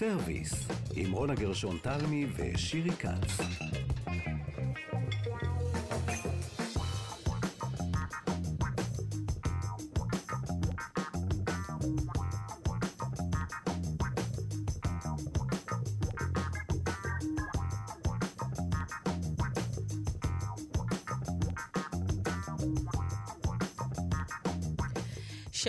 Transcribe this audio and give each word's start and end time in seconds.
סרוויס, 0.00 0.68
עם 0.96 1.12
רונה 1.12 1.34
גרשון 1.34 1.78
תלמי 1.82 2.26
ושירי 2.36 2.90
כץ. 2.90 3.40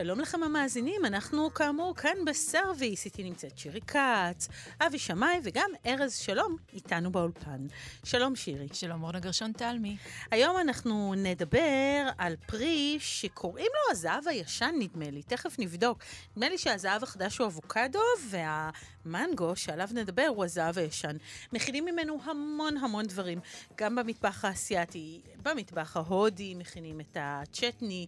שלום 0.04 0.20
לכם 0.20 0.44
המאזינים, 0.44 1.06
אנחנו 1.06 1.54
כאמור 1.54 1.96
כאן 1.96 2.18
בסרוויס, 2.26 3.06
איתי 3.06 3.24
נמצאת 3.24 3.58
שירי 3.58 3.82
כץ, 3.82 4.48
אבי 4.80 5.00
שמאי 5.00 5.40
וגם 5.44 5.70
ארז 5.86 6.16
שלום 6.16 6.56
איתנו 6.74 7.12
באולפן. 7.12 7.68
שלום 8.04 8.36
שירי. 8.36 8.68
שלום 8.74 9.04
אורנה 9.04 9.20
גרשון 9.20 9.52
תלמי. 9.52 9.98
היום 10.32 10.58
אנחנו 10.58 11.14
נדבר 11.18 12.10
על 12.18 12.36
פרי 12.48 12.98
שקוראים 13.00 13.66
לו 13.74 13.92
הזהב 13.92 14.28
הישן 14.28 14.76
נדמה 14.80 15.10
לי, 15.10 15.24
תכף 15.24 15.56
נבדוק. 15.60 16.04
נדמה 16.32 16.50
לי 16.50 16.58
שהזהב 16.58 17.04
החדש 17.04 17.38
הוא 17.38 17.48
אבוקדו 17.48 18.00
והמנגו 18.30 19.56
שעליו 19.56 19.90
נדבר 19.94 20.28
הוא 20.28 20.46
הזהב 20.46 20.78
הישן. 20.78 21.18
מכינים 21.54 21.86
ממנו 21.86 22.20
המון 22.24 22.78
המון 22.78 23.06
דברים, 23.06 23.40
גם 23.78 23.96
במטבח 23.96 24.46
האסייתי, 24.46 25.22
במטבח 25.44 25.98
ההודי 25.98 26.56
מכינים 26.56 27.02
את 27.02 27.18
הצ'טני, 27.20 28.08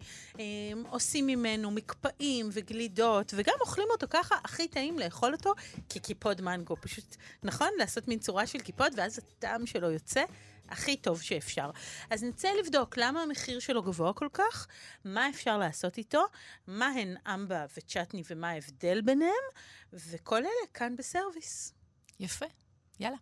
עושים 0.89 1.27
ממנו 1.27 1.71
מקפאים 1.83 2.49
וגלידות, 2.51 3.33
וגם 3.37 3.53
אוכלים 3.61 3.87
אותו 3.91 4.07
ככה, 4.09 4.35
הכי 4.43 4.67
טעים 4.67 4.99
לאכול 4.99 5.33
אותו 5.33 5.53
כקיפוד 5.89 6.41
מנגו. 6.41 6.75
פשוט, 6.81 7.15
נכון? 7.43 7.69
לעשות 7.77 8.07
מין 8.07 8.19
צורה 8.19 8.47
של 8.47 8.59
קיפוד, 8.59 8.93
ואז 8.97 9.17
הטעם 9.17 9.65
שלו 9.65 9.91
יוצא 9.91 10.23
הכי 10.69 10.97
טוב 10.97 11.21
שאפשר. 11.21 11.69
אז 12.09 12.23
נצא 12.23 12.47
לבדוק 12.59 12.97
למה 12.97 13.21
המחיר 13.21 13.59
שלו 13.59 13.83
גבוה 13.83 14.13
כל 14.13 14.27
כך, 14.33 14.67
מה 15.05 15.29
אפשר 15.29 15.57
לעשות 15.57 15.97
איתו, 15.97 16.25
מה 16.67 16.87
הן 16.87 17.15
אמבה 17.27 17.65
וצ'טני 17.77 18.23
ומה 18.29 18.49
ההבדל 18.49 19.01
ביניהם, 19.01 19.43
וכל 19.93 20.37
אלה 20.37 20.67
כאן 20.73 20.95
בסרוויס. 20.95 21.73
יפה, 22.19 22.45
יאללה. 22.99 23.17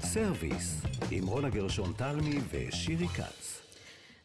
סרוויס, 0.00 0.80
עם 1.10 1.26
רונה 1.26 1.50
גרשון 1.50 1.92
תלמי 1.92 2.38
ושירי 2.50 3.08
כץ. 3.08 3.65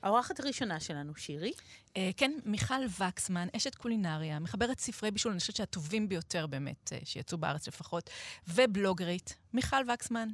האורחת 0.03 0.39
הראשונה 0.39 0.79
שלנו, 0.79 1.15
שירי. 1.15 1.51
Uh, 1.89 1.91
כן, 2.17 2.31
מיכל 2.45 2.85
וקסמן, 2.99 3.47
אשת 3.55 3.75
קולינריה, 3.75 4.39
מחברת 4.39 4.79
ספרי 4.79 5.11
בישול, 5.11 5.31
אני 5.31 5.39
חושבת 5.39 5.55
שהטובים 5.55 6.09
ביותר 6.09 6.47
באמת, 6.47 6.91
uh, 6.93 7.05
שיצאו 7.05 7.37
בארץ 7.37 7.67
לפחות, 7.67 8.09
ובלוגרית. 8.47 9.35
מיכל 9.53 9.91
וקסמן. 9.93 10.29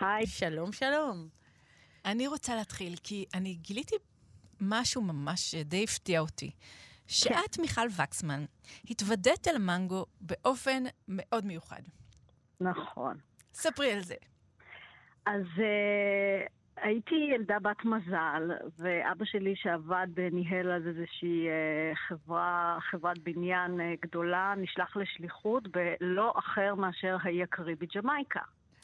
היי. 0.00 0.26
שלום, 0.26 0.72
שלום. 0.72 1.28
אני 2.04 2.26
רוצה 2.26 2.56
להתחיל, 2.56 2.96
כי 3.02 3.24
אני 3.34 3.54
גיליתי 3.54 3.94
משהו 4.60 5.02
ממש 5.02 5.54
די 5.54 5.84
הפתיע 5.84 6.20
אותי. 6.20 6.50
שאת, 7.06 7.34
כן. 7.52 7.62
מיכל 7.62 7.86
וקסמן, 8.02 8.44
התוודית 8.90 9.48
אל 9.48 9.58
מנגו 9.58 10.06
באופן 10.20 10.84
מאוד 11.08 11.46
מיוחד. 11.46 11.82
נכון. 12.60 13.18
ספרי 13.54 13.92
על 13.92 14.02
זה. 14.02 14.14
אז... 15.26 15.42
Uh... 15.56 16.61
הייתי 16.76 17.14
ילדה 17.14 17.58
בת 17.58 17.84
מזל, 17.84 18.50
ואבא 18.78 19.24
שלי 19.24 19.56
שעבד, 19.56 20.06
ניהל 20.32 20.72
אז 20.72 20.86
איזושהי 20.86 21.48
אה, 21.48 21.92
חברה, 21.94 22.78
חברת 22.80 23.18
בניין 23.18 23.80
אה, 23.80 23.94
גדולה, 24.02 24.54
נשלח 24.56 24.96
לשליחות 24.96 25.68
בלא 25.68 26.32
אחר 26.36 26.74
מאשר 26.74 27.16
האי 27.22 27.42
הקריבי 27.42 27.86
ג'מייקה. 27.96 28.40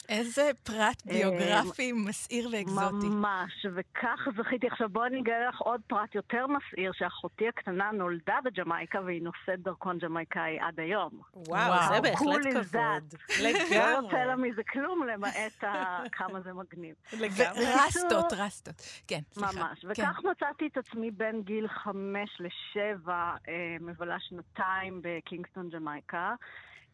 איזה 0.09 0.51
פרט 0.63 1.03
אה, 1.09 1.13
ביוגרפי 1.13 1.91
מסעיר 1.91 2.49
ואקזוטי. 2.51 3.09
ממש, 3.09 3.65
וכך 3.75 4.27
זכיתי. 4.37 4.67
עכשיו 4.67 4.89
בואי 4.89 5.07
אני 5.07 5.21
אגלה 5.21 5.49
לך 5.49 5.59
עוד 5.59 5.81
פרט 5.87 6.15
יותר 6.15 6.45
מסעיר, 6.47 6.91
שאחותי 6.93 7.47
הקטנה 7.47 7.91
נולדה 7.91 8.35
בג'מייקה 8.45 9.01
והיא 9.05 9.21
נושאת 9.21 9.59
דרכון 9.59 9.97
ג'מייקאי 9.97 10.59
עד 10.59 10.79
היום. 10.79 11.21
וואו, 11.33 11.93
זה 11.95 12.01
בהחלט 12.01 12.65
כבוד. 12.69 13.13
לגמרי. 13.41 13.77
לא 13.77 14.05
יוצא 14.05 14.17
לה 14.17 14.35
מזה 14.35 14.63
כלום 14.63 15.07
למעט 15.07 15.63
כמה 16.17 16.41
זה 16.41 16.53
מגניב. 16.53 16.95
לגמרי. 17.13 17.65
רסטות, 17.85 18.33
רסטות. 18.33 18.81
כן, 19.07 19.19
סליחה. 19.31 19.59
ממש. 19.59 19.81
כן. 19.81 19.87
וכך 20.03 20.19
מצאתי 20.31 20.67
את 20.67 20.77
עצמי 20.77 21.11
בין 21.11 21.41
גיל 21.41 21.67
חמש 21.67 22.29
לשבע, 22.39 23.33
אה, 23.47 23.77
מבלה 23.79 24.17
שנתיים 24.19 25.01
בקינגסטון 25.03 25.69
ג'מייקה. 25.69 26.35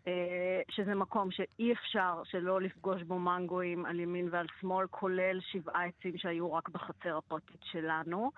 אה, 0.08 0.62
שזה 0.72 0.96
מקום 0.96 1.32
שאי 1.32 1.74
אפשר 1.74 2.22
שלא 2.24 2.62
לפגוש 2.62 3.04
בו 3.04 3.20
מנגואים 3.20 3.86
על 3.86 4.00
ימין 4.00 4.30
ועל 4.32 4.48
שמאל, 4.62 4.88
כולל 4.88 5.40
שבעה 5.52 5.86
עצים 5.86 6.18
שהיו 6.18 6.54
רק 6.54 6.70
בחצר 6.70 7.18
הפרטית 7.18 7.62
שלנו. 7.72 8.32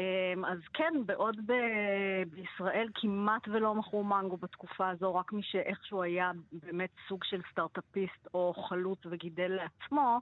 אה, 0.00 0.34
אז 0.52 0.58
כן, 0.74 0.94
בעוד 1.06 1.36
ב- 1.46 2.22
בישראל 2.30 2.88
כמעט 2.94 3.48
ולא 3.48 3.74
מכרו 3.74 4.04
מנגו 4.04 4.36
בתקופה 4.36 4.90
הזו, 4.90 5.14
רק 5.14 5.32
מי 5.32 5.42
שאיכשהו 5.42 6.02
היה 6.02 6.30
באמת 6.52 6.90
סוג 7.08 7.24
של 7.24 7.40
סטארט-אפיסט 7.50 8.28
או 8.34 8.54
חלוץ 8.68 8.98
וגידל 9.06 9.48
לעצמו, 9.48 10.20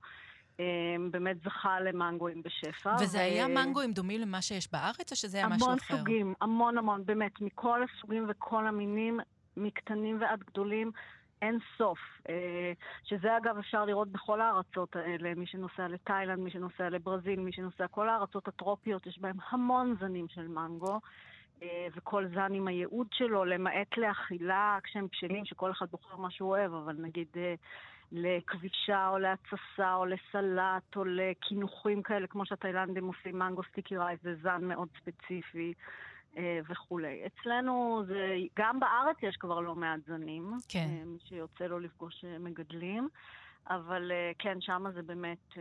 אה, 0.61 0.65
באמת 1.11 1.37
זכה 1.45 1.81
למנגואים 1.81 2.43
בשפע. 2.43 2.97
וזה 3.01 3.19
ו... 3.19 3.21
היה 3.21 3.49
מנגואים 3.49 3.93
דומים 3.93 4.21
למה 4.21 4.43
שיש 4.43 4.73
בארץ, 4.73 5.11
או 5.11 5.17
שזה 5.17 5.37
היה 5.37 5.49
משהו 5.49 5.67
אחר? 5.67 5.95
המון 5.95 5.99
סוגים, 5.99 6.35
המון 6.41 6.79
המון, 6.79 7.07
באמת, 7.07 7.41
מכל 7.41 7.81
הסוגים 7.83 8.27
וכל 8.29 8.67
המינים. 8.67 9.21
מקטנים 9.61 10.21
ועד 10.21 10.45
גדולים, 10.45 10.91
אין 11.43 11.59
סוף. 11.79 11.99
אה, 12.29 12.73
שזה 13.05 13.37
אגב 13.37 13.59
אפשר 13.59 13.85
לראות 13.85 14.09
בכל 14.09 14.41
הארצות 14.41 14.97
האלה, 14.97 15.35
מי 15.35 15.47
שנוסע 15.47 15.89
לתאילנד, 15.89 16.39
מי 16.39 16.51
שנוסע 16.51 16.89
לברזיל, 16.89 17.41
מי 17.41 17.53
שנוסע, 17.53 17.87
כל 17.87 18.09
הארצות 18.09 18.49
הטרופיות, 18.49 19.07
יש 19.07 19.19
בהם 19.19 19.37
המון 19.51 19.97
זנים 20.01 20.29
של 20.29 20.49
מנגו. 20.49 21.01
אה, 21.63 21.87
וכל 21.97 22.27
זן 22.35 22.55
עם 22.55 22.69
הייעוד 22.69 23.07
שלו, 23.13 23.45
למעט 23.45 23.97
לאכילה 23.97 24.79
כשהם 24.83 25.07
בשלים, 25.13 25.45
שכל 25.45 25.71
אחד 25.71 25.87
בוחר 25.91 26.17
מה 26.17 26.31
שהוא 26.31 26.51
אוהב, 26.51 26.75
אבל 26.75 26.97
נגיד 26.99 27.27
אה, 27.37 27.55
לכבישה 28.13 29.09
או 29.09 29.19
להתססה 29.19 29.95
או 29.95 30.07
לסלט 30.07 30.97
או 30.97 31.05
לקינוחים 31.05 32.03
כאלה, 32.03 32.27
כמו 32.27 32.47
שהתאילנדים 32.47 33.07
עושים 33.07 33.39
מנגו 33.39 33.63
סטיקי 33.63 33.97
רייס, 33.97 34.21
זה 34.23 34.35
זן 34.43 34.65
מאוד 34.65 34.89
ספציפי. 35.01 35.75
אה, 36.37 36.61
וכולי. 36.69 37.23
אצלנו 37.27 38.03
זה, 38.07 38.37
גם 38.59 38.81
בארץ 38.81 39.17
יש 39.23 39.37
כבר 39.37 39.61
לא 39.61 39.75
מעט 39.75 40.01
זנים, 40.07 40.53
כן. 40.69 40.89
אה, 40.91 41.03
שיוצא 41.29 41.65
לו 41.65 41.79
לפגוש 41.79 42.25
אה, 42.25 42.39
מגדלים. 42.39 43.09
אבל 43.71 44.13
כן, 44.39 44.61
שם 44.61 44.85
זה 44.95 45.03
באמת... 45.03 45.55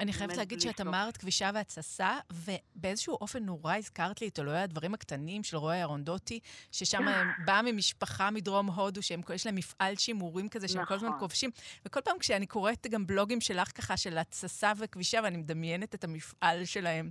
אני 0.00 0.12
חייבת 0.12 0.36
להגיד 0.36 0.60
שאת 0.60 0.80
אמרת 0.80 1.16
כבישה 1.16 1.50
והתססה, 1.54 2.18
ובאיזשהו 2.32 3.14
אופן 3.20 3.44
נורא 3.44 3.76
הזכרת 3.76 4.20
לי 4.20 4.28
את 4.28 4.38
אלוהי 4.38 4.62
הדברים 4.62 4.94
הקטנים 4.94 5.42
של 5.42 5.56
רועי 5.56 5.82
ארונדוטי, 5.82 6.40
ששם 6.72 7.02
באה 7.46 7.62
ממשפחה 7.62 8.30
מדרום 8.30 8.66
הודו, 8.66 9.02
שיש 9.02 9.46
להם 9.46 9.54
מפעל 9.54 9.96
שימורים 9.96 10.48
כזה, 10.48 10.68
שהם. 10.68 10.84
כל 10.84 10.94
הזמן 10.94 11.08
נכון. 11.08 11.20
כובשים. 11.20 11.50
וכל 11.86 12.00
פעם 12.00 12.18
כשאני 12.18 12.46
קוראת 12.46 12.86
גם 12.90 13.06
בלוגים 13.06 13.40
שלך 13.40 13.76
ככה, 13.76 13.96
של 13.96 14.18
התססה 14.18 14.72
וכבישה, 14.78 15.20
ואני 15.24 15.36
מדמיינת 15.36 15.94
את 15.94 16.04
המפעל 16.04 16.64
שלהם. 16.64 17.10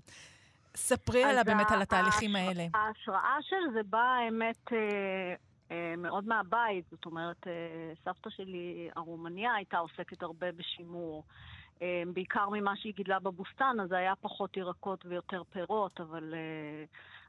ספרי 0.75 1.23
עליה 1.23 1.43
באמת 1.43 1.71
על 1.71 1.81
התהליכים 1.81 2.35
האלה. 2.35 2.67
ההשראה 2.73 3.37
של 3.41 3.73
זה 3.73 3.83
באה, 3.89 4.17
האמת, 4.25 4.73
אה, 4.73 4.77
אה, 5.71 5.93
מאוד 5.97 6.27
מהבית. 6.27 6.85
זאת 6.91 7.05
אומרת, 7.05 7.47
אה, 7.47 7.93
סבתא 8.05 8.29
שלי, 8.29 8.89
הרומניה, 8.95 9.53
הייתה 9.53 9.77
עוסקת 9.77 10.23
הרבה 10.23 10.51
בשימור. 10.51 11.23
בעיקר 12.13 12.49
ממה 12.49 12.75
שהיא 12.75 12.93
גידלה 12.93 13.19
בבוסתן, 13.19 13.77
אז 13.83 13.89
זה 13.89 13.97
היה 13.97 14.13
פחות 14.21 14.57
ירקות 14.57 15.05
ויותר 15.05 15.43
פירות, 15.51 16.01
אבל... 16.01 16.33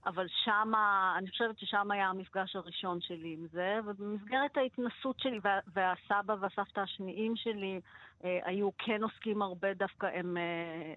אבל 0.06 0.26
שמה, 0.44 1.14
אני 1.18 1.30
חושבת 1.30 1.58
ששם 1.58 1.90
היה 1.90 2.08
המפגש 2.08 2.56
הראשון 2.56 3.00
שלי 3.00 3.32
עם 3.32 3.46
זה, 3.52 3.80
ובמסגרת 3.84 4.56
ההתנסות 4.56 5.20
שלי, 5.20 5.40
וה, 5.42 5.58
והסבא 5.72 6.34
והסבתא 6.40 6.80
השניים 6.80 7.36
שלי 7.36 7.80
אה, 8.24 8.38
היו 8.44 8.70
כן 8.78 9.02
עוסקים 9.02 9.42
הרבה 9.42 9.74
דווקא, 9.74 10.06
הם 10.06 10.36
אה, 10.36 10.42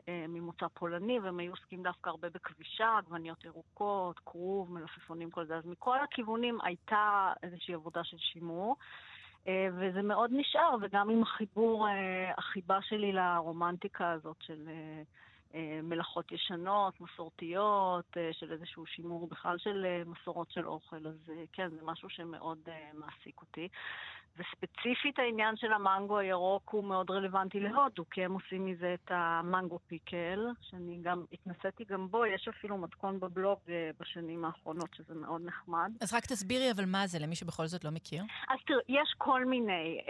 אה, 0.09 0.25
ממוצא 0.27 0.67
פולני, 0.73 1.19
והם 1.19 1.39
היו 1.39 1.51
עוסקים 1.51 1.83
דווקא 1.83 2.09
הרבה 2.09 2.29
בכבישה, 2.29 2.97
עגבניות 2.97 3.45
ירוקות, 3.45 4.19
כרוב, 4.19 4.71
מלפפונים, 4.73 5.31
כל 5.31 5.45
זה. 5.45 5.55
אז 5.55 5.65
מכל 5.65 5.97
הכיוונים 5.99 6.57
הייתה 6.63 7.33
איזושהי 7.43 7.73
עבודה 7.73 8.03
של 8.03 8.17
שימור. 8.17 8.75
אה, 9.47 9.67
וזה 9.77 10.01
מאוד 10.01 10.29
נשאר, 10.33 10.75
וגם 10.81 11.09
עם 11.09 11.23
החיבור, 11.23 11.87
אה, 11.87 12.31
החיבה 12.37 12.81
שלי 12.81 13.11
לרומנטיקה 13.11 14.11
הזאת 14.11 14.37
של... 14.41 14.69
אה, 15.53 15.79
מלאכות 15.83 16.31
ישנות, 16.31 17.01
מסורתיות, 17.01 18.17
אה, 18.17 18.29
של 18.33 18.51
איזשהו 18.51 18.85
שימור 18.85 19.27
בכלל 19.27 19.57
של 19.57 19.85
אה, 19.85 20.03
מסורות 20.05 20.51
של 20.51 20.67
אוכל, 20.67 21.07
אז 21.07 21.31
כן, 21.53 21.69
זה 21.69 21.79
משהו 21.83 22.09
שמאוד 22.09 22.59
מעסיק 22.93 23.41
אותי. 23.41 23.67
וספציפית 24.37 25.19
העניין 25.19 25.57
של 25.57 25.73
המנגו 25.73 26.17
הירוק 26.17 26.69
הוא 26.69 26.83
מאוד 26.83 27.11
רלוונטי 27.11 27.59
להודו, 27.59 28.05
כי 28.11 28.25
הם 28.25 28.33
עושים 28.33 28.65
מזה 28.65 28.93
את 28.93 29.11
המנגו 29.11 29.79
פיקל, 29.87 30.47
שאני 30.61 30.99
גם 31.01 31.23
התנסיתי 31.31 31.83
גם 31.83 32.07
בו, 32.07 32.25
יש 32.25 32.47
אפילו 32.47 32.77
מתכון 32.77 33.19
בבלוג 33.19 33.59
בשנים 33.99 34.45
האחרונות, 34.45 34.89
שזה 34.95 35.15
מאוד 35.15 35.41
נחמד. 35.45 35.91
אז 36.01 36.13
רק 36.13 36.25
תסבירי 36.25 36.71
אבל 36.71 36.85
מה 36.85 37.07
זה, 37.07 37.19
למי 37.19 37.35
שבכל 37.35 37.65
זאת 37.67 37.83
לא 37.83 37.91
מכיר. 37.91 38.23
אז 38.49 38.59
תראי, 38.67 38.81
יש 38.87 39.15
כל 39.17 39.45
מיני. 39.45 40.01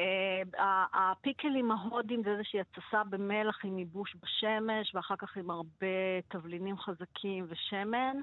הפיקלים 0.94 1.72
ההודים 1.72 2.24
זה 2.24 2.30
איזושהי 2.30 2.60
התססה 2.60 3.04
במלח 3.10 3.66
עם 3.66 3.80
ייבוש 3.80 4.16
בשמש, 4.24 4.95
ואחר 4.95 5.16
כך 5.16 5.38
עם 5.38 5.50
הרבה 5.50 6.22
תבלינים 6.30 6.77
חזקים 6.77 7.45
ושמן. 7.50 8.18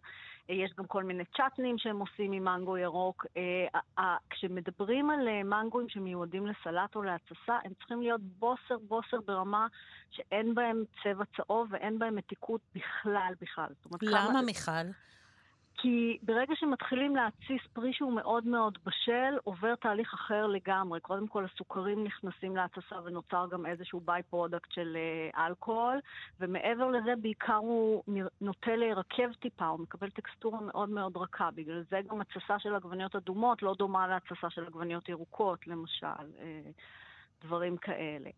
אה, 0.51 0.55
יש 0.55 0.73
גם 0.79 0.87
כל 0.87 1.05
מיני 1.05 1.25
צ'טנים 1.25 1.79
שהם 1.79 1.99
עושים 1.99 2.31
ממנגו 2.31 2.79
ירוק. 2.79 3.27
אה, 3.99 4.17
כשמדברים 4.31 5.11
על 5.11 5.29
אה, 5.29 5.43
מנגוים 5.43 5.89
שמיועדים 5.93 6.47
לסלט 6.47 6.97
או 6.97 7.03
להתססה, 7.03 7.59
הם 7.65 7.73
צריכים 7.79 8.03
להיות 8.03 8.21
בוסר 8.21 8.79
בוסר 8.89 9.21
ברמה 9.27 9.67
שאין 10.11 10.55
בהם 10.55 10.85
צבע 11.03 11.25
צהוב 11.37 11.69
ואין 11.71 11.99
בהם 11.99 12.15
מתיקות 12.15 12.61
בכלל 12.75 13.33
בכלל. 13.41 13.69
למה, 14.03 14.29
כמה... 14.29 14.43
מיכל? 14.43 14.71
כי 15.83 16.19
ברגע 16.23 16.55
שמתחילים 16.57 17.17
להתסיס 17.17 17.61
פרי 17.73 17.93
שהוא 17.93 18.13
מאוד 18.13 18.47
מאוד 18.47 18.79
בשל, 18.87 19.39
עובר 19.45 19.75
תהליך 19.75 20.15
אחר 20.15 20.47
לגמרי. 20.47 21.01
קודם 21.01 21.29
כל 21.29 21.45
הסוכרים 21.45 22.05
נכנסים 22.05 22.57
להתססה 22.57 22.97
ונוצר 23.05 23.47
גם 23.51 23.67
איזשהו 23.67 24.01
by-product 24.01 24.73
של 24.73 24.97
אה, 24.97 25.47
אלכוהול, 25.47 26.01
ומעבר 26.41 26.91
לזה 26.91 27.15
בעיקר 27.23 27.55
הוא 27.55 28.03
נוטה 28.41 28.77
להירקב 28.77 29.33
טיפה, 29.33 29.67
הוא 29.67 29.81
מקבל 29.81 30.11
טקסטורה 30.11 30.61
מאוד 30.61 30.89
מאוד 30.89 31.17
רכה. 31.17 31.49
בגלל 31.55 31.83
זה 31.91 32.01
גם 32.11 32.21
התססה 32.21 32.59
של 32.59 32.75
עגבניות 32.75 33.17
אדומות 33.17 33.63
לא 33.63 33.75
דומה 33.79 34.07
להתססה 34.07 34.51
של 34.51 34.65
עגבניות 34.65 35.09
ירוקות, 35.09 35.67
למשל. 35.67 36.07
דברים 37.45 37.77
כאלה. 37.77 38.31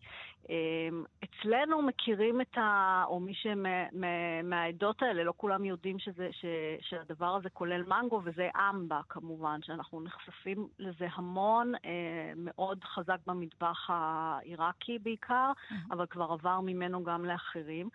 אמ, 0.49 1.05
אצלנו 1.25 1.83
מכירים 1.83 2.41
את 2.41 2.59
ה... 2.59 3.05
או 3.07 3.21
מי 3.21 3.33
שמהעדות 3.35 5.03
האלה, 5.03 5.25
לא 5.25 5.33
כולם 5.37 5.65
יודעים 5.65 5.99
שזה, 5.99 6.29
ש, 6.33 6.45
שהדבר 6.81 7.35
הזה 7.37 7.51
כולל 7.51 7.83
מנגו, 7.83 8.21
וזה 8.25 8.49
אמבה 8.71 9.01
כמובן, 9.09 9.63
שאנחנו 9.63 10.01
נחשפים 10.01 10.69
לזה 10.79 11.07
המון, 11.13 11.75
אה, 11.75 12.33
מאוד 12.37 12.85
חזק 12.85 13.19
במטבח 13.27 13.91
העיראקי 13.91 14.99
בעיקר, 14.99 15.53
אבל 15.91 16.07
כבר 16.07 16.33
עבר 16.33 16.61
ממנו 16.61 17.05
גם 17.05 17.25
לאחרים. 17.25 17.89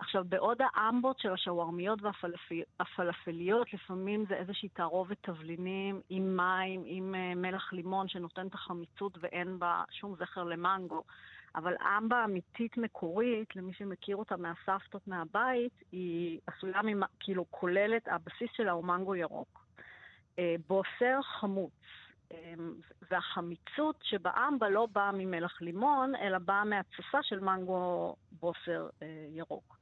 עכשיו, 0.00 0.24
בעוד 0.28 0.58
האמבות 0.60 1.18
של 1.18 1.32
השווארמיות 1.32 1.98
והפלאפליות, 2.02 3.72
לפעמים 3.72 4.24
זה 4.28 4.34
איזושהי 4.34 4.68
תערובת 4.68 5.16
תבלינים 5.20 6.00
עם 6.08 6.36
מים, 6.36 6.82
עם 6.86 7.14
uh, 7.14 7.38
מלח 7.38 7.72
לימון 7.72 8.08
שנותן 8.08 8.46
את 8.46 8.54
החמיצות 8.54 9.18
ואין 9.20 9.58
בה 9.58 9.84
שום 9.90 10.14
זכר 10.18 10.44
למנגו. 10.44 11.02
אבל 11.54 11.74
אמבה 11.98 12.24
אמיתית 12.24 12.76
מקורית, 12.76 13.56
למי 13.56 13.72
שמכיר 13.72 14.16
אותה 14.16 14.36
מהסבתות 14.36 15.08
מהבית, 15.08 15.72
היא 15.92 16.40
עשויה, 16.46 16.82
ממ... 16.82 17.02
כאילו, 17.20 17.44
כוללת, 17.50 18.08
הבסיס 18.08 18.50
שלה 18.56 18.72
הוא 18.72 18.84
מנגו 18.84 19.14
ירוק. 19.14 19.64
Uh, 20.36 20.40
בוסר 20.68 21.22
חמוץ. 21.22 21.72
Um, 22.32 22.34
והחמיצות 23.10 23.96
שבאמבה 24.02 24.68
לא 24.68 24.86
באה 24.92 25.12
ממלח 25.12 25.62
לימון, 25.62 26.16
אלא 26.16 26.38
באה 26.38 26.64
מהתססה 26.64 27.22
של 27.22 27.40
מנגו 27.40 28.16
בוסר 28.32 28.88
ירוק. 29.30 29.79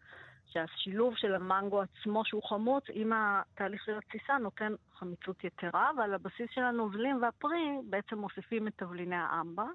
שהשילוב 0.48 1.16
של 1.16 1.34
המנגו 1.34 1.82
עצמו 1.82 2.24
שהוא 2.24 2.42
חמוץ 2.48 2.84
עם 2.92 3.12
התהליך 3.14 3.84
של 3.84 3.98
התסיסה 3.98 4.38
נותן 4.38 4.72
חמיצות 4.94 5.44
יתרה, 5.44 5.90
ועל 5.98 6.14
הבסיס 6.14 6.50
של 6.50 6.62
הנוזלים 6.62 7.22
והפרי 7.22 7.78
בעצם 7.90 8.18
מוסיפים 8.18 8.68
את 8.68 8.72
תבליני 8.76 9.16
האמבה, 9.16 9.66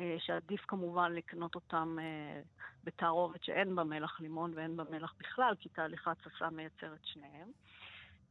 אה, 0.00 0.16
שעדיף 0.18 0.64
כמובן 0.68 1.12
לקנות 1.12 1.54
אותם 1.54 1.96
אה, 2.00 2.40
בתערובת 2.84 3.44
שאין 3.44 3.76
בה 3.76 3.84
מלח 3.84 4.20
לימון 4.20 4.52
ואין 4.54 4.76
בה 4.76 4.84
מלח 4.90 5.14
בכלל, 5.18 5.54
כי 5.60 5.68
תהליך 5.68 6.08
ההתססה 6.08 6.50
מייצר 6.50 6.94
את 6.94 7.04
שניהם. 7.04 7.48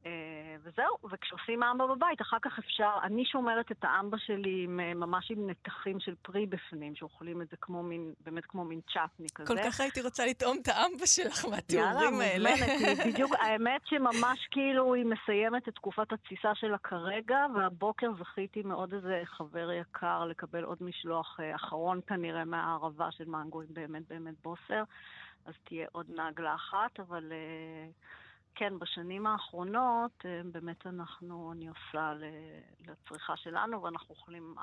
אה, 0.05 0.55
וזהו, 0.63 0.97
וכשעושים 1.11 1.63
אמבה 1.63 1.88
בבית, 1.88 2.21
אחר 2.21 2.38
כך 2.41 2.59
אפשר, 2.59 2.91
אני 3.03 3.25
שומרת 3.25 3.71
את 3.71 3.83
האמבה 3.83 4.17
שלי 4.17 4.63
עם, 4.63 4.79
אה, 4.79 4.94
ממש 4.94 5.31
עם 5.31 5.50
נתחים 5.50 6.00
של 6.00 6.15
פרי 6.21 6.45
בפנים, 6.45 6.95
שאוכלים 6.95 7.41
את 7.41 7.50
זה 7.50 7.57
כמו 7.61 7.83
מין, 7.83 8.13
באמת 8.25 8.45
כמו 8.45 8.65
מין 8.65 8.81
צ'טני 8.81 9.27
כזה. 9.35 9.47
כל 9.47 9.63
כך 9.63 9.79
הייתי 9.79 10.01
רוצה 10.01 10.25
לטעום 10.25 10.57
את 10.61 10.67
האמבה 10.67 11.07
שלך 11.07 11.45
מהתיאורים 11.51 12.21
האלה. 12.21 12.50
יאללה, 12.50 12.73
מוזמנת, 12.73 13.07
בדיוק, 13.13 13.31
האמת 13.39 13.81
שממש 13.85 14.47
כאילו 14.51 14.94
היא 14.94 15.05
מסיימת 15.05 15.67
את 15.67 15.75
תקופת 15.75 16.13
התסיסה 16.13 16.55
שלה 16.55 16.77
כרגע, 16.77 17.45
והבוקר 17.55 18.07
זכיתי 18.19 18.61
מאוד 18.61 18.94
איזה 18.94 19.21
חבר 19.25 19.71
יקר 19.71 20.25
לקבל 20.25 20.63
עוד 20.63 20.77
משלוח 20.81 21.39
אה, 21.39 21.55
אחרון 21.55 22.00
כנראה 22.07 22.45
מהערבה 22.45 23.11
של 23.11 23.25
מנגו, 23.25 23.61
באמת 23.69 24.07
באמת 24.07 24.35
בוסר. 24.44 24.83
אז 25.45 25.53
תהיה 25.63 25.88
עוד 25.91 26.05
נגלה 26.09 26.55
אחת, 26.55 27.00
אבל... 27.00 27.31
Uh, 27.31 28.22
כן, 28.55 28.79
בשנים 28.79 29.27
האחרונות 29.27 30.11
אה, 30.25 30.41
באמת 30.51 30.88
אנחנו, 30.88 31.51
אני 31.55 31.67
עושה 31.67 32.13
לצריכה 32.88 33.38
שלנו, 33.38 33.83
ואנחנו 33.83 34.15
אוכלים 34.15 34.55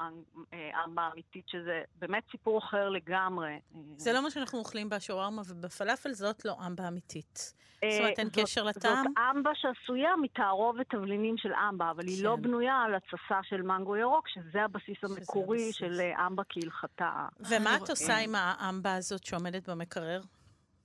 ארבע 0.75 1.08
אמיתית, 1.12 1.48
שזה 1.48 1.82
באמת 1.98 2.22
סיפור 2.31 2.58
אחר 2.58 2.88
לגמרי. 2.88 3.60
זה 3.96 4.12
לא 4.12 4.22
מה 4.22 4.31
שאנחנו 4.31 4.58
אוכלים 4.58 4.88
בשווארמה 4.88 5.42
ובפלאפל, 5.48 6.12
זאת 6.12 6.44
לא 6.44 6.56
אמבה 6.66 6.88
אמיתית. 6.88 7.60
זאת 7.84 8.00
אומרת, 8.00 8.19
אין 8.19 8.28
קשר 8.32 8.62
לטעם? 8.62 9.04
זאת 9.04 9.14
אמבה 9.37 9.50
שעשויה 9.54 10.16
מתערובת 10.22 10.90
תבלינים 10.90 11.37
של 11.38 11.52
אמבה, 11.54 11.90
אבל 11.90 12.06
היא 12.06 12.25
לא 12.25 12.37
כן. 12.37 12.42
בנויה 12.42 12.76
על 12.76 12.94
התססה 12.94 13.40
של 13.42 13.62
מנגו 13.62 13.96
ירוק, 13.96 14.28
שזה 14.28 14.62
הבסיס 14.64 14.96
המקורי. 15.02 15.72
של 15.72 16.00
אמבה 16.26 16.42
כהלכתה. 16.48 17.26
ומה 17.40 17.76
את 17.76 17.90
עושה 17.90 18.19
עם 18.19 18.34
האמבה 18.34 18.94
הזאת 18.94 19.25
שעומדת 19.25 19.69
במקרר? 19.69 20.20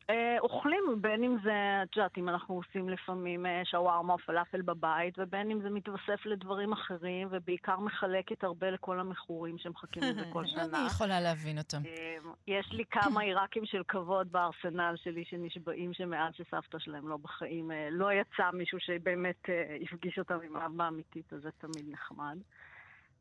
אה, 0.10 0.40
אוכלים, 0.40 0.84
בין 1.02 1.24
אם 1.24 1.38
זה, 1.44 1.84
את 1.84 1.98
יודעת, 1.98 2.18
אם 2.18 2.30
אנחנו 2.30 2.56
עושים 2.56 2.90
לפעמים 2.90 3.46
אה, 3.46 3.62
שווארמה 3.66 4.14
או 4.14 4.18
פלאפל 4.18 4.62
בבית, 4.62 5.14
ובין 5.18 5.52
אם 5.52 5.62
זה 5.62 5.70
מתווסף 5.70 6.26
לדברים 6.26 6.74
אחרים, 6.74 7.28
ובעיקר 7.32 7.80
מחלקת 7.80 8.44
הרבה 8.44 8.72
לכל 8.72 9.00
המכורים 9.00 9.58
שמחכים 9.58 10.04
לזה 10.04 10.22
כל 10.34 10.46
שנה. 10.56 10.64
אני 10.64 10.88
יכולה 10.88 11.22
להבין 11.22 11.58
אותם. 11.58 11.82
אה, 11.86 12.16
יש 12.48 12.72
לי 12.72 12.84
כמה 12.92 13.22
עיראקים 13.22 13.66
של 13.66 13.84
כבוד 13.88 14.32
בארסנל 14.32 14.96
שלי 15.04 15.26
שנשבעים 15.26 15.94
שמאז 15.94 16.34
שסבתא 16.34 16.80
שלהם 16.80 17.08
לא 17.08 17.18
בחיים, 17.18 17.72
לא 17.92 18.14
יצא 18.14 18.52
מישהו 18.54 18.80
שבאמת 18.80 19.44
הפגיש 19.82 20.20
אותם 20.20 20.38
עם 20.44 20.58
אבא 20.58 20.88
אמיתית, 20.88 21.34
אז 21.34 21.42
זה 21.42 21.50
תמיד 21.52 21.86
נחמד. 21.92 22.38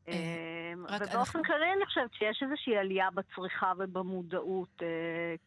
אה, 0.09 0.15
אמ, 0.75 0.85
ובאופן 0.85 1.43
כללי 1.43 1.73
אני 1.77 1.87
חושבת 1.87 2.15
שיש 2.15 2.43
איזושהי 2.43 2.77
עלייה 2.77 3.09
בצריכה 3.11 3.73
ובמודעות, 3.79 4.83
אה, 4.83 4.87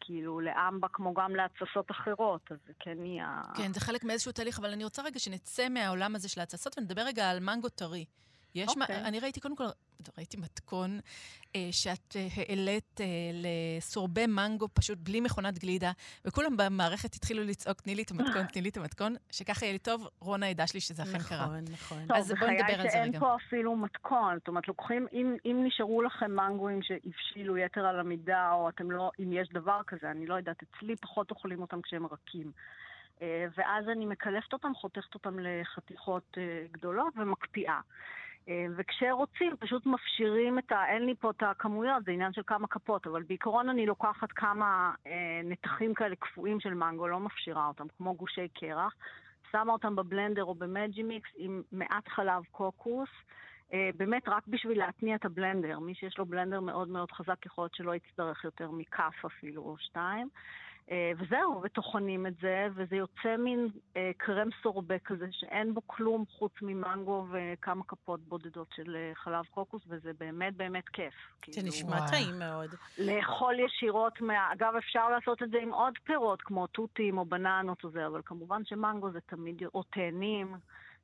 כאילו, 0.00 0.40
לאמבה 0.40 0.88
כמו 0.92 1.14
גם 1.14 1.36
להתססות 1.36 1.90
אחרות, 1.90 2.40
אז 2.50 2.56
זה 2.66 2.72
כן 2.80 2.94
נהיה... 2.98 3.42
כן, 3.56 3.72
זה 3.72 3.80
חלק 3.80 4.04
מאיזשהו 4.04 4.32
תהליך, 4.32 4.58
אבל 4.58 4.72
אני 4.72 4.84
רוצה 4.84 5.02
רגע 5.02 5.18
שנצא 5.18 5.68
מהעולם 5.68 6.16
הזה 6.16 6.28
של 6.28 6.40
ההתססות 6.40 6.78
ונדבר 6.78 7.02
רגע 7.02 7.30
על 7.30 7.40
מנגו 7.40 7.68
טרי. 7.68 8.04
יש 8.58 8.68
okay. 8.68 8.78
מה, 8.78 8.84
אוקיי. 8.84 9.04
אני 9.04 9.20
ראיתי, 9.20 9.40
קודם 9.40 9.56
כל, 9.56 9.64
ראיתי 10.18 10.36
מתכון 10.36 11.00
אה, 11.56 11.68
שאת 11.70 12.16
אה, 12.16 12.26
העלית 12.36 13.00
אה, 13.00 13.06
לסורבי 13.32 14.26
מנגו 14.26 14.68
פשוט 14.74 14.98
בלי 14.98 15.20
מכונת 15.20 15.58
גלידה, 15.58 15.92
וכולם 16.24 16.56
במערכת 16.56 17.14
התחילו 17.14 17.44
לצעוק, 17.44 17.80
תני 17.80 17.94
לי 17.94 18.02
את 18.02 18.10
המתכון, 18.10 18.46
תני 18.52 18.62
לי 18.62 18.68
את 18.68 18.76
המתכון, 18.76 19.14
שככה 19.30 19.64
יהיה 19.64 19.72
לי 19.72 19.78
טוב, 19.78 20.08
רונה 20.20 20.48
ידע 20.48 20.66
שלי 20.66 20.80
שזה 20.80 21.02
אכן 21.02 21.18
קרה. 21.18 21.46
נכון, 21.46 21.64
נכון. 21.72 22.16
אז 22.16 22.32
בואי 22.40 22.50
נדבר 22.50 22.72
על 22.72 22.76
זה 22.76 22.82
רגע. 22.82 22.90
שאין 22.90 23.18
פה 23.20 23.36
אפילו 23.36 23.76
מתכון, 23.76 24.34
זאת 24.38 24.48
אומרת, 24.48 24.68
לוקחים, 24.68 25.06
אם, 25.12 25.36
אם 25.44 25.62
נשארו 25.66 26.02
לכם 26.02 26.30
מנגואים 26.30 26.82
שהבשילו 26.82 27.58
יתר 27.58 27.86
על 27.86 28.00
המידה, 28.00 28.52
או 28.52 28.68
אתם 28.68 28.90
לא, 28.90 29.10
אם 29.20 29.32
יש 29.32 29.48
דבר 29.48 29.80
כזה, 29.86 30.10
אני 30.10 30.26
לא 30.26 30.34
יודעת, 30.34 30.56
אצלי 30.62 30.96
פחות 30.96 31.30
אוכלים 31.30 31.60
אותם 31.60 31.82
כשהם 31.82 32.06
רכים. 32.06 32.52
אה, 33.22 33.46
ואז 33.56 33.88
אני 33.88 34.06
מקלפת 34.06 34.52
אותם, 34.52 34.74
חותכת 34.74 35.14
אותם 35.14 35.38
לחתיכות 35.38 36.38
אה, 36.38 36.64
גדולות 36.72 37.14
ומקפיאה. 37.16 37.80
אה, 38.48 38.66
וכשרוצים, 38.76 39.56
פשוט 39.58 39.86
מפשירים 39.86 40.58
את 40.58 40.72
ה... 40.72 40.86
אין 40.88 41.06
לי 41.06 41.14
פה 41.14 41.30
את 41.30 41.42
הכמויות, 41.42 42.04
זה 42.04 42.12
עניין 42.12 42.32
של 42.32 42.42
כמה 42.46 42.66
כפות, 42.66 43.06
אבל 43.06 43.22
בעיקרון 43.22 43.68
אני 43.68 43.86
לוקחת 43.86 44.32
כמה 44.32 44.94
אה, 45.06 45.40
נתחים 45.44 45.94
כאלה 45.94 46.16
קפואים 46.16 46.60
של 46.60 46.74
מנגו, 46.74 47.08
לא 47.08 47.20
מפשירה 47.20 47.66
אותם, 47.66 47.84
כמו 47.96 48.14
גושי 48.14 48.48
קרח, 48.48 48.94
שמה 49.52 49.72
אותם 49.72 49.96
בבלנדר 49.96 50.44
או 50.44 50.54
במג'י 50.54 51.02
מיקס 51.02 51.30
עם 51.36 51.62
מעט 51.72 52.08
חלב 52.08 52.42
קוקוס, 52.50 53.08
אה, 53.72 53.90
באמת 53.96 54.28
רק 54.28 54.46
בשביל 54.46 54.78
להתניע 54.78 55.16
את 55.16 55.24
הבלנדר. 55.24 55.78
מי 55.78 55.94
שיש 55.94 56.18
לו 56.18 56.26
בלנדר 56.26 56.60
מאוד 56.60 56.88
מאוד 56.88 57.12
חזק, 57.12 57.46
יכול 57.46 57.64
להיות 57.64 57.74
שלא 57.74 57.94
יצטרך 57.94 58.44
יותר 58.44 58.70
מכף 58.70 59.24
אפילו 59.26 59.62
או 59.62 59.76
שתיים. 59.78 60.28
אה, 60.28 60.67
וזהו, 61.18 61.60
וטוחנים 61.62 62.26
את 62.26 62.32
זה, 62.42 62.68
וזה 62.74 62.96
יוצא 62.96 63.36
מין 63.38 63.68
אה, 63.96 64.10
קרם 64.16 64.48
סורבה 64.62 64.98
כזה, 64.98 65.26
שאין 65.30 65.74
בו 65.74 65.80
כלום 65.86 66.24
חוץ 66.38 66.52
ממנגו 66.62 67.26
וכמה 67.30 67.84
כפות 67.84 68.20
בודדות 68.20 68.68
של 68.74 68.96
אה, 68.96 69.14
חלב 69.14 69.44
קוקוס, 69.50 69.82
וזה 69.88 70.10
באמת 70.18 70.56
באמת 70.56 70.88
כיף. 70.88 71.14
זה 71.14 71.52
כאילו, 71.52 71.68
נשמע. 71.68 72.08
טעים 72.10 72.38
מאוד. 72.38 72.74
לאכול 72.98 73.60
ישירות 73.60 74.20
מה... 74.20 74.52
אגב, 74.52 74.72
אפשר 74.78 75.08
לעשות 75.08 75.42
את 75.42 75.50
זה 75.50 75.58
עם 75.62 75.72
עוד 75.72 75.94
פירות, 76.04 76.42
כמו 76.42 76.66
תותים 76.66 77.18
או 77.18 77.24
בננות 77.24 77.84
או 77.84 77.90
זה, 77.90 78.06
אבל 78.06 78.20
כמובן 78.24 78.64
שמנגו 78.64 79.10
זה 79.10 79.20
תמיד, 79.20 79.62
או 79.74 79.82
תאנים. 79.82 80.56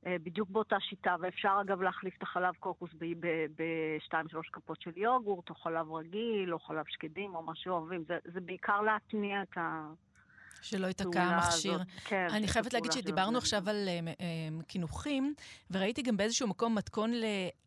אה, 0.06 0.16
בדיוק 0.22 0.50
באותה 0.50 0.76
שיטה, 0.80 1.16
ואפשר 1.20 1.58
אגב 1.60 1.82
להחליף 1.82 2.14
את 2.18 2.22
החלב 2.22 2.54
קוקוס 2.60 2.90
ב-2-3 2.98 4.14
כפות 4.52 4.80
של 4.80 4.90
יוגורט, 4.96 5.50
או 5.50 5.54
חלב 5.54 5.92
רגיל, 5.92 6.52
או 6.52 6.58
חלב 6.58 6.84
שקדים, 6.88 7.34
או 7.34 7.42
מה 7.42 7.52
שאוהבים. 7.54 8.04
זה, 8.08 8.18
זה 8.34 8.40
בעיקר 8.40 8.80
להתניע 8.80 9.42
את 9.42 9.58
ה... 9.58 9.88
שלא 10.62 10.86
ייתקע 10.86 11.22
המכשיר. 11.22 11.78
כן, 12.04 12.26
אני 12.30 12.48
חייבת 12.48 12.72
להגיד 12.72 12.92
שדיברנו 12.92 13.38
עכשיו 13.38 13.70
על 13.70 13.88
uh, 13.88 14.64
קינוחים, 14.66 15.34
וראיתי 15.70 16.02
גם 16.02 16.16
באיזשהו 16.16 16.48
מקום 16.48 16.74
מתכון 16.74 17.12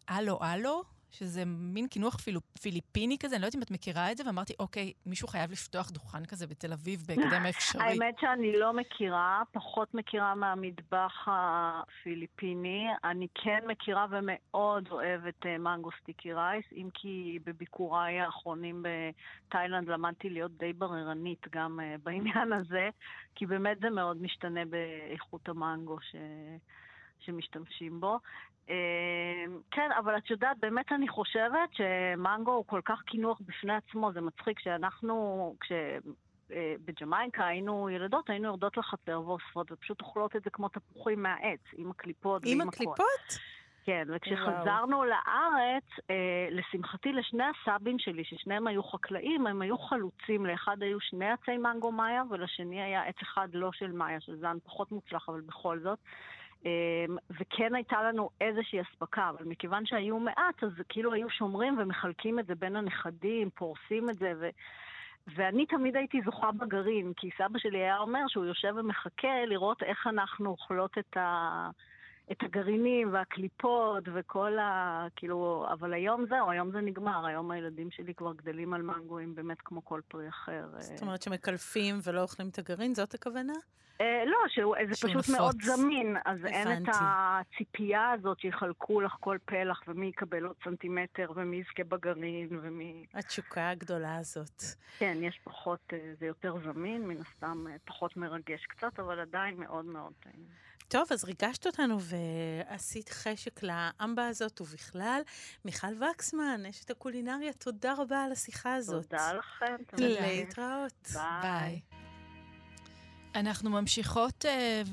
לאלו-אלו. 0.10 0.97
שזה 1.12 1.44
מין 1.46 1.88
קינוח 1.88 2.16
פיל... 2.16 2.38
פיליפיני 2.62 3.18
כזה, 3.20 3.36
אני 3.36 3.42
לא 3.42 3.48
יודעת 3.48 3.56
אם 3.56 3.62
את 3.62 3.72
מכירה 3.72 4.12
את 4.12 4.18
זה, 4.18 4.24
ואמרתי, 4.26 4.54
אוקיי, 4.60 4.94
מישהו 5.06 5.28
חייב 5.28 5.52
לפתוח 5.52 5.92
דוכן 5.92 6.26
כזה 6.26 6.48
בתל 6.48 6.74
אביב 6.74 7.04
בהקדם 7.08 7.42
האפשרי. 7.46 7.84
האמת 7.84 8.16
שאני 8.20 8.60
לא 8.60 8.74
מכירה, 8.74 9.42
פחות 9.52 9.94
מכירה 9.94 10.36
מהמטבח 10.36 11.28
הפיליפיני. 11.28 12.86
אני 13.04 13.28
כן 13.36 13.60
מכירה 13.68 14.06
ומאוד 14.12 14.88
אוהבת 14.92 15.46
uh, 15.46 15.48
מנגו 15.60 15.90
סטיקי 16.02 16.34
רייס, 16.34 16.66
אם 16.76 16.90
כי 16.94 17.40
בביקוריי 17.46 18.20
האחרונים 18.20 18.84
בתאילנד 18.84 19.88
למדתי 19.88 20.30
להיות 20.30 20.52
די 20.58 20.74
בררנית 20.74 21.46
גם 21.52 21.80
uh, 21.80 22.02
בעניין 22.04 22.54
הזה, 22.54 22.90
כי 23.36 23.46
באמת 23.46 23.80
זה 23.80 23.90
מאוד 23.90 24.22
משתנה 24.22 24.62
באיכות 24.66 25.50
המנגו 25.50 25.98
ש... 26.02 26.16
שמשתמשים 27.20 28.00
בו. 28.00 28.20
אמ, 28.70 28.74
כן, 29.72 29.90
אבל 30.00 30.18
את 30.18 30.30
יודעת, 30.30 30.58
באמת 30.60 30.92
אני 30.92 31.08
חושבת 31.08 31.70
שמנגו 31.74 32.52
הוא 32.52 32.66
כל 32.68 32.82
כך 32.86 33.02
קינוח 33.02 33.40
בפני 33.46 33.74
עצמו, 33.74 34.14
זה 34.14 34.22
מצחיק 34.22 34.60
שאנחנו, 34.60 35.56
כש... 35.60 35.72
אה, 36.52 36.76
בג'מייקה 36.86 37.46
היינו 37.48 37.90
ילדות, 37.90 38.30
היינו 38.30 38.48
יורדות 38.48 38.78
לחצר 38.78 39.22
ואוספות 39.26 39.72
ופשוט 39.72 40.02
אוכלות 40.02 40.36
את 40.36 40.44
זה 40.44 40.50
כמו 40.50 40.70
תפוחים 40.70 41.24
מהעץ, 41.24 41.60
עם 41.78 41.92
הקליפות 41.92 42.42
ועם 42.46 42.62
הכל. 42.62 42.64
עם 42.64 42.70
הקליפות? 42.70 43.40
כן, 43.88 44.08
וכשחזרנו 44.16 44.98
וואו. 44.98 45.10
לארץ, 45.10 45.84
אה, 46.10 46.48
לשמחתי 46.52 47.14
לשני 47.14 47.44
הסבים 47.44 48.00
שלי, 48.00 48.24
ששניהם 48.24 48.68
היו 48.68 48.84
חקלאים, 48.84 49.48
הם 49.48 49.62
היו 49.62 49.78
חלוצים. 49.78 50.46
לאחד 50.46 50.84
היו 50.84 51.00
שני 51.00 51.32
עצי 51.32 51.58
מנגו 51.58 51.92
מאיה, 51.92 52.24
ולשני 52.30 52.82
היה 52.82 53.04
עץ 53.04 53.16
אחד 53.22 53.48
לא 53.54 53.72
של 53.74 53.92
מאיה, 53.92 54.20
של 54.20 54.36
זן 54.36 54.58
פחות 54.64 54.92
מוצלח, 54.92 55.30
אבל 55.30 55.42
בכל 55.42 55.80
זאת. 55.80 56.00
אמ, 56.66 57.18
וכן 57.30 57.76
הייתה 57.76 58.04
לנו 58.04 58.30
איזושהי 58.42 58.82
אספקה, 58.82 59.30
אבל 59.30 59.46
מכיוון 59.46 59.86
שהיו 59.86 60.20
מעט, 60.20 60.64
אז 60.64 60.72
כאילו 60.90 61.14
היו 61.14 61.30
שומרים 61.30 61.80
ומחלקים 61.80 62.40
את 62.40 62.46
זה 62.46 62.56
בין 62.56 62.76
הנכדים, 62.76 63.50
פורסים 63.50 64.10
את 64.10 64.16
זה, 64.16 64.34
ו... 64.40 64.50
ואני 65.36 65.66
תמיד 65.66 65.96
הייתי 65.96 66.22
זוכה 66.26 66.52
בגרעין, 66.52 67.14
כי 67.18 67.30
סבא 67.38 67.60
שלי 67.60 67.78
היה 67.78 67.98
אומר 67.98 68.28
שהוא 68.28 68.46
יושב 68.46 68.74
ומחכה 68.78 69.46
לראות 69.46 69.84
איך 69.84 70.08
אנחנו 70.08 70.50
אוכלות 70.50 70.98
את, 70.98 71.18
ה... 71.18 71.70
את 72.32 72.44
הגרעינים 72.44 73.14
והקליפות 73.14 74.04
וכל 74.14 74.60
ה... 74.60 75.08
כאילו, 75.16 75.66
אבל 75.72 75.94
היום 75.94 76.26
זהו, 76.30 76.50
היום 76.50 76.72
זה 76.72 76.82
נגמר, 76.82 77.26
היום 77.26 77.52
הילדים 77.52 77.92
שלי 77.92 78.14
כבר 78.14 78.34
גדלים 78.34 78.74
על 78.74 78.82
מנגואים 78.82 79.36
באמת 79.36 79.58
כמו 79.64 79.86
כל 79.86 80.02
פרי 80.08 80.30
אחר. 80.30 80.66
זאת 80.80 81.02
אומרת 81.02 81.22
שמקלפים 81.22 82.00
ולא 82.04 82.22
אוכלים 82.22 82.50
את 82.50 82.60
הגרעין, 82.60 82.96
זאת 82.96 83.14
הכוונה? 83.14 83.54
אה, 84.02 84.24
לא, 84.26 84.38
שזה 84.48 85.08
פשוט 85.08 85.12
נפוץ. 85.12 85.30
מאוד 85.30 85.56
זמין, 85.62 86.18
אז 86.26 86.40
הבנתי. 86.40 86.56
אין 86.56 86.84
את 86.84 86.96
הציפייה 87.00 88.12
הזאת 88.12 88.40
שיחלקו 88.40 89.02
לך 89.02 89.16
כל 89.20 89.38
פלח 89.46 89.82
ומי 89.88 90.06
יקבל 90.06 90.46
עוד 90.46 90.56
סנטימטר 90.64 91.32
ומי 91.36 91.58
יזכה 91.58 91.84
בגרעין 91.84 92.60
ומי... 92.62 93.06
התשוקה 93.14 93.70
הגדולה 93.70 94.16
הזאת. 94.16 94.64
כן, 95.00 95.18
יש 95.22 95.40
פחות, 95.44 95.80
אה, 95.94 96.14
זה 96.20 96.26
יותר 96.26 96.56
זמין, 96.64 97.08
מן 97.08 97.22
הסתם 97.22 97.68
אה, 97.68 97.76
פחות 97.86 98.18
מרגש 98.18 98.66
קצת, 98.66 99.00
אבל 99.00 99.20
עדיין 99.20 99.58
מאוד 99.58 99.86
מאוד 99.86 100.14
טעים. 100.20 100.68
טוב, 100.88 101.08
אז 101.12 101.24
ריגשת 101.24 101.68
אותנו 101.68 101.98
ועשית 102.02 103.10
חשק 103.10 103.64
לאמבה 103.64 104.28
הזאת 104.28 104.62
ובכלל. 104.62 105.22
מיכל 105.66 105.88
וקסמן, 106.04 106.66
אשת 106.70 106.90
הקולינריה, 106.90 107.54
תודה 107.54 107.94
רבה 107.98 108.24
על 108.24 108.32
השיחה 108.32 108.76
הזאת. 108.76 109.04
תודה 109.04 109.34
לכם. 109.34 109.76
תודה. 109.88 110.08
להתראות. 110.08 111.08
ביי. 111.42 111.80
אנחנו 113.36 113.70
ממשיכות 113.70 114.46
uh, 114.46 114.90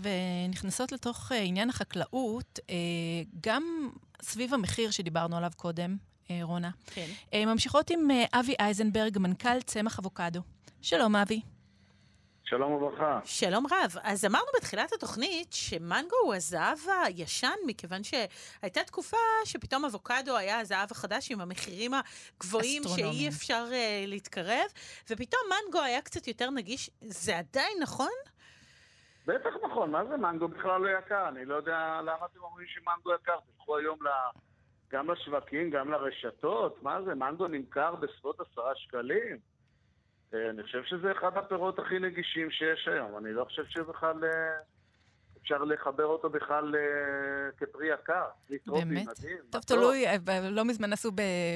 ונכנסות 0.49 0.93
לתוך 0.93 1.33
uh, 1.33 1.35
עניין 1.35 1.71
החקלאות, 1.71 2.59
uh, 2.59 2.71
גם 3.41 3.91
סביב 4.23 4.55
המחיר 4.55 4.91
שדיברנו 4.91 5.37
עליו 5.37 5.51
קודם, 5.57 5.97
uh, 6.25 6.31
רונה. 6.43 6.71
כן. 6.87 7.07
Uh, 7.31 7.47
ממשיכות 7.47 7.91
עם 7.91 8.11
uh, 8.11 8.39
אבי 8.39 8.55
אייזנברג, 8.61 9.19
מנכ"ל 9.19 9.61
צמח 9.61 9.99
אבוקדו. 9.99 10.41
שלום, 10.83 11.17
אבי. 11.17 11.54
שלום 12.57 12.73
וברכה. 12.73 13.21
שלום 13.25 13.67
רב. 13.67 13.95
אז 14.03 14.25
אמרנו 14.25 14.47
בתחילת 14.57 14.93
התוכנית 14.93 15.53
שמנגו 15.53 16.17
הוא 16.25 16.35
הזהב 16.35 16.79
הישן, 17.05 17.57
מכיוון 17.67 18.01
שהייתה 18.05 18.85
תקופה 18.85 19.17
שפתאום 19.45 19.85
אבוקדו 19.85 20.37
היה 20.37 20.61
הזהב 20.61 20.89
החדש 20.91 21.31
עם 21.31 21.41
המחירים 21.41 21.93
הגבוהים 21.95 22.83
שאי 22.83 23.29
אפשר 23.29 23.65
uh, 23.71 24.07
להתקרב, 24.07 24.67
ופתאום 25.11 25.43
מנגו 25.51 25.81
היה 25.81 26.03
קצת 26.03 26.27
יותר 26.27 26.51
נגיש. 26.51 26.91
זה 27.01 27.39
עדיין 27.39 27.79
נכון? 27.83 28.15
בטח 29.27 29.51
נכון, 29.65 29.91
מה 29.91 30.05
זה 30.05 30.17
מנגו 30.17 30.49
בכלל 30.49 30.81
לא 30.81 30.99
יקר? 30.99 31.29
אני 31.29 31.45
לא 31.45 31.55
יודע 31.55 32.01
למה 32.03 32.27
אתם 32.33 32.41
אומרים 32.43 32.67
שמנגו 32.67 33.15
יקר. 33.15 33.37
תלכו 33.57 33.77
היום 33.77 33.99
ל... 34.03 34.09
גם 34.93 35.11
לשווקים, 35.11 35.71
גם 35.71 35.91
לרשתות, 35.91 36.83
מה 36.83 37.03
זה, 37.03 37.15
מנגו 37.15 37.49
נמכר 37.49 37.95
בסביבות 37.95 38.41
עשרה 38.41 38.73
שקלים? 38.75 39.54
אה, 40.35 40.51
אני 40.51 40.63
חושב 40.63 40.85
שזה 40.85 41.13
אחד 41.13 41.37
הפירות 41.37 41.79
הכי 41.79 41.99
נגישים 41.99 42.51
שיש 42.51 42.89
היום. 42.89 43.19
אני 43.19 43.33
לא 43.33 43.45
חושב 43.45 43.65
שבכלל 43.69 44.25
אה, 44.25 44.31
אפשר 45.43 45.65
לחבר 45.65 46.05
אותו 46.05 46.31
בכלל 46.31 46.75
אה, 46.77 47.51
כפרי 47.57 47.87
יקר. 47.95 48.25
פרי 48.49 48.59
טרופי, 48.59 48.85
מדהים. 48.85 49.39
טוב, 49.51 49.63
תלוי, 49.63 50.05
לא 50.51 50.65
מזמן 50.65 50.93
עשו 50.93 51.11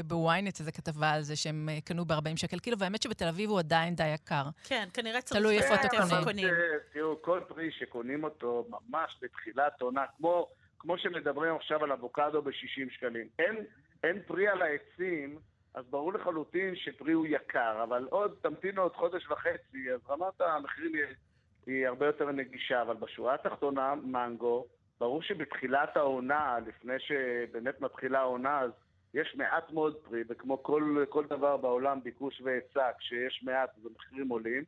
בוויינט 0.04 0.60
איזו 0.60 0.70
כתבה 0.74 1.10
על 1.10 1.22
זה 1.22 1.36
שהם 1.36 1.68
קנו 1.84 2.04
ב-40 2.04 2.36
שקל 2.36 2.58
קילו, 2.58 2.78
והאמת 2.78 3.02
שבתל 3.02 3.28
אביב 3.28 3.50
הוא 3.50 3.58
עדיין 3.58 3.94
די 3.94 4.08
יקר. 4.14 4.44
כן, 4.64 4.88
כנראה 4.94 5.22
צריך... 5.22 5.40
תלוי 5.40 5.58
איפה 5.58 5.74
אתה 5.74 5.88
קונה. 6.24 6.42
תראו, 6.92 7.22
כל 7.22 7.40
פרי 7.48 7.70
שקונים 7.70 8.24
אותו 8.24 8.68
ממש 8.68 9.18
בתחילת 9.22 9.80
עונה, 9.80 10.04
כמו... 10.16 10.48
כמו 10.78 10.98
שמדברים 10.98 11.56
עכשיו 11.56 11.84
על 11.84 11.92
אבוקדו 11.92 12.42
ב-60 12.42 12.94
שקלים. 12.94 13.28
אין, 13.38 13.64
אין 14.04 14.22
פרי 14.26 14.48
על 14.48 14.62
העצים 14.62 15.38
אז 15.74 15.84
ברור 15.90 16.12
לחלוטין 16.12 16.76
שפרי 16.76 17.12
הוא 17.12 17.26
יקר, 17.26 17.82
אבל 17.82 18.06
עוד, 18.10 18.34
תמתינו 18.42 18.82
עוד 18.82 18.92
חודש 18.92 19.30
וחצי, 19.30 19.92
אז 19.94 20.00
רמת 20.08 20.40
המחירים 20.40 20.94
היא, 20.94 21.04
היא 21.66 21.86
הרבה 21.86 22.06
יותר 22.06 22.32
נגישה, 22.32 22.82
אבל 22.82 22.96
בשורה 22.96 23.34
התחתונה, 23.34 23.94
מנגו, 23.94 24.66
ברור 25.00 25.22
שבתחילת 25.22 25.96
העונה, 25.96 26.56
לפני 26.66 26.94
שבאמת 26.98 27.80
מתחילה 27.80 28.18
העונה, 28.18 28.60
אז 28.60 28.70
יש 29.14 29.34
מעט 29.36 29.70
מאוד 29.70 29.96
פרי, 29.96 30.22
וכמו 30.28 30.62
כל, 30.62 31.04
כל 31.08 31.24
דבר 31.26 31.56
בעולם, 31.56 32.02
ביקוש 32.02 32.40
והיצע, 32.44 32.90
כשיש 32.98 33.42
מעט 33.42 33.70
אז 33.78 33.86
המחירים 33.86 34.28
עולים, 34.28 34.64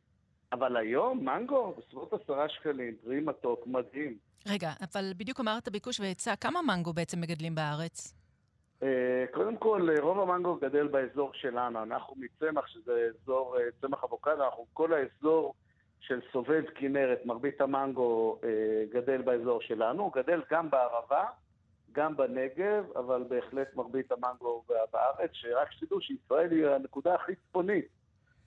אבל 0.51 0.77
היום 0.77 1.25
מנגו 1.25 1.75
בסביבות 1.77 2.13
עשרה 2.13 2.49
שקלים, 2.49 2.95
פרי 3.03 3.19
מתוק, 3.19 3.67
מדהים. 3.67 4.17
רגע, 4.47 4.71
אבל 4.81 5.11
בדיוק 5.17 5.39
אמרת 5.39 5.69
ביקוש 5.69 5.99
והיצע, 5.99 6.35
כמה 6.35 6.61
מנגו 6.61 6.93
בעצם 6.93 7.21
מגדלים 7.21 7.55
בארץ? 7.55 8.20
אה, 8.83 9.25
קודם 9.31 9.57
כל, 9.57 9.89
רוב 9.99 10.19
המנגו 10.19 10.55
גדל 10.55 10.87
באזור 10.87 11.33
שלנו. 11.33 11.83
אנחנו 11.83 12.15
מצמח, 12.17 12.67
שזה 12.67 13.09
אזור 13.09 13.57
אה, 13.57 13.63
צמח 13.81 14.03
אבוקדו, 14.03 14.43
אנחנו 14.43 14.65
כל 14.73 14.93
האזור 14.93 15.53
של 15.99 16.19
סובב 16.31 16.63
כנרת, 16.75 17.25
מרבית 17.25 17.61
המנגו 17.61 18.39
אה, 18.43 18.83
גדל 18.91 19.21
באזור 19.21 19.61
שלנו. 19.61 20.03
הוא 20.03 20.11
גדל 20.13 20.41
גם 20.51 20.69
בערבה, 20.69 21.25
גם 21.91 22.17
בנגב, 22.17 22.85
אבל 22.95 23.23
בהחלט 23.27 23.75
מרבית 23.75 24.11
המנגו 24.11 24.63
בארץ, 24.67 25.29
שרק 25.33 25.71
שתדעו 25.71 26.01
שישראל 26.01 26.51
היא 26.51 26.67
הנקודה 26.67 27.15
הכי 27.15 27.35
צפונית 27.35 27.87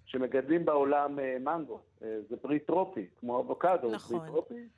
שמגדלים 0.06 0.64
בעולם 0.64 1.18
מנגו. 1.40 1.80
זה 2.00 2.36
פרי 2.42 2.58
טרופי, 2.58 3.06
כמו 3.20 3.40
אבוקדו, 3.40 3.90
נכון. 3.90 4.18
פרי 4.18 4.28
טרופי. 4.28 4.68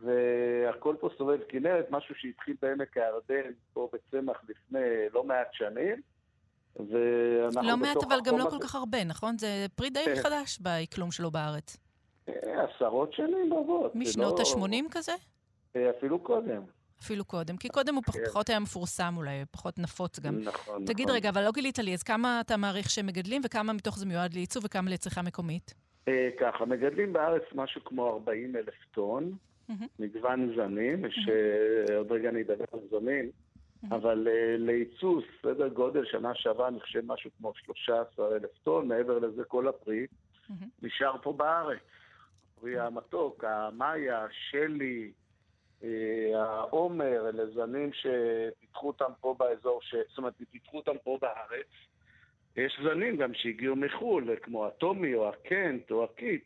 והכל 0.00 0.96
פה 1.00 1.08
סובב 1.18 1.38
כנרת, 1.48 1.86
משהו 1.90 2.14
שהתחיל 2.14 2.56
בעמק 2.62 2.96
הירדן, 2.96 3.50
פה 3.72 3.88
בצמח 3.92 4.36
לפני 4.48 5.08
לא 5.12 5.24
מעט 5.24 5.48
שנים. 5.52 6.02
לא 7.62 7.76
מעט, 7.76 7.96
אבל 8.08 8.18
גם 8.24 8.38
לא 8.38 8.46
כל 8.50 8.58
כך 8.60 8.74
הרבה, 8.74 9.04
נכון? 9.04 9.38
זה 9.38 9.66
פרי 9.74 9.90
די 9.90 10.04
כן. 10.04 10.22
חדש 10.22 10.58
באקלום 10.60 11.10
שלו 11.10 11.30
בארץ. 11.30 11.76
אה, 12.28 12.64
עשרות 12.64 13.12
שנים 13.12 13.54
רבות. 13.54 13.94
משנות 13.94 14.38
לא- 14.38 14.64
ה-80 14.64 14.84
כזה? 14.90 15.12
אה, 15.76 15.90
אפילו 15.90 16.18
קודם. 16.18 16.62
אפילו 17.02 17.24
קודם, 17.24 17.56
כי 17.56 17.68
קודם 17.68 17.94
הוא 17.94 18.02
כן. 18.02 18.24
פחות 18.24 18.48
היה 18.48 18.60
מפורסם 18.60 19.14
אולי, 19.16 19.44
פחות 19.50 19.78
נפוץ 19.78 20.20
גם. 20.20 20.40
נכון, 20.40 20.84
תגיד 20.84 21.06
נכון. 21.06 21.16
רגע, 21.16 21.28
אבל 21.28 21.44
לא 21.44 21.50
גילית 21.52 21.78
לי, 21.78 21.94
אז 21.94 22.02
כמה 22.02 22.40
אתה 22.40 22.56
מעריך 22.56 22.90
שהם 22.90 23.06
מגדלים, 23.06 23.42
וכמה 23.44 23.72
מתוך 23.72 23.98
זה 23.98 24.06
מיועד 24.06 24.34
לייצוא 24.34 24.62
וכמה 24.64 24.90
לצריכה 24.90 25.22
מקומית? 25.22 25.74
אה, 26.08 26.28
ככה, 26.40 26.64
מגדלים 26.64 27.12
בארץ 27.12 27.42
משהו 27.54 27.84
כמו 27.84 28.08
40 28.08 28.56
אלף 28.56 28.74
טון. 28.90 29.32
מגוון 29.98 30.54
זנים, 30.56 31.04
שעוד 31.10 32.12
רגע 32.12 32.28
אני 32.28 32.42
אדבר 32.42 32.64
על 32.72 32.80
זנים, 32.90 33.30
אבל 33.90 34.28
אה, 34.30 34.56
לייצוא, 34.58 35.20
סדר 35.42 35.68
גודל, 35.68 36.04
שנה 36.04 36.34
שעברה 36.34 36.68
אני 36.68 36.80
חושב 36.80 37.00
משהו 37.06 37.30
כמו 37.38 37.52
13 37.54 38.36
אלף 38.36 38.58
טון, 38.62 38.88
מעבר 38.88 39.18
לזה 39.18 39.44
כל 39.44 39.68
הפרי. 39.68 40.06
נשאר 40.82 41.16
פה 41.22 41.32
בארץ. 41.32 41.78
הפרי 42.56 42.78
המתוק, 42.78 43.44
המאיה, 43.44 44.26
שלי, 44.50 45.12
אה, 45.84 46.42
העומר, 46.42 47.28
אלה 47.28 47.46
זנים 47.46 47.90
שפיתחו 47.92 48.86
אותם 48.86 49.12
פה 49.20 49.34
באזור, 49.38 49.80
ש... 49.82 49.94
זאת 50.08 50.18
אומרת, 50.18 50.34
פיתחו 50.50 50.76
אותם 50.76 50.98
פה 51.04 51.18
בארץ. 51.20 51.66
יש 52.56 52.80
זנים 52.84 53.16
גם 53.16 53.34
שהגיעו 53.34 53.76
מחו"ל, 53.76 54.36
כמו 54.42 54.66
הטומי 54.66 55.14
או 55.14 55.28
הקנט 55.28 55.90
או 55.90 56.04
הקיט, 56.04 56.44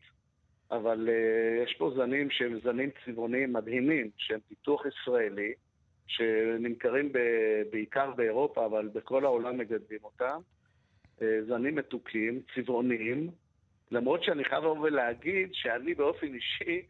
אבל 0.71 1.09
אה, 1.09 1.65
יש 1.65 1.75
פה 1.79 1.91
זנים 1.97 2.31
שהם 2.31 2.61
זנים 2.61 2.91
צבעוניים 3.05 3.53
מדהימים, 3.53 4.11
שהם 4.17 4.41
פיתוח 4.49 4.83
ישראלי, 4.87 5.53
שנמכרים 6.07 7.13
ב... 7.13 7.19
בעיקר 7.71 8.11
באירופה, 8.11 8.67
אבל 8.67 8.89
בכל 8.95 9.25
העולם 9.25 9.59
מגדלים 9.59 10.05
אותם. 10.05 10.41
אה, 11.19 11.23
זנים 11.49 11.75
מתוקים, 11.75 12.41
צבעוניים, 12.55 13.31
למרות 13.91 14.25
שאני 14.25 14.45
חייב 14.45 14.65
לבוא 14.65 14.79
ולהגיד 14.79 15.49
שאני 15.53 15.95
באופן 15.95 16.35
אישי 16.35 16.83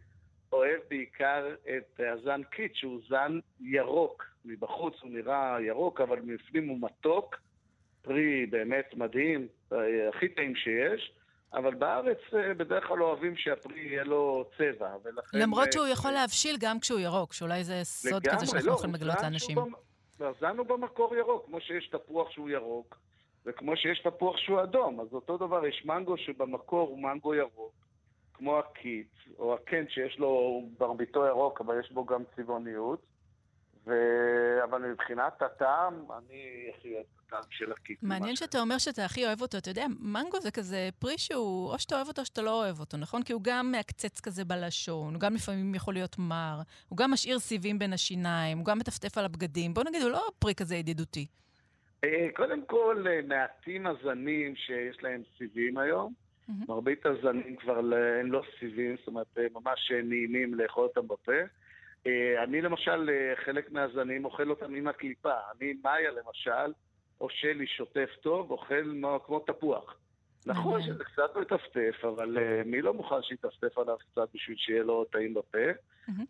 אוהב 0.52 0.80
בעיקר 0.90 1.54
את 1.76 2.00
הזן 2.00 2.40
קיט, 2.42 2.74
שהוא 2.74 3.00
זן 3.08 3.38
ירוק. 3.60 4.24
מבחוץ 4.44 4.94
הוא 5.02 5.10
נראה 5.10 5.56
ירוק, 5.60 6.00
אבל 6.00 6.20
מבפנים 6.20 6.68
הוא 6.68 6.78
מתוק. 6.80 7.36
פרי 8.02 8.46
באמת 8.46 8.94
מדהים, 8.96 9.48
אה, 9.72 10.08
הכי 10.08 10.28
טעים 10.28 10.56
שיש, 10.56 11.12
אבל 11.52 11.74
בארץ 11.74 12.18
אה, 12.34 12.54
בדרך 12.54 12.86
כלל 12.86 13.02
אוהבים 13.02 13.36
שהפרי 13.36 13.80
יהיה 13.80 14.04
לו 14.04 14.44
צבע, 14.58 14.96
ולכן... 15.02 15.38
למרות 15.38 15.66
אה, 15.66 15.72
שהוא 15.72 15.86
יכול 15.86 16.10
להבשיל 16.10 16.56
גם 16.60 16.80
כשהוא 16.80 17.00
ירוק, 17.00 17.32
שאולי 17.32 17.64
זה 17.64 17.80
סוד 17.84 18.26
כזה 18.26 18.46
שאנחנו 18.46 18.68
לא, 18.68 18.74
יכולים 18.74 18.94
לגלות 18.94 19.16
לאנשים. 19.22 19.58
לא, 20.20 20.32
זן 20.40 20.58
הוא 20.58 20.66
במקור 20.66 21.16
ירוק, 21.16 21.46
כמו 21.46 21.60
שיש 21.60 21.88
תפוח 21.88 22.30
שהוא 22.30 22.50
ירוק, 22.50 22.98
וכמו 23.46 23.76
שיש 23.76 24.00
תפוח 24.00 24.36
שהוא 24.36 24.62
אדום, 24.62 25.00
אז 25.00 25.06
אותו 25.12 25.36
דבר, 25.36 25.66
יש 25.66 25.82
מנגו 25.84 26.16
שבמקור 26.16 26.88
הוא 26.88 26.98
מנגו 26.98 27.34
ירוק, 27.34 27.72
כמו 28.34 28.58
הקיט, 28.58 29.12
או 29.38 29.54
הקנט 29.54 29.90
שיש 29.90 30.18
לו 30.18 30.62
מרביתו 30.80 31.26
ירוק, 31.26 31.60
אבל 31.60 31.80
יש 31.80 31.92
בו 31.92 32.04
גם 32.04 32.22
צבעוניות, 32.36 33.02
ו... 33.88 33.92
אבל 34.64 34.82
מבחינת 34.82 35.42
הטעם, 35.42 35.94
אני 36.18 36.42
הכי 36.78 36.94
אוהב 36.94 37.04
את 37.16 37.20
הטעם 37.26 37.42
של 37.50 37.72
הקיט. 37.72 37.98
מעניין. 38.02 38.36
שאתה 38.36 38.60
אומר 38.60 38.78
שאתה 38.78 39.04
הכי 39.04 39.26
אוהב 39.26 39.40
אותו. 39.42 39.58
אתה 39.58 39.70
יודע, 39.70 39.86
מנגו 40.00 40.40
זה 40.40 40.50
כזה 40.50 40.88
פרי 40.98 41.18
שהוא, 41.18 41.72
או 41.72 41.78
שאתה 41.78 41.96
אוהב 41.96 42.08
אותו 42.08 42.20
או 42.20 42.26
שאתה 42.26 42.42
לא 42.42 42.64
אוהב 42.64 42.80
אותו, 42.80 42.96
נכון? 42.96 43.22
כי 43.22 43.32
הוא 43.32 43.40
גם 43.44 43.72
מעקצץ 43.72 44.20
כזה 44.20 44.44
בלשון, 44.44 45.14
הוא 45.14 45.20
גם 45.20 45.34
לפעמים 45.34 45.74
יכול 45.74 45.94
להיות 45.94 46.16
מר, 46.18 46.58
הוא 46.88 46.96
גם 46.98 47.10
משאיר 47.10 47.38
סיבים 47.38 47.78
בין 47.78 47.92
השיניים, 47.92 48.58
הוא 48.58 48.66
גם 48.66 48.78
מטפטף 48.78 49.18
על 49.18 49.24
הבגדים. 49.24 49.74
בוא 49.74 49.84
נגיד, 49.84 50.02
הוא 50.02 50.10
לא 50.10 50.28
פרי 50.38 50.54
כזה 50.54 50.76
ידידותי. 50.76 51.26
אה, 52.04 52.26
קודם 52.36 52.66
כל, 52.66 53.04
אה, 53.10 53.20
מעטים 53.28 53.86
הזנים 53.86 54.56
שיש 54.56 55.02
להם 55.02 55.22
סיבים 55.38 55.78
היום. 55.78 56.12
מהמם. 56.48 56.64
מרבית 56.68 57.06
הזנים 57.06 57.56
כבר 57.56 57.80
ל- 57.80 57.94
הם 58.20 58.32
לא 58.32 58.42
סיבים, 58.60 58.96
זאת 58.98 59.06
אומרת, 59.06 59.26
אה, 59.38 59.46
ממש 59.54 59.92
נעימים 60.04 60.54
לאכול 60.54 60.84
אותם 60.84 61.08
בפה. 61.08 61.32
אה, 62.06 62.42
אני 62.42 62.60
למשל, 62.60 63.10
אה, 63.10 63.36
חלק 63.44 63.72
מהזנים 63.72 64.24
אוכל 64.24 64.50
אותם 64.50 64.74
עם 64.74 64.88
הקליפה. 64.88 65.34
אני, 65.56 65.74
מאיה 65.84 66.10
למשל, 66.10 66.72
או 67.20 67.30
שלי 67.30 67.66
שוטף 67.66 68.08
טוב, 68.20 68.50
אוכל 68.50 69.02
כמו 69.26 69.38
תפוח. 69.38 69.96
נכון. 70.46 70.82
שזה 70.82 71.04
קצת 71.04 71.36
מטפטף, 71.36 72.04
אבל 72.04 72.38
אה, 72.38 72.62
מי 72.66 72.82
לא 72.82 72.94
מוכן 72.94 73.22
שיטפטף 73.22 73.78
עליו 73.78 73.96
קצת 73.98 74.28
בשביל 74.34 74.56
שיהיה 74.56 74.82
לו 74.82 75.04
טעים 75.04 75.34
בפה? 75.34 75.58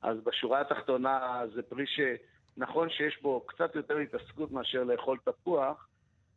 אז 0.03 0.19
בשורה 0.25 0.61
התחתונה 0.61 1.43
זה 1.55 1.63
פרי 1.63 1.85
שנכון 1.87 2.91
שיש 2.91 3.23
בו 3.23 3.41
קצת 3.47 3.75
יותר 3.75 3.97
התעסקות 3.97 4.53
מאשר 4.53 4.85
לאכול 4.85 5.19
תפוח, 5.25 5.89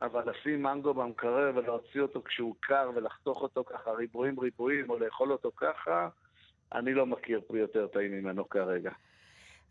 אבל 0.01 0.29
לשים 0.29 0.63
מנגו 0.63 0.93
במקרר 0.93 1.51
ולהוציא 1.55 2.01
אותו 2.01 2.23
כשהוא 2.23 2.55
קר 2.59 2.91
ולחתוך 2.95 3.41
אותו 3.41 3.63
ככה 3.63 3.91
ריבועים 3.91 4.39
ריבועים 4.39 4.89
או 4.89 4.99
לאכול 4.99 5.31
אותו 5.31 5.51
ככה, 5.55 6.09
אני 6.73 6.93
לא 6.93 7.05
מכיר 7.05 7.41
פרי 7.47 7.59
יותר 7.59 7.87
טעים 7.87 8.11
ממנו 8.11 8.49
כרגע. 8.49 8.91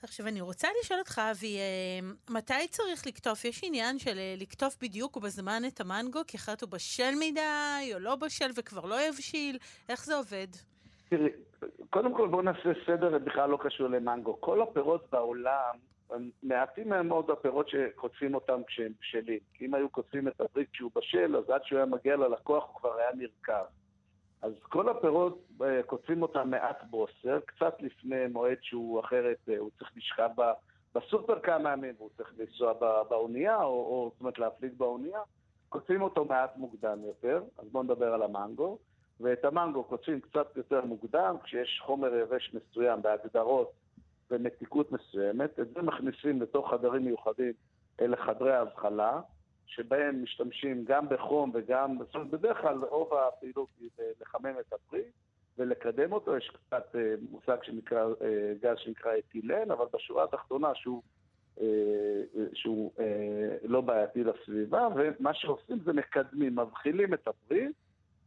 עכשיו, 0.03 0.27
אני 0.27 0.41
רוצה 0.41 0.69
לשאול 0.81 0.99
אותך, 0.99 1.21
אבי, 1.31 1.57
אה, 1.59 2.09
מתי 2.31 2.69
צריך 2.71 3.07
לקטוף? 3.07 3.45
יש 3.45 3.61
עניין 3.65 3.99
של 3.99 4.19
אה, 4.19 4.35
לקטוף 4.39 4.77
בדיוק 4.83 5.17
ובזמן 5.17 5.63
את 5.69 5.81
המנגו, 5.81 6.21
כי 6.27 6.37
אחרת 6.37 6.63
הוא 6.63 6.71
בשל 6.71 7.11
מדי, 7.21 7.95
או 7.95 7.99
לא 7.99 8.17
בשל 8.17 8.51
וכבר 8.57 8.85
לא 8.85 9.09
יבשיל? 9.09 9.59
איך 9.89 10.05
זה 10.05 10.17
עובד? 10.17 10.47
תראי, 11.09 11.29
קודם 11.91 12.15
כל 12.15 12.29
בואו 12.29 12.43
נעשה 12.43 12.73
סדר, 12.87 13.11
זה 13.11 13.19
בכלל 13.19 13.51
לא 13.51 13.59
קשור 13.61 13.89
למנגו. 13.89 14.41
כל 14.41 14.63
הפירות 14.63 15.07
בעולם, 15.13 15.75
מעטים 16.43 16.89
מהם 16.89 17.09
מאוד 17.09 17.31
הפירות 17.31 17.69
שקוטפים 17.69 18.35
אותם 18.35 18.61
כשהם 18.67 18.93
בשלים. 19.01 19.39
אם 19.61 19.75
היו 19.75 19.89
קוטפים 19.89 20.29
את 20.29 20.41
הפרי 20.41 20.65
כשהוא 20.73 20.91
בשל, 20.97 21.37
אז 21.37 21.51
עד 21.51 21.61
שהוא 21.65 21.77
היה 21.77 21.87
מגיע 21.87 22.17
ללקוח 22.17 22.65
הוא 22.69 22.77
כבר 22.81 22.95
היה 22.99 23.11
נרקב. 23.15 23.80
אז 24.43 24.53
כל 24.63 24.89
הפירות, 24.89 25.47
אה, 25.63 25.83
קוטפים 25.83 26.23
אותם 26.23 26.51
מעט 26.51 26.83
בוסר, 26.91 27.41
קצת 27.47 27.75
לפני 27.81 28.27
מועד 28.33 28.59
שהוא 28.61 29.01
אחרת, 29.01 29.39
אה, 29.49 29.59
הוא 29.59 29.71
צריך 29.79 29.91
לשכב 29.97 30.31
בסופר 30.95 31.41
כמה 31.41 31.73
ימים, 31.73 31.95
והוא 31.99 32.11
צריך 32.17 32.35
לנסוע 32.39 32.73
באונייה, 33.09 33.63
או, 33.63 33.71
או 33.71 34.11
זאת 34.13 34.21
אומרת 34.21 34.39
להפליג 34.39 34.73
באונייה. 34.77 35.21
קוטפים 35.69 36.03
אותו 36.03 36.25
מעט 36.25 36.57
מוקדם 36.57 36.99
יותר, 37.05 37.43
אז 37.59 37.69
בואו 37.73 37.83
נדבר 37.83 38.15
על 38.15 38.23
המנגו. 38.23 38.79
ואת 39.21 39.45
המנגו 39.45 39.85
קוטפים 39.85 40.21
קצת 40.21 40.57
יותר 40.57 40.85
מוקדם, 40.85 41.37
כשיש 41.43 41.83
חומר 41.87 42.15
יבש 42.15 42.55
מסוים 42.55 43.03
בהגדרות 43.03 43.73
ומתיקות 44.31 44.93
מסוימת, 44.93 45.61
את 45.61 45.69
זה 45.75 45.83
מכניסים 45.83 46.43
לתוך 46.43 46.71
חדרים 46.71 47.05
מיוחדים, 47.05 47.53
אלה 48.01 48.17
חדרי 48.17 48.53
ההבחלה, 48.53 49.21
שבהם 49.71 50.23
משתמשים 50.23 50.85
גם 50.85 51.09
בחום 51.09 51.51
וגם, 51.55 51.99
זאת 51.99 52.15
אומרת, 52.15 52.31
בדרך 52.31 52.61
כלל 52.61 52.79
רוב 52.91 53.15
הפעילות 53.15 53.69
היא 53.81 53.91
לחמם 54.21 54.55
את 54.61 54.73
הפרי 54.73 55.03
ולקדם 55.59 56.13
אותו, 56.13 56.37
יש 56.37 56.51
קצת 56.51 56.97
אה, 56.97 57.15
מושג 57.31 57.57
שנקרא, 57.63 58.05
אה, 58.23 58.53
גז 58.63 58.79
שנקרא 58.79 59.13
אתילן, 59.19 59.71
אבל 59.71 59.85
בשורה 59.93 60.25
התחתונה 60.25 60.75
שהוא, 60.75 61.03
אה, 61.61 61.67
שהוא 62.53 62.93
לא 63.65 63.81
בעייתי 63.81 64.25
לסביבה, 64.25 64.89
ומה 64.97 65.35
שעושים 65.35 65.79
זה 65.85 65.93
מקדמים, 65.93 66.59
מבחילים 66.59 67.15
את 67.15 67.29
הפרי, 67.29 67.69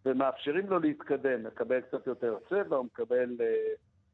ומאפשרים 0.06 0.70
לו 0.70 0.80
להתקדם, 0.80 1.44
מקבל 1.44 1.82
קצת 1.82 2.08
יותר 2.08 2.38
צבע, 2.50 2.76
הוא 2.76 2.86
מקבל, 2.86 3.38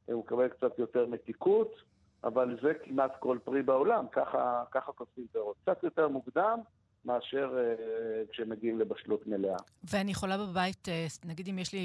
הוא 0.05 0.23
מקבל 0.23 0.47
קצת 0.47 0.79
יותר 0.79 1.05
מתיקות, 1.05 1.75
אבל 2.23 2.57
זה 2.61 2.73
כמעט 2.73 3.15
כל 3.19 3.37
פרי 3.43 3.61
בעולם, 3.61 4.05
ככה, 4.11 4.63
ככה 4.71 4.91
כותבים 4.91 5.27
פירות. 5.31 5.55
קצת 5.61 5.83
יותר 5.83 6.07
מוקדם 6.07 6.59
מאשר 7.05 7.57
אה, 7.57 8.23
כשמגיעים 8.31 8.79
לבשלות 8.79 9.27
מלאה. 9.27 9.57
ואני 9.91 10.11
יכולה 10.11 10.37
בבית, 10.37 10.89
אה, 10.89 11.05
נגיד 11.25 11.47
אם 11.47 11.59
יש 11.59 11.73
לי 11.73 11.79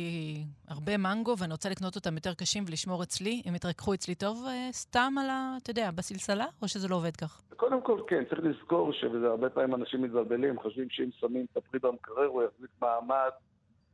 הרבה 0.68 0.96
מנגו 0.96 1.34
ואני 1.38 1.52
רוצה 1.52 1.70
לקנות 1.70 1.96
אותם 1.96 2.14
יותר 2.14 2.34
קשים 2.34 2.64
ולשמור 2.66 3.02
אצלי, 3.02 3.42
הם 3.44 3.54
יתרככו 3.54 3.94
אצלי 3.94 4.14
טוב 4.14 4.44
אה, 4.48 4.68
סתם 4.72 5.14
על 5.20 5.30
ה... 5.30 5.56
אתה 5.62 5.70
יודע, 5.70 5.90
בסלסלה? 5.90 6.46
או 6.62 6.68
שזה 6.68 6.88
לא 6.88 6.96
עובד 6.96 7.16
כך? 7.16 7.42
קודם 7.56 7.80
כל, 7.82 8.00
כן, 8.06 8.24
צריך 8.24 8.40
לזכור 8.44 8.92
שזה 8.92 9.26
הרבה 9.26 9.50
פעמים 9.50 9.74
אנשים 9.74 10.02
מתבלבלים, 10.02 10.60
חושבים 10.60 10.90
שאם 10.90 11.10
שמים 11.12 11.46
את 11.52 11.56
הפרי 11.56 11.80
במקרר 11.80 12.26
הוא 12.26 12.42
יחזיק 12.42 12.70
מעמד, 12.82 13.30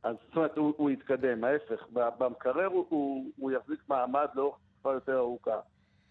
אז 0.02 0.16
זאת 0.26 0.36
אומרת, 0.36 0.56
הוא, 0.56 0.74
הוא 0.76 0.90
יתקדם, 0.90 1.44
ההפך, 1.44 1.86
במקרר 1.92 2.66
הוא, 2.66 2.86
הוא, 2.88 3.30
הוא 3.36 3.50
יחזיק 3.50 3.80
מעמד 3.88 4.26
לאורך 4.34 4.56
תקופה 4.72 4.94
יותר 4.94 5.18
ארוכה. 5.18 5.60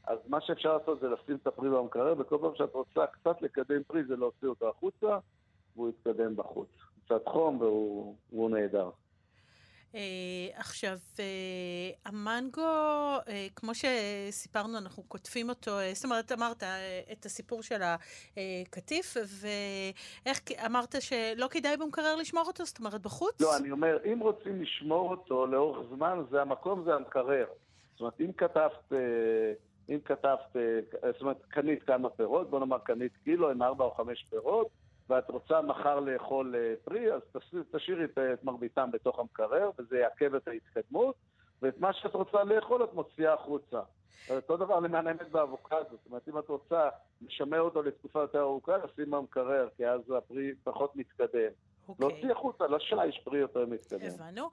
אז 0.09 0.17
מה 0.27 0.41
שאפשר 0.41 0.77
לעשות 0.77 0.99
זה 0.99 1.07
לשים 1.07 1.35
את 1.41 1.47
הפרי 1.47 1.69
במקרר, 1.69 2.13
וכל 2.17 2.37
פעם 2.41 2.51
שאת 2.55 2.73
רוצה 2.73 3.07
קצת 3.07 3.41
לקדם 3.41 3.83
פרי 3.87 4.03
זה 4.03 4.15
להוציא 4.15 4.47
אותו 4.47 4.69
החוצה, 4.69 5.17
והוא 5.75 5.89
יתקדם 5.89 6.35
בחוץ. 6.35 6.69
קצת 7.05 7.27
חום 7.27 7.61
והוא 7.61 8.49
נהדר. 8.49 8.89
אה, 9.95 9.99
עכשיו, 10.55 10.97
אה, 11.19 11.25
המנגו, 12.05 12.61
אה, 13.27 13.47
כמו 13.55 13.71
שסיפרנו, 13.75 14.77
אנחנו 14.77 15.03
קוטפים 15.03 15.49
אותו, 15.49 15.71
זאת 15.93 16.05
אומרת, 16.05 16.31
אמרת 16.31 16.63
את 17.11 17.25
הסיפור 17.25 17.63
של 17.63 17.81
הקטיף, 17.81 19.17
ואיך 19.17 20.39
אמרת 20.65 20.95
שלא 20.99 21.47
כדאי 21.47 21.77
במקרר 21.77 22.15
לשמור 22.15 22.43
אותו, 22.47 22.65
זאת 22.65 22.79
אומרת, 22.79 23.01
בחוץ? 23.01 23.41
לא, 23.41 23.57
אני 23.57 23.71
אומר, 23.71 23.97
אם 24.13 24.19
רוצים 24.19 24.61
לשמור 24.61 25.11
אותו 25.11 25.47
לאורך 25.47 25.87
זמן, 25.95 26.23
זה 26.31 26.41
המקום, 26.41 26.83
זה 26.83 26.95
המקרר. 26.95 27.45
זאת 27.91 27.99
אומרת, 27.99 28.21
אם 28.21 28.31
כתבת, 28.37 28.91
אם 29.89 29.99
כתבת, 30.05 30.55
אה, 30.55 30.79
זאת 31.11 31.21
אומרת, 31.21 31.37
קנית 31.47 31.83
כמה 31.83 32.09
פירות, 32.09 32.49
בוא 32.49 32.59
נאמר 32.59 32.77
קנית 32.79 33.11
קילו 33.23 33.49
עם 33.51 33.61
ארבע 33.63 33.85
או 33.85 33.91
חמש 33.91 34.25
פירות, 34.29 34.67
ואת 35.09 35.29
רוצה 35.29 35.61
מחר 35.61 35.99
לאכול 35.99 36.55
אה, 36.55 36.73
פרי, 36.83 37.13
אז 37.13 37.21
תש- 37.37 37.55
תשאירי 37.75 38.03
את, 38.03 38.17
את 38.33 38.43
מרביתם 38.43 38.89
בתוך 38.91 39.19
המקרר, 39.19 39.69
וזה 39.79 39.97
יעכב 39.99 40.35
את 40.35 40.47
ההתקדמות. 40.47 41.15
ואת 41.61 41.79
מה 41.79 41.93
שאת 41.93 42.13
רוצה 42.13 42.43
לאכול 42.43 42.83
את 42.83 42.93
מוציאה 42.93 43.33
החוצה. 43.33 43.81
אותו 44.29 44.57
דבר 44.57 44.79
למען 44.79 45.07
האמת 45.07 45.31
באבוקדו, 45.31 45.77
זאת 45.91 46.05
אומרת, 46.09 46.27
אם 46.29 46.39
את 46.39 46.49
רוצה 46.49 46.89
לשמר 47.21 47.61
אותו 47.61 47.81
לתקופה 47.81 48.19
יותר 48.21 48.39
ארוכה, 48.39 48.77
לשים 48.77 49.11
במקרר, 49.11 49.67
כי 49.77 49.87
אז 49.87 50.01
הפרי 50.17 50.51
פחות 50.63 50.95
מתקדם. 50.95 51.51
אוקיי. 51.89 52.07
להוציא 52.07 52.31
החוצה, 52.31 52.63
לשיש 52.67 53.21
פרי 53.23 53.39
יותר 53.39 53.65
מתקדם. 53.65 54.07
הבנו. 54.13 54.49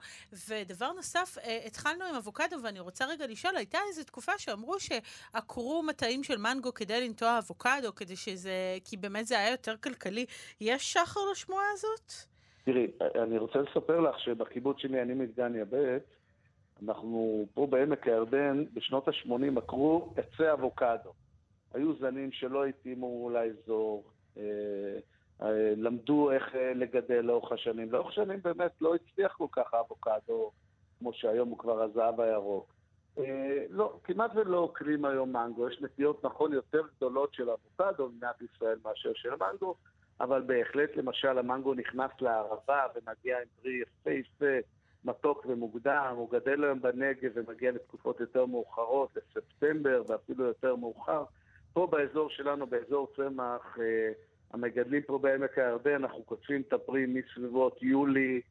ודבר 0.49 0.91
נוסף, 0.91 1.37
אה, 1.37 1.59
התחלנו 1.65 2.05
עם 2.05 2.15
אבוקדו, 2.15 2.55
ואני 2.63 2.79
רוצה 2.79 3.05
רגע 3.05 3.27
לשאול, 3.27 3.57
הייתה 3.57 3.77
איזו 3.87 4.03
תקופה 4.03 4.31
שאמרו 4.37 4.75
שעקרו 4.79 5.83
מטעים 5.83 6.23
של 6.23 6.37
מנגו 6.37 6.73
כדי 6.73 7.07
לנטוע 7.07 7.37
אבוקדו, 7.37 7.95
כדי 7.95 8.15
שזה, 8.15 8.77
כי 8.83 8.97
באמת 8.97 9.27
זה 9.27 9.39
היה 9.39 9.51
יותר 9.51 9.77
כלכלי. 9.77 10.25
יש 10.61 10.93
שחר 10.93 11.19
לשמועה 11.31 11.65
הזאת? 11.73 12.11
תראי, 12.65 12.87
אני 13.23 13.37
רוצה 13.37 13.59
לספר 13.59 13.99
לך 13.99 14.19
שבקיבוץ 14.19 14.77
שלי, 14.79 15.01
אני 15.01 15.13
מדגניה 15.13 15.65
ב', 15.65 15.97
אנחנו 16.83 17.45
פה 17.53 17.67
בעמק 17.67 18.07
הירדן, 18.07 18.63
בשנות 18.73 19.07
ה-80 19.07 19.57
עקרו 19.57 20.13
עצי 20.17 20.51
אבוקדו. 20.53 21.13
היו 21.73 21.93
זנים 21.99 22.31
שלא 22.31 22.65
התאימו 22.65 23.29
לאזור, 23.29 24.03
אה, 24.37 24.43
אה, 24.43 24.99
למדו 25.75 26.31
איך 26.31 26.55
אה, 26.55 26.73
לגדל 26.73 27.21
לאורך 27.21 27.51
השנים. 27.51 27.91
לאורך 27.91 28.09
השנים 28.09 28.39
באמת 28.43 28.71
לא 28.81 28.95
הצליח 28.95 29.35
כל 29.37 29.47
כך 29.51 29.73
האבוקדו, 29.73 30.51
כמו 30.99 31.13
שהיום 31.13 31.49
הוא 31.49 31.57
כבר 31.57 31.81
הזהב 31.81 32.21
הירוק. 32.21 32.73
לא, 33.69 33.99
כמעט 34.03 34.31
ולא 34.35 34.57
עוקרים 34.57 35.05
היום 35.05 35.33
מנגו. 35.33 35.69
יש 35.69 35.81
נטיות 35.81 36.25
נכון 36.25 36.53
יותר 36.53 36.81
גדולות 36.97 37.33
של 37.33 37.49
אבוקדו 37.49 38.09
במדינת 38.09 38.41
ישראל 38.41 38.77
מאשר 38.85 39.11
של 39.13 39.29
מנגו, 39.39 39.75
אבל 40.21 40.41
בהחלט, 40.41 40.95
למשל, 40.95 41.37
המנגו 41.37 41.73
נכנס 41.73 42.11
לערבה 42.21 42.83
ומגיע 42.95 43.37
עם 43.37 43.45
פרי 43.61 43.81
יפהפה. 43.81 44.67
מתוק 45.07 45.45
ומוקדם, 45.49 46.13
הוא 46.15 46.31
גדל 46.31 46.63
היום 46.63 46.81
בנגב 46.81 47.31
ומגיע 47.33 47.71
לתקופות 47.71 48.19
יותר 48.19 48.45
מאוחרות, 48.45 49.17
לספטמבר 49.17 50.03
ואפילו 50.07 50.45
יותר 50.45 50.75
מאוחר. 50.75 51.23
פה 51.73 51.87
באזור 51.87 52.29
שלנו, 52.29 52.67
באזור 52.67 53.07
צמח, 53.15 53.77
אה, 53.81 54.11
המגדלים 54.53 55.01
פה 55.01 55.17
בעמק 55.17 55.57
הירדן, 55.57 55.93
אנחנו 55.93 56.25
כותבים 56.25 56.61
את 56.61 56.73
הפרי 56.73 57.05
מסביבות 57.05 57.83
יולי 57.83 58.41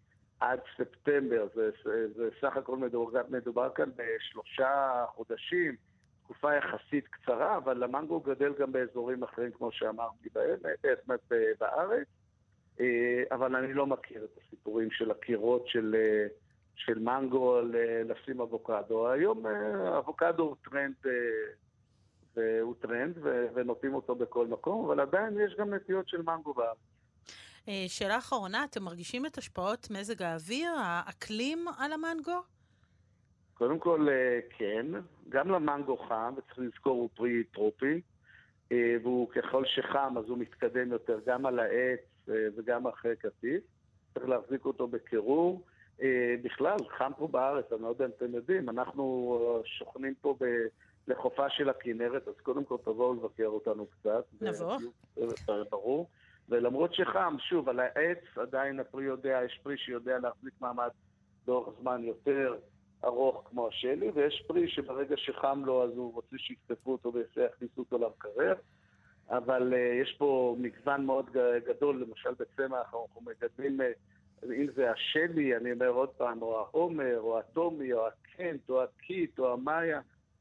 עד 0.41 0.61
ספטמבר. 0.77 1.47
זה, 1.55 1.71
זה, 1.85 2.13
זה 2.17 2.29
סך 2.41 2.57
הכל 2.57 2.77
מדובר, 2.77 3.23
מדובר 3.29 3.71
כאן 3.75 3.91
בשלושה 3.97 5.05
חודשים, 5.09 5.77
תקופה 6.25 6.55
יחסית 6.55 7.09
קצרה, 7.09 7.57
אבל 7.57 7.83
המנגו 7.83 8.21
גדל 8.21 8.53
גם 8.59 8.73
באזורים 8.73 9.23
אחרים, 9.23 9.51
כמו 9.51 9.73
שאמרתי, 9.73 10.29
בעמק, 10.33 11.21
בארץ. 11.61 12.07
אה, 12.81 13.23
אבל 13.31 13.57
אני 13.57 13.75
לא 13.75 13.87
מכיר 13.87 14.25
את 14.25 14.39
הסיפורים 14.43 14.91
של 14.91 15.11
העקירות 15.11 15.69
של, 15.69 15.97
אה, 15.99 16.27
של 16.77 16.99
מנגו 16.99 17.61
לשים 18.05 18.41
אבוקדו. 18.41 19.09
היום 19.09 19.47
אה, 19.47 19.99
אבוקדו 19.99 20.43
הוא 20.43 20.57
טרנד, 20.71 20.95
הוא 22.63 22.75
טרנד 22.81 23.19
ונוטעים 23.55 23.95
אותו 23.95 24.15
בכל 24.15 24.47
מקום, 24.47 24.85
אבל 24.85 25.01
עדיין 25.01 25.41
יש 25.41 25.55
גם 25.59 25.75
נטיעות 25.75 26.09
של 26.09 26.23
מנגו 26.23 26.55
בארץ. 26.55 26.77
שאלה 27.89 28.19
אחרונה, 28.19 28.65
אתם 28.65 28.83
מרגישים 28.83 29.27
את 29.27 29.39
השפעות 29.39 29.89
מזג 29.91 30.23
האוויר, 30.23 30.71
האקלים 30.79 31.65
על 31.79 31.93
המנגו? 31.93 32.41
קודם 33.55 33.79
כל, 33.79 34.07
כן. 34.59 34.87
גם 35.29 35.51
למנגו 35.51 35.97
חם, 35.97 36.35
וצריך 36.37 36.59
לזכור, 36.59 37.01
הוא 37.01 37.09
פרי 37.15 37.45
טרופי, 37.45 38.01
והוא 38.71 39.29
ככל 39.31 39.65
שחם 39.65 40.15
אז 40.19 40.25
הוא 40.29 40.39
מתקדם 40.39 40.93
יותר 40.93 41.19
גם 41.27 41.47
על 41.47 41.59
העץ 41.59 42.01
אה, 42.29 42.35
וגם 42.57 42.87
אחרי 42.87 43.17
קטיף. 43.17 43.63
צריך 44.15 44.29
להחזיק 44.29 44.65
אותו 44.65 44.89
בקירור. 44.89 45.63
אה, 46.03 46.35
בכלל, 46.43 46.77
חם 46.99 47.11
פה 47.19 47.29
בארץ, 47.29 47.73
אני 47.73 47.83
לא 47.83 47.89
יודע 47.89 48.05
אם 48.05 48.11
אתם 48.17 48.35
יודעים, 48.35 48.69
אנחנו 48.69 49.39
אה, 49.41 49.67
שוכנים 49.67 50.15
פה 50.21 50.37
ב... 50.41 50.45
לחופה 51.09 51.51
של 51.51 51.69
הכנרת, 51.69 52.29
אז 52.29 52.35
קודם 52.43 52.65
כל 52.65 52.77
תבואו 52.85 53.15
לבקר 53.15 53.47
אותנו 53.47 53.87
קצת. 53.87 54.25
נבוא. 54.41 54.77
ברור. 55.71 56.09
ולמרות 56.49 56.95
שחם, 56.95 57.37
שוב, 57.39 57.69
על 57.69 57.81
העץ 57.81 58.19
עדיין 58.37 58.81
הפרי 58.81 59.05
יודע, 59.05 59.41
יש 59.45 59.61
פרי 59.63 59.79
שיודע 59.79 60.19
להחזיק 60.19 60.55
מעמד 60.61 60.89
לאורך 61.49 61.75
זמן 61.81 62.05
יותר 62.05 62.55
ארוך 63.05 63.49
כמו 63.49 63.69
השלי, 63.69 64.11
ויש 64.15 64.45
פרי 64.47 64.69
שברגע 64.69 65.17
שחם 65.17 65.63
לו 65.65 65.85
אז 65.85 65.91
הוא 65.97 66.15
רוצה 66.15 66.39
שיכתפו 66.39 66.93
אותו 66.93 67.13
ויכניסו 67.13 67.81
אותו 67.81 67.99
למקרר. 67.99 68.55
אבל 69.31 69.73
uh, 69.73 70.03
יש 70.03 70.15
פה 70.19 70.57
מגוון 70.59 71.07
מאוד 71.07 71.31
גדול, 71.67 72.05
למשל 72.09 72.31
בצמח 72.31 72.95
אנחנו 72.95 73.21
מגדלים, 73.21 73.81
uh, 73.81 73.85
אם 74.45 74.67
זה 74.75 74.91
השלי, 74.91 75.57
אני 75.57 75.73
אומר 75.73 75.89
עוד 75.89 76.09
פעם, 76.09 76.43
או 76.43 76.59
העומר, 76.59 77.21
או 77.21 77.39
הטומי, 77.39 77.93
או 77.93 78.07
הקנט, 78.07 78.71
או 78.71 78.83
הקיט, 78.83 79.39
או 79.39 79.53
המאיה, 79.53 80.01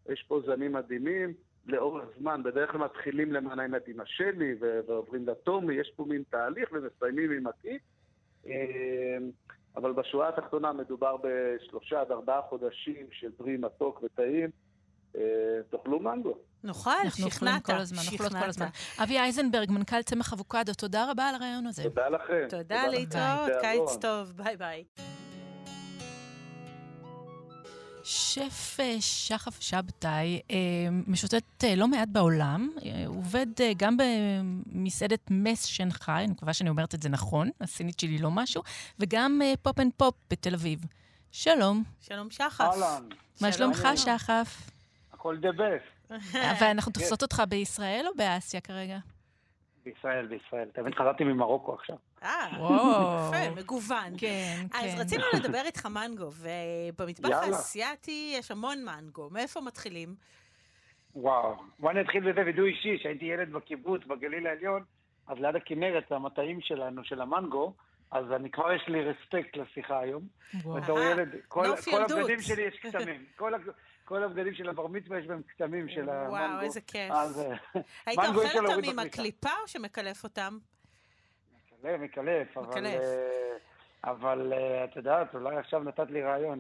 יש 0.10 0.26
פה 0.28 0.42
זנים 0.46 0.74
מדהימים 0.74 1.34
לאורך 1.66 2.06
זמן. 2.20 2.44
בדרך 2.44 2.72
כלל 2.72 2.82
מתחילים 2.82 3.34
למען 3.34 3.60
האמת 3.60 3.88
עם 3.88 4.00
השלי 4.00 4.56
ועוברים 4.88 5.28
לטומי, 5.28 5.74
יש 5.74 5.92
פה 5.96 6.06
מין 6.06 6.24
תהליך 6.30 6.70
ומסיימים 6.72 7.32
עם 7.32 7.48
הקיט. 7.48 7.82
Uh, 8.46 8.48
אבל 9.76 9.94
בשורה 9.94 10.30
התחתונה 10.30 10.74
מדובר 10.74 11.16
בשלושה 11.24 12.02
עד 12.02 12.12
ארבעה 12.12 12.42
חודשים 12.42 13.08
של 13.12 13.32
פרי 13.38 13.58
מתוק 13.58 14.04
וטעים. 14.04 14.50
תאכלו 15.70 16.00
מנגו. 16.00 16.38
נאכל, 16.64 16.90
אותנו 17.06 17.32
שכנעת. 17.32 17.70
הזמן, 17.70 18.18
כל 18.18 18.46
הזמן. 18.46 18.68
אבי 19.04 19.20
אייזנברג, 19.20 19.72
מנכ"ל 19.72 20.02
צמח 20.02 20.34
אבוקדו, 20.34 20.74
תודה 20.74 21.12
רבה 21.12 21.24
על 21.24 21.36
הריאיון 21.36 21.68
הזה. 21.68 21.84
תודה 21.84 22.10
לכם. 22.10 22.48
תודה, 22.50 22.88
להתראות, 22.88 23.52
קיץ 23.62 23.98
טוב, 24.02 24.32
ביי 24.32 24.58
ביי. 24.58 24.84
שף 28.08 28.80
אה, 28.80 28.96
שחף 29.00 29.62
שבתאי 29.62 30.42
אה, 30.52 30.58
משוטט 31.08 31.64
אה, 31.64 31.76
לא 31.76 31.88
מעט 31.88 32.08
בעולם, 32.12 32.70
הוא 33.08 33.18
עובד 33.18 33.46
גם 33.78 33.98
במסעדת 33.98 35.32
מיס 35.32 35.66
שנגחאי, 35.66 36.24
אני 36.24 36.32
מקווה 36.32 36.54
שאני 36.54 36.70
אומרת 36.70 36.96
את 36.96 37.02
זה 37.02 37.10
נכון, 37.10 37.50
הסינית 37.62 38.00
שלי 38.00 38.18
לא 38.18 38.32
משהו, 38.32 38.62
וגם 39.00 39.42
Pop 39.62 39.80
and 39.80 39.92
Pope 39.98 40.16
בתל 40.32 40.54
אביב. 40.54 40.80
שלום. 41.32 41.84
שלום 42.02 42.30
שחף. 42.30 42.62
אהלן. 42.62 43.04
מה 43.42 43.52
שלומך 43.52 43.88
שחף? 43.96 44.70
הכל 45.14 45.38
דה 45.38 45.52
בסט. 45.52 46.24
אבל 46.34 46.68
אנחנו 46.68 46.92
תופסות 46.92 47.22
אותך 47.22 47.44
בישראל 47.50 48.06
או 48.08 48.12
באסיה 48.18 48.62
כרגע? 48.62 48.98
בישראל, 49.86 50.28
בישראל. 50.28 50.70
תמיד 50.74 50.96
חזרתי 50.96 51.24
ממרוקו 51.24 51.74
עכשיו. 51.74 51.96
אה, 52.26 52.48
יפה, 53.28 53.62
מגוון. 53.62 54.14
כן, 54.18 54.66
כן. 54.72 54.78
אז 54.78 55.00
רצינו 55.00 55.24
לדבר 55.34 55.62
איתך 55.66 55.86
מנגו, 55.86 56.30
ובמטבח 56.32 57.30
האסייתי 57.30 58.34
יש 58.38 58.52
המון 58.52 58.86
מנגו. 58.86 59.30
מאיפה 59.32 59.62
מתחילים? 59.62 60.16
וואו, 61.16 61.56
בוא 61.80 61.92
נתחיל 61.92 62.32
בזה 62.32 62.42
וידוי 62.46 62.72
אישי, 62.72 62.98
כשהייתי 63.00 63.26
ילד 63.26 63.52
בקיבוץ, 63.52 64.02
בגליל 64.08 64.48
העליון, 64.48 64.84
אז 65.28 65.38
ליד 65.38 65.56
הכנרת, 65.56 66.12
המטעים 66.12 66.62
שלנו, 66.62 67.04
של 67.04 67.22
המנגו, 67.22 67.74
אז 68.12 68.26
אני 68.36 68.52
כבר 68.52 68.72
יש 68.72 68.88
לי 68.88 69.04
רספקט 69.04 69.58
לשיחה 69.58 70.00
היום. 70.00 70.28
בתור 70.54 71.00
ילד, 71.00 71.30
כל 71.48 71.66
הבגדים 71.66 72.42
שלי 72.42 72.62
יש 72.62 72.80
כתמים. 72.82 73.26
כל 74.06 74.24
הבגדים 74.24 74.54
של 74.54 74.70
הבר 74.70 74.88
מצווה 74.88 75.20
יש 75.20 75.26
בהם 75.28 75.42
כתמים 75.48 75.90
של 75.90 76.10
המנגו. 76.10 76.32
וואו, 76.32 76.62
איזה 76.62 76.82
כיף. 76.82 77.14
היית 78.06 78.20
אוכל 78.36 78.68
אותם 78.68 78.90
עם 78.90 79.00
הקליפה 79.00 79.50
או 79.62 79.68
שמקלף 79.68 80.24
אותם? 80.24 80.58
מקלף, 82.00 82.58
מקלף, 82.58 82.58
אבל... 82.58 82.86
אה, 82.86 83.58
אבל 84.06 84.54
אה, 84.54 84.84
את 84.84 84.96
יודעת, 84.96 85.36
אולי 85.36 85.56
עכשיו 85.58 85.84
נתת 85.84 86.12
לי 86.12 86.24
רעיון. 86.24 86.60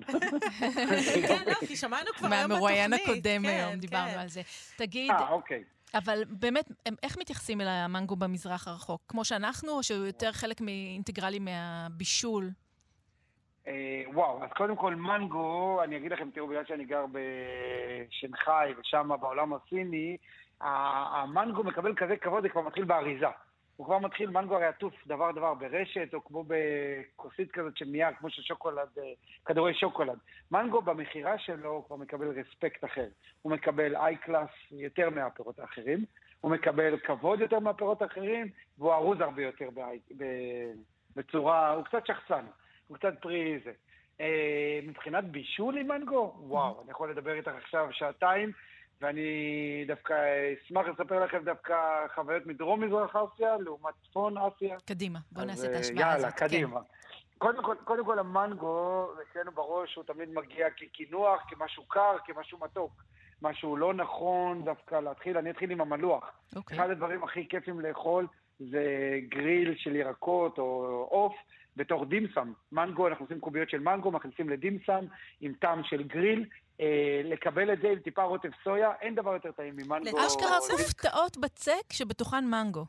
כן, 1.27 1.43
לא, 1.47 1.67
כי 1.67 1.75
שמענו 1.75 2.05
כבר 2.13 2.27
היום 2.27 2.43
בתוכנית. 2.43 2.49
מהמרואיין 2.49 2.93
הקודם 2.93 3.41
כן, 3.43 3.49
היום 3.49 3.75
דיברנו 3.75 4.11
כן. 4.11 4.19
על 4.19 4.27
זה. 4.27 4.41
תגיד, 4.77 5.11
אה, 5.11 5.29
אוקיי. 5.29 5.63
אבל 5.93 6.23
באמת, 6.29 6.71
איך 7.03 7.17
מתייחסים 7.17 7.61
אל 7.61 7.67
המנגו 7.67 8.15
במזרח 8.15 8.67
הרחוק? 8.67 9.01
כמו 9.07 9.25
שאנחנו, 9.25 9.71
או 9.71 9.83
שהוא 9.83 10.05
יותר 10.05 10.31
חלק 10.31 10.61
אינטגרלי 10.93 11.39
מהבישול? 11.39 12.49
אה, 13.67 14.03
וואו, 14.13 14.43
אז 14.43 14.49
קודם 14.55 14.75
כל 14.75 14.95
מנגו, 14.95 15.83
אני 15.83 15.97
אגיד 15.97 16.11
לכם, 16.11 16.29
תראו, 16.33 16.47
בגלל 16.47 16.65
שאני 16.65 16.85
גר 16.85 17.05
בשנגחאי 17.11 18.73
ושם 18.79 19.09
בעולם 19.21 19.53
הסיני, 19.53 20.17
המנגו 20.61 21.63
מקבל 21.63 21.95
כזה 21.95 22.15
כבוד, 22.17 22.43
זה 22.43 22.49
כבר 22.49 22.61
מתחיל 22.61 22.83
באריזה. 22.83 23.27
הוא 23.75 23.85
כבר 23.85 23.99
מתחיל, 23.99 24.29
מנגו 24.29 24.55
הרי 24.55 24.65
עטוף 24.65 25.07
דבר 25.07 25.31
דבר 25.31 25.53
ברשת, 25.53 26.13
או 26.13 26.23
כמו 26.23 26.43
בכוסית 26.47 27.51
כזאת 27.51 27.77
של 27.77 27.85
נייר, 27.85 28.13
כמו 28.19 28.29
של 28.29 28.41
שוקולד, 28.41 28.87
אה, 28.97 29.03
כדורי 29.45 29.73
שוקולד. 29.73 30.17
מנגו 30.51 30.81
במכירה 30.81 31.37
שלו 31.37 31.69
הוא 31.69 31.83
כבר 31.85 31.95
מקבל 31.95 32.27
רספקט 32.39 32.83
אחר. 32.83 33.07
הוא 33.41 33.51
מקבל 33.51 33.95
איי-קלאס 33.95 34.49
יותר 34.71 35.09
מהפירות 35.09 35.59
האחרים, 35.59 36.05
הוא 36.41 36.51
מקבל 36.51 36.97
כבוד 36.97 37.39
יותר 37.39 37.59
מהפירות 37.59 38.01
האחרים, 38.01 38.47
והוא 38.77 38.93
ארוז 38.93 39.21
הרבה 39.21 39.41
יותר 39.41 39.69
בצורה, 41.15 41.71
הוא 41.71 41.83
קצת 41.83 42.05
שחצן. 42.07 42.45
הוא 42.87 42.97
קצת 42.97 43.13
פרי 43.21 43.59
זה. 43.63 43.71
אה, 44.21 44.79
מבחינת 44.83 45.23
בישול 45.23 45.77
עם 45.77 45.87
מנגו, 45.87 46.35
וואו, 46.39 46.81
אני 46.81 46.91
יכול 46.91 47.11
לדבר 47.11 47.33
איתך 47.33 47.51
עכשיו 47.57 47.87
שעתיים, 47.91 48.51
ואני 49.01 49.83
דווקא 49.87 50.13
אשמח 50.65 50.87
לספר 50.87 51.23
לכם 51.23 51.43
דווקא 51.43 51.75
חוויות 52.15 52.45
מדרום 52.45 52.83
מזרח 52.83 53.15
אסיה 53.15 53.57
לעומת 53.57 53.93
צפון 54.09 54.37
אסיה. 54.37 54.77
קדימה, 54.85 55.19
בוא 55.31 55.43
נעשה 55.43 55.69
את 55.69 55.75
ההשוואה 55.75 56.13
הזאת. 56.13 56.21
יאללה, 56.21 56.31
קדימה. 56.31 56.79
כן. 56.81 56.87
קודם 57.37 57.63
כל, 57.63 57.75
קודם 57.83 58.05
כל 58.05 58.19
המנגו, 58.19 59.07
אצלנו 59.31 59.51
בראש 59.51 59.95
הוא 59.95 60.03
תמיד 60.03 60.29
מגיע 60.33 60.69
כקינוח, 60.69 61.41
כמשהו 61.49 61.83
קר, 61.83 62.15
כמשהו 62.25 62.59
מתוק. 62.59 62.91
משהו 63.41 63.77
לא 63.77 63.93
נכון 63.93 64.65
דווקא 64.65 64.95
להתחיל, 64.95 65.37
אני 65.37 65.49
אתחיל 65.49 65.71
עם 65.71 65.81
המלוח. 65.81 66.31
אוקיי. 66.55 66.77
Okay. 66.77 66.81
אחד 66.81 66.89
הדברים 66.89 67.23
הכי 67.23 67.47
כיפים 67.47 67.79
לאכול 67.79 68.27
זה 68.59 68.83
גריל 69.29 69.75
של 69.77 69.95
ירקות 69.95 70.57
או 70.57 71.07
עוף 71.11 71.33
בתוך 71.75 72.03
דימסם. 72.07 72.51
מנגו, 72.71 73.07
אנחנו 73.07 73.25
עושים 73.25 73.39
קוביות 73.39 73.69
של 73.69 73.79
מנגו, 73.79 74.11
מכניסים 74.11 74.49
לדימסם 74.49 75.05
עם 75.41 75.53
טעם 75.59 75.83
של 75.83 76.03
גריל. 76.03 76.45
אה, 76.81 77.21
לקבל 77.23 77.73
את 77.73 77.77
זה 77.81 77.87
עם 77.87 77.99
טיפה 77.99 78.23
רוטב 78.23 78.49
סויה, 78.63 78.91
אין 79.01 79.15
דבר 79.15 79.33
יותר 79.33 79.51
טעים 79.51 79.75
ממנגו. 79.75 80.27
אשכרה 80.27 80.57
כופתאות 80.71 81.37
בצק 81.37 81.93
שבתוכן 81.93 82.45
מנגו. 82.45 82.85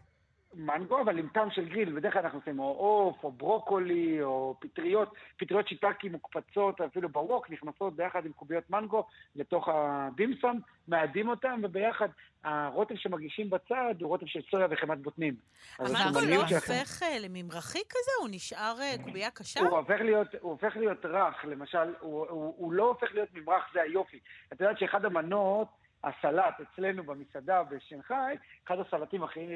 מנגו, 0.57 1.01
אבל 1.01 1.19
עם 1.19 1.29
טעם 1.29 1.51
של 1.51 1.69
גריל, 1.69 1.93
בדרך 1.93 2.13
כלל 2.13 2.23
אנחנו 2.23 2.39
עושים 2.39 2.59
או 2.59 2.65
עוף, 2.65 3.25
או 3.25 3.33
ברוקולי, 3.33 4.23
או 4.23 4.55
פטריות, 4.59 5.15
פטריות 5.37 5.69
שיטקי 5.69 6.09
מוקפצות, 6.09 6.81
אפילו 6.81 7.09
בווק, 7.09 7.51
נכנסות 7.51 7.97
ביחד 7.97 8.27
עם 8.27 8.33
קוביות 8.33 8.71
מנגו 8.71 9.07
לתוך 9.37 9.69
הדימסם, 9.73 10.57
מאדים 10.89 11.29
אותם, 11.29 11.61
וביחד 11.63 12.09
הרוטב 12.45 12.95
שמגישים 12.97 13.51
בצד 13.51 13.95
הוא 14.01 14.09
רוטב 14.09 14.27
של 14.27 14.41
סויה 14.51 14.67
וחמת 14.71 14.99
בוטנים. 14.99 15.35
המנגו 15.79 16.21
לא 16.29 16.37
הופך 16.37 17.03
לממרחי 17.21 17.83
כזה? 17.89 18.11
הוא 18.21 18.29
נשאר 18.31 18.77
קובייה 19.05 19.31
קשה? 19.31 19.61
הוא 19.61 19.79
הופך 19.79 20.01
להיות, 20.01 20.29
הוא 20.41 20.51
הופך 20.51 20.77
להיות 20.77 21.05
רך, 21.05 21.45
למשל, 21.45 21.95
הוא, 22.01 22.27
הוא, 22.29 22.55
הוא 22.57 22.73
לא 22.73 22.89
הופך 22.89 23.15
להיות 23.15 23.29
ממרח, 23.35 23.65
זה 23.75 23.83
היופי. 23.83 24.19
את 24.53 24.61
יודעת 24.61 24.79
שאחד 24.79 25.05
המנות... 25.05 25.69
הסלט 26.05 26.61
אצלנו 26.61 27.03
במסעדה 27.03 27.63
בשנגחאי, 27.63 28.37
אחד 28.67 28.79
הסלטים 28.79 29.23
הכי 29.23 29.47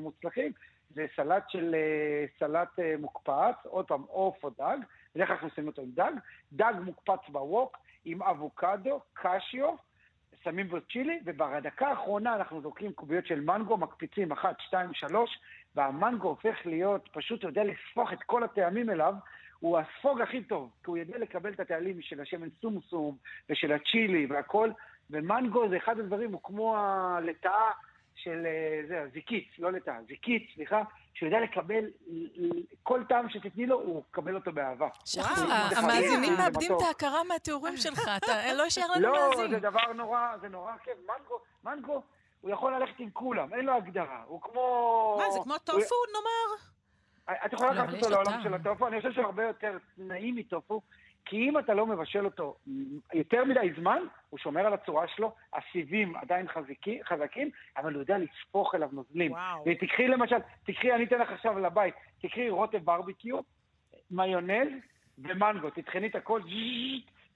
מוצלחים, 0.00 0.52
זה 0.90 1.06
סלט 1.16 1.50
של 1.50 1.74
סלט 2.38 2.78
מוקפץ, 2.98 3.56
עוד 3.64 3.86
פעם 3.86 4.02
עוף 4.02 4.44
או 4.44 4.50
דג, 4.50 4.78
בדרך 5.14 5.28
כלל 5.28 5.34
אנחנו 5.34 5.48
עושים 5.48 5.66
אותו 5.66 5.82
עם 5.82 5.90
דג, 5.90 6.12
דג 6.52 6.72
מוקפץ 6.84 7.28
בווק 7.28 7.78
עם 8.04 8.22
אבוקדו, 8.22 9.00
קשיו, 9.12 9.74
שמים 10.42 10.68
בו 10.68 10.76
צ'ילי, 10.92 11.20
ובדקה 11.24 11.88
האחרונה 11.88 12.34
אנחנו 12.34 12.60
זורקים 12.60 12.92
קוביות 12.92 13.26
של 13.26 13.40
מנגו, 13.40 13.76
מקפיצים 13.76 14.32
אחת, 14.32 14.56
שתיים, 14.60 14.94
שלוש, 14.94 15.38
והמנגו 15.74 16.28
הופך 16.28 16.56
להיות, 16.64 17.08
פשוט 17.12 17.42
יודע 17.42 17.64
לספוח 17.64 18.12
את 18.12 18.22
כל 18.22 18.44
הטעמים 18.44 18.90
אליו, 18.90 19.14
הוא 19.58 19.78
הספוג 19.78 20.20
הכי 20.20 20.42
טוב, 20.42 20.70
כי 20.84 20.90
הוא 20.90 20.96
יודע 20.96 21.18
לקבל 21.18 21.52
את 21.52 21.60
הטעלים 21.60 22.02
של 22.02 22.20
השמן 22.20 22.48
סומסום 22.60 23.16
ושל 23.50 23.72
הצ'ילי 23.72 24.26
והכל, 24.26 24.70
ומנגו 25.10 25.68
זה 25.68 25.76
אחד 25.76 25.98
הדברים, 25.98 26.32
הוא 26.32 26.40
כמו 26.42 26.76
הלטאה 26.76 27.70
של, 28.14 28.46
זה, 28.88 29.02
הזיקית, 29.02 29.48
לא 29.58 29.72
לטאה, 29.72 29.94
זיקית, 30.08 30.50
סליחה, 30.54 30.82
שהוא 31.14 31.26
יודע 31.26 31.40
לקבל, 31.40 31.84
כל 32.82 33.04
טעם 33.08 33.30
שתתני 33.30 33.66
לו, 33.66 33.80
הוא 33.80 34.02
יקבל 34.10 34.34
אותו 34.34 34.52
באהבה. 34.52 34.88
שחר, 35.04 35.42
המאזינים 35.76 36.32
מאבדים 36.38 36.72
את 36.72 36.82
ההכרה 36.86 37.24
מהתיאורים 37.24 37.76
שלך, 37.84 38.00
אתה 38.16 38.54
לא 38.54 38.62
יישאר 38.62 38.92
לנו 38.96 39.12
מאזין. 39.12 39.44
לא, 39.44 39.50
זה 39.50 39.58
דבר 39.58 39.92
נורא, 39.92 40.36
זה 40.40 40.48
נורא 40.48 40.72
כיף. 40.84 40.94
מנגו, 41.06 41.38
מנגו, 41.64 42.02
הוא 42.40 42.50
יכול 42.50 42.74
ללכת 42.74 43.00
עם 43.00 43.10
כולם, 43.10 43.54
אין 43.54 43.64
לו 43.64 43.72
הגדרה. 43.72 44.22
הוא 44.26 44.40
כמו... 44.42 45.16
מה, 45.20 45.30
זה 45.30 45.38
כמו 45.44 45.58
טופו, 45.58 45.96
נאמר? 46.14 46.68
את 47.46 47.52
יכולה 47.52 47.72
לקחת 47.72 47.94
אותו 47.94 48.10
לעולם 48.10 48.42
של 48.42 48.54
הטופו, 48.54 48.86
אני 48.86 49.00
חושב 49.00 49.12
שהוא 49.12 49.24
הרבה 49.24 49.44
יותר 49.44 49.76
נעים 49.98 50.36
מטופו, 50.36 50.80
כי 51.24 51.36
אם 51.36 51.58
אתה 51.58 51.74
לא 51.74 51.86
מבשל 51.86 52.24
אותו 52.24 52.56
יותר 53.14 53.44
מדי 53.44 53.72
זמן, 53.80 53.98
הוא 54.30 54.38
שומר 54.38 54.66
על 54.66 54.72
הצורה 54.72 55.08
שלו, 55.08 55.34
הסיבים 55.52 56.16
עדיין 56.16 56.48
חזקי, 56.48 57.00
חזקים, 57.04 57.50
אבל 57.76 57.92
הוא 57.92 58.02
יודע 58.02 58.18
לצפוך 58.18 58.74
אליו 58.74 58.88
נוזלים. 58.92 59.32
וואו. 59.32 59.64
ותקחי 59.66 60.08
למשל, 60.08 60.36
תקחי, 60.64 60.92
אני 60.92 61.04
אתן 61.04 61.18
לך 61.18 61.30
עכשיו 61.30 61.58
לבית, 61.58 61.94
תקחי 62.22 62.50
רוטב 62.50 62.78
ברביקיו, 62.78 63.38
מיונז 64.10 64.68
ומנגו, 65.18 65.70
תטחני 65.70 66.06
את 66.06 66.14
הכל, 66.14 66.40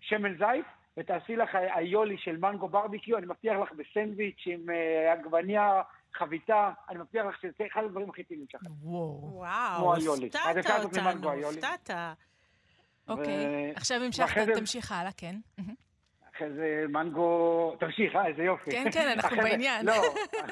שמן 0.00 0.38
זית, 0.38 0.66
ותעשי 0.96 1.36
לך 1.36 1.50
היולי 1.54 2.18
של 2.18 2.36
מנגו 2.36 2.68
ברביקיו, 2.68 3.18
אני 3.18 3.26
מבטיח 3.26 3.56
לך 3.62 3.72
בסנדוויץ' 3.72 4.42
עם 4.46 4.60
uh, 4.68 5.12
עגבניה 5.12 5.82
חביתה, 6.14 6.70
אני 6.88 6.98
מבטיח 6.98 7.26
לך 7.26 7.40
שזה 7.40 7.66
אחד 7.72 7.84
הדברים 7.84 8.10
הכי 8.10 8.24
טעימים 8.24 8.46
שלך. 8.50 8.62
וואו, 8.82 9.94
הפתעת 9.94 10.84
אותנו, 10.84 11.30
הפתעת. 11.48 11.90
אוקיי, 13.18 13.72
עכשיו 13.76 14.02
המשכת, 14.02 14.48
תמשיך 14.54 14.92
הלאה, 14.92 15.12
כן. 15.16 15.36
אחרי 16.36 16.52
זה 16.52 16.84
מנגו, 16.88 17.76
תמשיך, 17.80 18.16
אה, 18.16 18.26
איזה 18.26 18.42
יופי. 18.42 18.70
כן, 18.70 18.84
כן, 18.92 19.08
אנחנו 19.16 19.36
בעניין. 19.36 19.86
לא, 19.86 19.92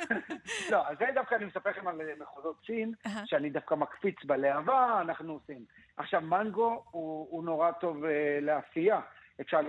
לא, 0.70 0.88
אז 0.88 0.98
זה 0.98 1.04
דווקא 1.14 1.34
אני 1.34 1.44
מספר 1.44 1.70
לכם 1.70 1.88
על 1.88 1.96
מחוזות 2.20 2.56
סין, 2.66 2.92
שאני 3.24 3.50
דווקא 3.50 3.74
מקפיץ 3.74 4.16
בלהבה, 4.24 4.98
אנחנו 5.00 5.32
עושים. 5.32 5.64
עכשיו, 5.96 6.20
מנגו 6.20 6.82
הוא 6.90 7.44
נורא 7.44 7.70
טוב 7.72 8.04
לאפייה. 8.42 9.00
אפשר 9.40 9.60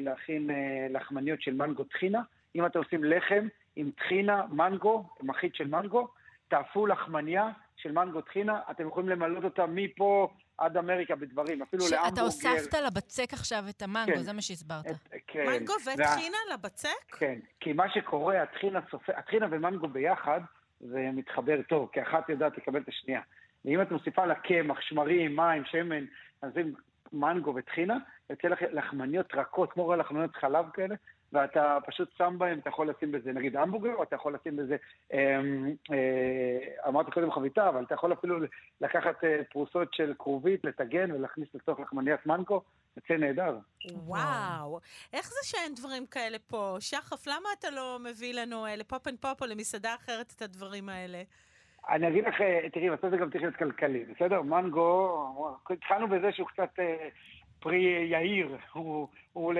להכין 0.00 0.50
לחמניות 0.90 1.42
של 1.42 1.54
מנגו 1.54 1.84
טחינה. 1.84 2.22
אם 2.54 2.66
אתם 2.66 2.78
עושים 2.78 3.04
לחם 3.04 3.48
עם 3.76 3.90
טחינה, 3.90 4.42
מנגו, 4.50 5.08
מחית 5.22 5.54
של 5.54 5.68
מנגו, 5.68 6.08
תאפו 6.48 6.86
לחמניה 6.86 7.48
של 7.76 7.92
מנגו 7.92 8.20
טחינה, 8.20 8.60
אתם 8.70 8.88
יכולים 8.88 9.08
למלות 9.08 9.44
אותה 9.44 9.66
מפה 9.66 10.28
עד 10.60 10.76
אמריקה 10.76 11.16
בדברים, 11.16 11.62
אפילו 11.62 11.84
להמבורגר. 11.90 12.10
שאתה 12.10 12.20
הוספת 12.20 12.74
לבצק 12.86 13.32
עכשיו 13.32 13.64
את 13.70 13.82
המנגו, 13.82 14.12
כן. 14.14 14.22
זה 14.22 14.32
מה 14.32 14.42
שהסברת. 14.42 14.86
את, 14.86 15.14
כן. 15.26 15.46
מנגו 15.46 15.72
וטחינה 15.72 16.36
וה... 16.48 16.54
לבצק? 16.54 16.88
כן, 17.18 17.38
כי 17.60 17.72
מה 17.72 17.90
שקורה, 17.90 18.42
הטחינה, 18.42 18.80
סופ... 18.90 19.10
הטחינה 19.10 19.46
ומנגו 19.50 19.88
ביחד, 19.88 20.40
זה 20.80 21.08
מתחבר 21.12 21.62
טוב, 21.68 21.88
כי 21.92 22.02
אחת 22.02 22.28
יודעת 22.28 22.58
לקבל 22.58 22.80
את 22.80 22.88
השנייה. 22.88 23.20
ואם 23.64 23.82
את 23.82 23.90
מוסיפה 23.90 24.26
לה 24.26 24.34
קמח, 24.34 24.80
שמרים, 24.80 25.36
מים, 25.36 25.64
שמן, 25.64 26.04
אז 26.42 26.52
זה 26.54 26.62
מנגו 27.12 27.54
וטחינה, 27.54 27.96
יוצא 28.30 28.48
לך 28.48 28.58
לחמניות 28.72 29.34
רכות, 29.34 29.72
כמו 29.72 29.96
לחמניות 29.96 30.36
חלב 30.36 30.64
כאלה, 30.74 30.94
ואתה 31.32 31.78
פשוט 31.86 32.08
שם 32.18 32.34
בהם, 32.38 32.58
אתה 32.58 32.68
יכול 32.68 32.90
לשים 32.90 33.12
בזה 33.12 33.32
נגיד 33.32 33.56
המבורגר, 33.56 33.94
או 33.94 34.02
אתה 34.02 34.16
יכול 34.16 34.34
לשים 34.34 34.56
בזה, 34.56 34.76
אה, 35.12 35.40
אה, 35.92 36.88
אמרתי 36.88 37.10
קודם 37.10 37.32
חביתה, 37.32 37.68
אבל 37.68 37.84
אתה 37.84 37.94
יכול 37.94 38.12
אפילו 38.12 38.38
לקחת 38.80 39.24
אה, 39.24 39.40
פרוסות 39.50 39.94
של 39.94 40.14
כרובית, 40.18 40.64
לטגן 40.64 41.12
ולהכניס 41.12 41.48
לתוך 41.54 41.80
לחמניית 41.80 42.26
מנקו, 42.26 42.62
יוצא 42.96 43.14
נהדר. 43.14 43.58
וואו, 43.92 44.80
איך 45.12 45.26
זה 45.26 45.40
שאין 45.42 45.74
דברים 45.74 46.06
כאלה 46.06 46.38
פה? 46.38 46.76
שחף, 46.80 47.26
למה 47.26 47.48
אתה 47.58 47.70
לא 47.70 47.98
מביא 48.04 48.34
לנו 48.34 48.66
אה, 48.66 48.76
ל 48.76 48.84
Pop 48.84 49.08
and 49.08 49.18
Pope 49.18 49.42
או 49.42 49.46
למסעדה 49.46 49.94
אחרת 49.94 50.32
את 50.36 50.42
הדברים 50.42 50.88
האלה? 50.88 51.22
אני 51.88 52.08
אגיד 52.08 52.24
לך, 52.24 52.34
תראי, 52.72 52.90
בסוף 52.90 53.10
זה 53.10 53.16
גם 53.16 53.30
צריך 53.30 53.42
להיות 53.42 53.56
כלכלי, 53.56 54.04
בסדר? 54.04 54.42
מנגו, 54.42 55.58
התחלנו 55.70 56.08
בזה 56.08 56.32
שהוא 56.32 56.48
קצת 56.48 56.78
פרי 57.60 58.08
יהיר, 58.10 58.56
הוא, 58.72 59.08
הוא 59.32 59.54
ל... 59.54 59.58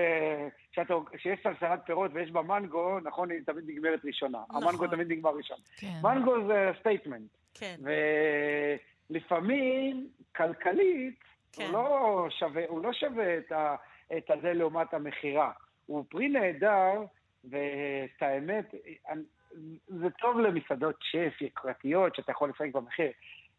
כשיש 1.13 1.39
סלסלת 1.43 1.79
פירות 1.85 2.11
ויש 2.13 2.31
בה 2.31 2.41
מנגו, 2.41 2.99
נכון, 2.99 3.31
היא 3.31 3.39
תמיד 3.45 3.63
נגמרת 3.67 4.05
ראשונה. 4.05 4.39
נכון. 4.49 4.63
המנגו 4.63 4.87
תמיד 4.87 5.11
נגמר 5.11 5.35
ראשון. 5.35 5.57
כן. 5.77 5.93
מנגו 6.03 6.47
זה 6.47 6.71
statement. 6.79 7.29
כן. 7.53 7.75
ולפעמים, 9.09 10.07
כלכלית, 10.35 11.19
כן. 11.53 11.63
הוא, 11.63 11.73
לא 11.73 12.27
שווה, 12.29 12.63
הוא 12.67 12.83
לא 12.83 12.93
שווה 12.93 13.37
את, 13.37 13.51
ה, 13.51 13.75
את 14.17 14.31
הזה 14.31 14.53
לעומת 14.53 14.93
המכירה. 14.93 15.51
הוא 15.85 16.05
פרי 16.09 16.27
נהדר, 16.29 17.03
ואת 17.43 18.21
האמת, 18.21 18.73
זה 19.87 20.09
טוב 20.09 20.39
למסעדות 20.39 20.95
שף 21.01 21.41
יקרתיות, 21.41 22.15
שאתה 22.15 22.31
יכול 22.31 22.49
לשחק 22.49 22.71
במחיר. 22.73 23.11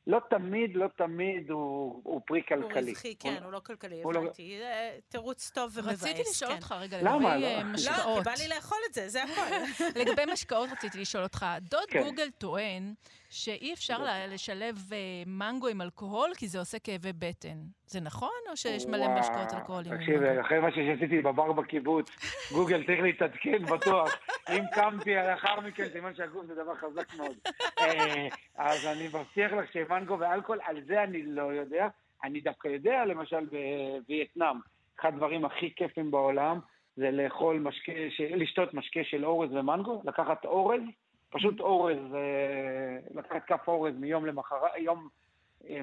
לא 0.06 0.20
תמיד, 0.30 0.76
לא 0.76 0.86
תמיד 0.96 1.50
הוא, 1.50 2.00
הוא 2.04 2.20
פרי 2.26 2.42
כלכלי. 2.48 2.80
הוא 2.80 2.88
רווחי, 2.88 3.14
כן, 3.18 3.34
הוא, 3.34 3.44
הוא 3.44 3.52
לא 3.52 3.60
כלכלי, 3.60 4.02
לא- 4.04 4.10
הבנתי. 4.20 4.58
לא... 4.60 4.66
תירוץ 5.08 5.50
טוב 5.54 5.72
ומבאס, 5.74 6.02
רציתי 6.02 6.20
לשאול 6.30 6.50
כן. 6.50 6.56
אותך 6.56 6.74
רגע 6.80 6.98
למה? 7.02 7.36
לגבי 7.36 7.56
לא? 7.56 7.62
משקאות. 7.64 8.26
לא, 8.26 8.32
כי 8.32 8.38
בא 8.38 8.42
לי 8.42 8.48
לאכול 8.48 8.78
את 8.88 8.94
זה, 8.94 9.08
זה 9.08 9.22
הכל. 9.22 9.42
לגבי 10.00 10.22
משקאות 10.32 10.70
רציתי 10.72 10.98
לשאול 10.98 11.22
אותך. 11.22 11.46
דוד 11.60 11.82
כן. 11.88 12.02
גוגל 12.02 12.30
טוען 12.38 12.94
שאי 13.34 13.72
אפשר 13.72 13.98
לשלב 14.28 14.76
מנגו 15.26 15.68
עם 15.68 15.80
אלכוהול, 15.80 16.30
כי 16.36 16.48
זה 16.48 16.58
עושה 16.58 16.78
כאבי 16.78 17.12
בטן. 17.12 17.56
זה 17.86 18.00
נכון, 18.00 18.40
או 18.50 18.56
שיש 18.56 18.86
מלא 18.86 19.08
משקאות 19.08 19.54
אלכוהוליים? 19.54 19.96
תקשיב, 19.96 20.22
אחרי 20.22 20.60
מה 20.60 20.68
שעשיתי 20.72 21.20
בבר 21.20 21.52
בקיבוץ, 21.52 22.10
גוגל 22.52 22.86
צריך 22.86 23.00
להתעדכן 23.02 23.64
בטוח. 23.64 24.18
אם 24.50 24.62
קמתי 24.72 25.14
לאחר 25.14 25.60
מכן, 25.60 25.88
סימן 25.92 26.14
שהגוף 26.14 26.46
זה 26.46 26.54
דבר 26.54 26.74
חזק 26.74 27.14
מאוד. 27.14 27.36
אז 28.56 28.86
אני 28.86 29.08
מבטיח 29.08 29.52
לך 29.52 29.72
שמנגו 29.72 30.18
ואלכוהול, 30.18 30.60
על 30.64 30.80
זה 30.86 31.02
אני 31.02 31.22
לא 31.22 31.52
יודע. 31.52 31.88
אני 32.24 32.40
דווקא 32.40 32.68
יודע, 32.68 33.04
למשל 33.04 33.46
בווייטנאם, 33.46 34.56
אחד 35.00 35.14
הדברים 35.14 35.44
הכי 35.44 35.74
כיפים 35.76 36.10
בעולם, 36.10 36.60
זה 36.96 37.10
לאכול 37.10 37.58
משקה, 37.58 37.92
לשתות 38.36 38.74
משקה 38.74 39.00
של 39.04 39.24
אורז 39.24 39.52
ומנגו, 39.52 40.02
לקחת 40.04 40.44
אורז, 40.44 40.80
פשוט 41.32 41.60
אורז, 41.60 42.16
לקחת 43.14 43.44
כף 43.46 43.68
אורז 43.68 43.94
מיום 43.96 44.26
למחרת, 44.26 44.70
יום 44.76 45.08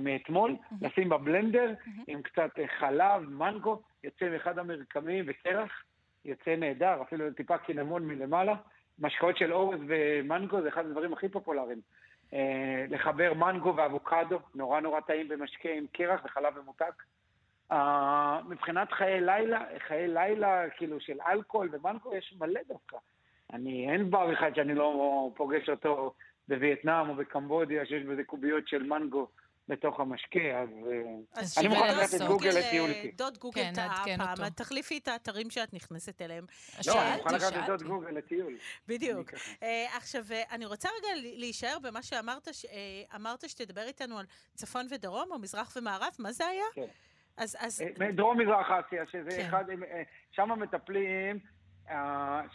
מאתמול, 0.02 0.56
לשים 0.82 1.10
בבלנדר 1.10 1.74
עם 2.08 2.22
קצת 2.22 2.50
חלב, 2.80 3.22
מנגו, 3.30 3.82
יוצא 4.04 4.30
מאחד 4.30 4.60
המרקמים 4.60 5.26
וקרח, 5.28 5.84
יוצא 6.26 6.56
נהדר, 6.56 7.02
אפילו 7.02 7.34
טיפה 7.34 7.58
קינמון 7.58 8.08
מלמעלה. 8.08 8.56
משקאות 9.00 9.38
של 9.38 9.54
אורז 9.54 9.80
ומנגו 9.88 10.62
זה 10.62 10.70
אחד 10.70 10.86
הדברים 10.86 11.14
הכי 11.14 11.30
פופולריים. 11.30 11.82
אה, 12.34 12.86
לחבר 12.90 13.34
מנגו 13.34 13.76
ואבוקדו, 13.76 14.40
נורא 14.56 14.80
נורא 14.80 15.00
טעים 15.00 15.28
במשקה 15.28 15.70
עם 15.70 15.86
קרח 15.92 16.22
וחלב 16.26 16.60
ממותק. 16.62 17.04
אה, 17.72 18.40
מבחינת 18.50 18.92
חיי 18.92 19.22
לילה, 19.22 19.66
חיי 19.88 20.08
לילה 20.08 20.70
כאילו 20.70 21.00
של 21.00 21.18
אלכוהול 21.28 21.70
ומנגו 21.72 22.16
יש 22.16 22.34
מלא 22.40 22.62
דווקא. 22.68 22.98
אני, 23.54 23.92
אין 23.92 24.10
בר 24.12 24.34
אחד 24.34 24.52
שאני 24.56 24.76
לא 24.76 25.30
פוגש 25.36 25.70
אותו 25.70 26.14
בווייטנאם 26.48 27.10
או 27.10 27.16
בקמבודיה, 27.16 27.86
שיש 27.86 28.04
בזה 28.04 28.24
קוביות 28.24 28.68
של 28.68 28.84
מנגו 28.84 29.28
בתוך 29.68 30.00
המשקה, 30.00 30.60
אז, 30.62 30.70
אה, 30.92 31.42
אז 31.42 31.58
אני 31.58 31.68
מוכן 31.68 31.98
לקחת 31.98 32.14
את. 32.22 32.28
גוגל 32.28 32.50
לטיול 32.50 32.90
איתי. 32.90 33.12
דוד 33.12 33.38
גוגל 33.38 33.62
כן, 33.62 33.74
טעה 33.76 34.04
פעם, 34.18 34.30
אותו. 34.32 34.50
תחליפי 34.56 34.98
את 34.98 35.08
האתרים 35.08 35.50
שאת 35.50 35.74
נכנסת 35.74 36.22
אליהם. 36.22 36.44
לא, 36.44 36.76
אני 36.76 36.84
שאלתי, 36.84 37.24
מוכן 37.24 37.36
לקחת 37.36 37.54
את 37.54 37.66
דוד. 37.68 37.84
גוגל 37.84 38.10
לטיול. 38.12 38.58
בדיוק. 38.88 39.34
אני. 39.34 39.40
אה, 39.64 39.98
עכשיו, 39.98 40.24
אה, 40.32 40.44
אני 40.52 40.66
רוצה 40.66 40.90
רגע 40.98 41.08
להישאר 41.38 41.78
במה 41.84 42.02
שאמרת, 42.02 42.48
ש- 42.54 42.66
אמרת 43.16 43.50
שתדבר 43.50 43.82
איתנו 43.88 44.20
על 44.20 44.26
צפון 44.56 44.88
ודרום, 44.92 45.32
או 45.32 45.40
מזרח 45.40 45.78
ומערב, 45.78 46.12
מה 46.20 46.32
זה 46.32 46.46
היה? 46.48 46.64
כן. 46.74 46.86
אז, 47.38 47.58
אז, 47.60 47.82
אה, 48.02 48.12
דרום 48.12 48.42
מזרח 48.42 48.68
אסיה, 48.72 49.04
שזה 49.12 49.30
כן. 49.32 49.46
אחד, 49.48 49.64
שם 50.32 50.50
מטפלים, 50.60 51.40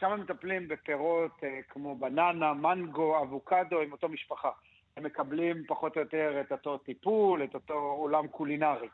שם 0.05 0.21
מטפלים 0.21 0.69
בפירות 0.69 1.45
אה, 1.45 1.61
כמו 1.69 1.97
בננה, 1.97 2.55
מנגו, 2.55 3.23
אבוקדו, 3.23 3.81
עם 3.81 3.93
אותו 3.93 4.09
משפחה. 4.09 4.51
הם 4.97 5.05
מקבלים 5.05 5.64
פחות 5.67 5.97
או 5.97 6.01
יותר 6.01 6.40
את 6.40 6.53
אותו 6.53 6.79
טיפול, 6.79 7.45
את 7.45 7.55
אותו 7.55 7.75
עולם 7.75 8.27
קולינרי. 8.27 8.88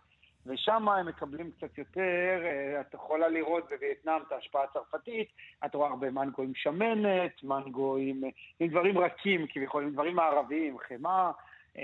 ושם 0.47 0.89
הם 0.89 1.09
מקבלים 1.09 1.51
קצת 1.51 1.79
יותר, 1.79 2.43
אה, 2.45 2.81
את 2.81 2.95
יכולה 2.95 3.29
לראות 3.29 3.65
בווייטנאם 3.71 4.23
את 4.27 4.33
ההשפעה 4.33 4.65
הצרפתית, 4.65 5.29
את 5.65 5.75
רואה 5.75 5.89
הרבה 5.89 6.11
מנגו 6.11 6.43
עם 6.43 6.53
שמנת, 6.55 7.45
מנגו 7.45 7.97
עם, 7.97 8.21
עם 8.61 8.69
דברים 8.69 8.99
רכים 8.99 9.47
כביכול, 9.47 9.83
עם 9.83 9.91
דברים 9.91 10.17
מערביים, 10.17 10.79
חמאה, 10.79 11.31
אה, 11.79 11.83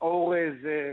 אורז, 0.00 0.66
אה, 0.66 0.92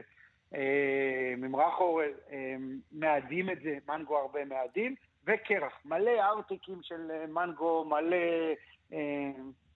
אה, 0.56 1.34
ממרח 1.38 1.80
אורז, 1.80 2.14
אה, 2.32 2.56
מאדים 2.92 3.50
את 3.50 3.62
זה, 3.64 3.78
מנגו 3.88 4.18
הרבה 4.18 4.46
מאדים, 4.46 4.96
וקרח, 5.28 5.74
מלא 5.86 6.12
ארטיקים 6.22 6.80
של 6.82 7.12
אה, 7.12 7.26
מנגו, 7.28 7.86
מלא 7.86 8.16
אה, 8.94 9.32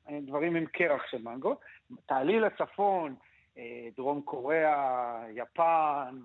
אה, 0.09 0.19
דברים 0.21 0.55
עם 0.55 0.65
קרח 0.65 1.01
של 1.11 1.21
מנגו. 1.23 1.55
תעלי 2.05 2.39
לצפון, 2.39 3.15
אה, 3.57 3.87
דרום 3.97 4.21
קוריאה, 4.21 5.23
יפן, 5.33 6.15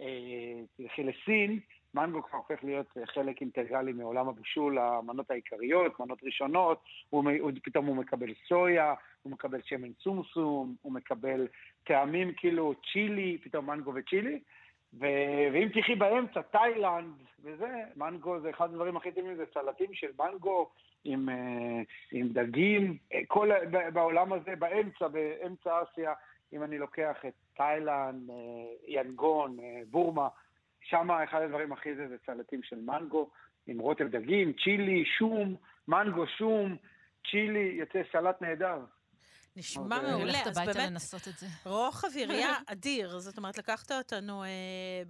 אה, 0.00 0.60
תלכי 0.76 1.02
לסין, 1.02 1.60
מנגו 1.94 2.22
כבר 2.22 2.38
הופך 2.38 2.64
להיות 2.64 2.86
אה, 2.96 3.06
חלק 3.06 3.40
אינטגרלי 3.40 3.92
מעולם 3.92 4.28
הבישול, 4.28 4.78
המנות 4.78 5.30
העיקריות, 5.30 6.00
מנות 6.00 6.18
ראשונות, 6.22 6.82
הוא, 7.10 7.30
הוא, 7.40 7.50
פתאום 7.62 7.86
הוא 7.86 7.96
מקבל 7.96 8.32
סויה, 8.48 8.94
הוא 9.22 9.32
מקבל 9.32 9.60
שמן 9.64 9.92
סומסום, 10.02 10.76
הוא 10.82 10.92
מקבל 10.92 11.46
טעמים 11.84 12.32
כאילו 12.36 12.74
צ'ילי, 12.92 13.38
פתאום 13.42 13.66
מנגו 13.66 13.92
וצ'ילי, 13.94 14.40
ו... 14.94 15.06
ואם 15.52 15.68
תחי 15.74 15.94
באמצע, 15.94 16.42
תאילנד 16.42 17.14
וזה, 17.42 17.82
מנגו 17.96 18.40
זה 18.40 18.50
אחד 18.50 18.64
הדברים 18.64 18.96
הכי 18.96 19.12
טובים, 19.12 19.36
זה 19.36 19.44
סלטים 19.54 19.94
של 19.94 20.10
מנגו 20.18 20.70
עם, 21.04 21.28
אה, 21.28 21.80
עם 22.12 22.28
דגים, 22.28 22.96
אה, 23.14 23.20
כל, 23.26 23.50
בעולם 23.92 24.32
הזה, 24.32 24.56
באמצע, 24.58 25.08
באמצע 25.08 25.82
אסיה, 25.82 26.12
אם 26.52 26.62
אני 26.62 26.78
לוקח 26.78 27.16
את 27.28 27.32
תאילנד, 27.54 28.30
אה, 28.30 28.34
ינגון, 28.88 29.56
בורמה, 29.90 30.28
שם 30.80 31.10
אחד 31.10 31.42
הדברים 31.42 31.72
הכי 31.72 31.94
זה, 31.94 32.08
זה 32.08 32.16
סלטים 32.26 32.62
של 32.62 32.80
מנגו, 32.80 33.30
עם 33.66 33.78
רוטב 33.78 34.08
דגים, 34.08 34.52
צ'ילי, 34.52 35.04
שום, 35.04 35.56
מנגו, 35.88 36.26
שום, 36.26 36.76
צ'ילי, 37.30 37.74
יוצא 37.78 38.02
סלט 38.12 38.42
נהדר. 38.42 38.78
נשמע 39.56 39.82
אוקיי. 39.82 39.98
אני 39.98 40.06
מעולה. 40.10 40.32
הולכת 40.32 40.46
אז 40.46 40.58
הביתה 40.58 40.78
באמת, 40.78 40.90
לנסות 40.90 41.28
את 41.28 41.38
זה. 41.38 41.46
רוחב 41.64 42.16
יריעה 42.22 42.58
אדיר. 42.66 43.18
זאת 43.18 43.38
אומרת, 43.38 43.58
לקחת 43.58 43.92
אותנו 43.92 44.44
אה, 44.44 44.48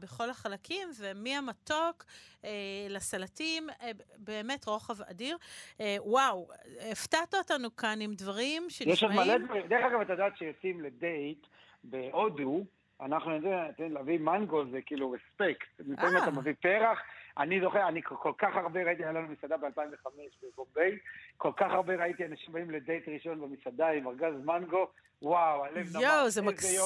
בכל 0.01 0.31
החלקים, 0.31 0.89
ומהמתוק 1.01 2.05
אה, 2.45 2.51
לסלטים, 2.89 3.71
אה, 3.71 3.91
באמת 4.19 4.65
רוחב 4.65 5.03
אדיר. 5.03 5.37
אה, 5.81 5.97
וואו, 6.01 6.49
הפתעת 6.93 7.35
אותנו 7.35 7.77
כאן 7.77 8.01
עם 8.01 8.13
דברים 8.15 8.63
יש 8.71 9.03
עוד 9.03 9.13
מלא 9.13 9.25
שנשמעים... 9.25 9.45
דברים. 9.45 9.67
דרך 9.69 9.85
אגב, 9.85 10.01
את 10.01 10.09
יודעת 10.09 10.37
שיוצאים 10.37 10.81
לדייט 10.81 11.47
בהודו, 11.85 12.65
אנחנו 13.01 13.35
יודעים, 13.35 13.95
להביא 13.95 14.19
מנגו 14.19 14.65
זה 14.71 14.83
כאילו 14.87 15.11
רספקט. 15.11 15.67
לפעמים 15.79 16.17
אה. 16.17 16.23
אתה 16.23 16.31
מביא 16.31 16.53
פרח, 16.61 16.99
אני 17.39 17.61
זוכר, 17.61 17.89
אני 17.89 18.03
כל 18.03 18.33
כך 18.39 18.57
הרבה 18.57 18.83
ראיתי, 18.85 19.03
היה 19.03 19.13
לנו 19.13 19.29
מסעדה 19.29 19.57
ב-2005 19.57 20.09
בבומביי, 20.43 20.99
כל 21.37 21.53
כך 21.57 21.71
הרבה 21.71 21.95
ראיתי 21.95 22.25
אנשים 22.25 22.53
באים 22.53 22.71
לדייט 22.71 23.09
ראשון 23.09 23.41
במסעדה 23.41 23.89
עם 23.89 24.09
ארגז 24.09 24.35
מנגו, 24.45 24.91
וואו, 25.23 25.65
הלב 25.65 25.97
נמר. 25.97 26.03
יואו, 26.03 26.31
זה 26.31 26.43
מקסים. 26.43 26.81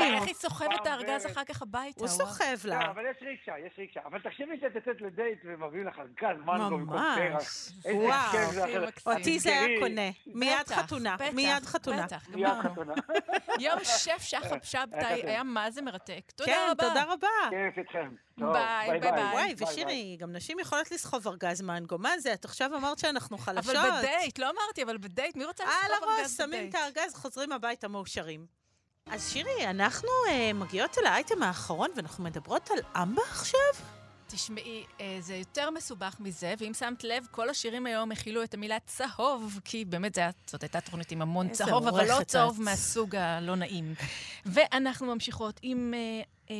איך 0.00 0.26
היא 0.26 0.34
סוחבת 0.34 0.80
את 0.82 0.86
הארגז 0.86 1.26
אחר 1.26 1.44
כך 1.44 1.62
הביתה? 1.62 2.00
הוא. 2.00 2.08
סוחב 2.08 2.44
לא, 2.64 2.74
לה. 2.74 2.90
אבל 2.90 3.02
יש 3.10 3.16
ריקשה, 3.22 3.52
יש 3.66 3.72
ריקשה. 3.78 4.00
אבל 4.04 4.18
תחשבי 4.18 4.60
שאת 4.60 4.74
יוצאת 4.74 5.00
לדייט 5.00 5.38
ומביאים 5.44 5.86
לך 5.86 5.98
ארגז 5.98 6.38
מנגו 6.44 6.78
במקום 6.78 6.96
פרח. 6.96 7.72
וואו. 7.84 8.86
מקסים. 8.86 9.12
אותי 9.12 9.38
זה 9.38 9.50
היה 9.50 9.80
קונה. 9.80 10.10
מיד 10.26 10.68
חתונה. 10.68 11.16
מיד 11.32 11.64
חתונה. 11.64 12.06
בטח, 12.06 12.30
גמרנו. 12.30 12.62
חתונה. 12.62 12.94
יום 13.66 13.78
שף 13.84 14.22
שחר 14.22 14.56
שבתאי 14.62 15.16
חתונה. 15.16 15.30
היה 15.30 15.42
מה 15.42 15.70
זה 15.70 15.82
מרתק. 15.82 16.32
תודה 16.36 16.52
כן, 16.52 16.66
רבה. 16.70 16.88
תודה 16.88 17.04
רבה. 17.04 17.28
כיף 17.50 17.78
איתכם. 17.78 18.08
ביי, 18.38 19.00
ביי, 19.00 19.12
ביי. 19.12 19.32
וואי, 19.32 19.54
ושירי, 19.58 20.16
גם 20.20 20.32
נשים 20.32 20.58
יכולות 20.58 20.90
לסחוב 20.90 21.28
ארגז 21.28 21.62
מנגו. 21.62 21.98
מה 21.98 22.18
זה? 22.18 22.32
את 22.32 22.44
עכשיו 22.44 22.76
אמרת 22.76 22.98
שאנחנו 22.98 23.38
חלשות. 23.38 23.76
אבל 23.76 23.90
בדייט, 23.98 24.38
לא 24.38 24.50
אמרתי, 24.50 24.82
אבל 24.82 24.98
בדייט, 24.98 25.36
מי 25.36 25.44
רוצה 25.44 25.64
על 25.64 25.70
לסחוב 25.70 26.08
הראש, 26.08 26.18
ארגז 26.18 26.36
שמים 26.36 26.50
בדייט? 26.50 26.74
את 26.74 26.74
הארגז, 26.74 27.14
חוזרים 27.14 27.52
הביתה 27.52 27.67
מאושרים. 27.88 28.46
אז 29.06 29.32
שירי, 29.32 29.70
אנחנו 29.70 30.08
אה, 30.28 30.52
מגיעות 30.52 30.98
אל 30.98 31.06
האייטם 31.06 31.42
האחרון, 31.42 31.90
ואנחנו 31.96 32.24
מדברות 32.24 32.70
על 32.70 33.02
אמבה 33.02 33.22
עכשיו? 33.30 33.60
תשמעי, 34.26 34.84
אה, 35.00 35.16
זה 35.20 35.36
יותר 35.36 35.70
מסובך 35.70 36.16
מזה, 36.20 36.54
ואם 36.58 36.74
שמת 36.74 37.04
לב, 37.04 37.26
כל 37.30 37.50
השירים 37.50 37.86
היום 37.86 38.12
הכילו 38.12 38.44
את 38.44 38.54
המילה 38.54 38.76
צהוב, 38.86 39.60
כי 39.64 39.84
באמת 39.84 40.14
זה 40.14 40.22
זאת 40.46 40.62
הייתה 40.62 40.80
תוכנית 40.80 41.12
עם 41.12 41.22
המון 41.22 41.48
צהוב, 41.48 41.86
אבל 41.86 42.08
לא 42.08 42.24
צהוב 42.26 42.54
את. 42.54 42.64
מהסוג 42.64 43.16
הלא 43.16 43.56
נעים. 43.56 43.94
ואנחנו 44.46 45.14
ממשיכות 45.14 45.60
עם 45.62 45.94
אה, 45.94 46.22
אה, 46.50 46.56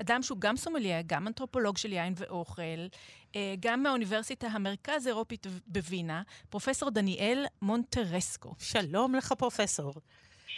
אדם 0.00 0.22
שהוא 0.22 0.38
גם 0.38 0.56
סומליה, 0.56 1.02
גם 1.06 1.26
אנתרופולוג 1.26 1.76
של 1.76 1.92
יין 1.92 2.14
ואוכל, 2.16 2.86
אה, 3.36 3.54
גם 3.60 3.82
מהאוניברסיטה 3.82 4.46
המרכז 4.46 5.06
האירופית 5.06 5.46
בווינה, 5.66 6.22
פרופסור 6.50 6.90
דניאל 6.90 7.44
מונטרסקו. 7.62 8.54
שלום 8.58 9.14
לך, 9.14 9.32
פרופסור. 9.38 9.94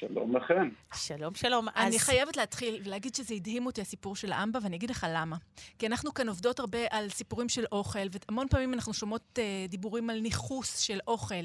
שלום 0.08 0.36
לכם. 0.36 0.68
שלום, 0.94 1.34
שלום. 1.34 1.68
אני 1.76 1.96
אז- 1.96 2.02
חייבת 2.02 2.36
להתחיל 2.36 2.80
ולהגיד 2.84 3.14
שזה 3.14 3.34
הדהים 3.34 3.66
אותי, 3.66 3.80
הסיפור 3.80 4.16
של 4.16 4.32
האמבה, 4.32 4.58
ואני 4.62 4.76
אגיד 4.76 4.90
לך 4.90 5.06
למה. 5.10 5.36
כי 5.78 5.86
אנחנו 5.86 6.14
כאן 6.14 6.28
עובדות 6.28 6.58
הרבה 6.60 6.78
על 6.90 7.08
סיפורים 7.08 7.48
של 7.48 7.64
אוכל, 7.72 7.98
והמון 8.28 8.48
פעמים 8.48 8.74
אנחנו 8.74 8.94
שומעות 8.94 9.38
אה, 9.38 9.66
דיבורים 9.68 10.10
על 10.10 10.20
ניכוס 10.20 10.78
של 10.78 10.98
אוכל, 11.06 11.44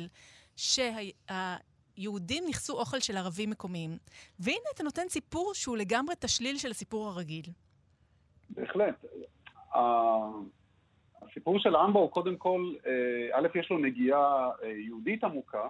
שהיהודים 0.56 2.44
ניכסו 2.46 2.80
אוכל 2.80 3.00
של 3.00 3.18
ערבים 3.18 3.50
מקומיים. 3.50 3.98
והנה 4.40 4.58
אתה 4.76 4.84
נותן 4.84 5.10
סיפור 5.10 5.52
שהוא 5.54 5.78
לגמרי 5.78 6.16
תשליל 6.20 6.58
של 6.58 6.72
הסיפור 6.72 7.08
הרגיל. 7.08 7.46
בהחלט. 8.50 9.06
ה- 9.76 9.80
הסיפור 11.22 11.60
של 11.60 11.76
אמבה 11.76 12.00
הוא 12.00 12.12
קודם 12.12 12.38
כל, 12.38 12.74
אה, 12.86 12.92
א', 13.40 13.48
יש 13.60 13.70
לו 13.70 13.78
נגיעה 13.78 14.50
אה, 14.64 14.68
יהודית 14.70 15.24
עמוקה, 15.24 15.68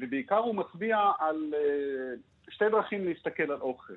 ובעיקר 0.00 0.36
הוא 0.36 0.54
מצביע 0.54 0.98
על 1.18 1.54
אה, 1.54 2.14
שתי 2.48 2.64
דרכים 2.70 3.04
להסתכל 3.04 3.52
על 3.52 3.60
אוכל. 3.60 3.94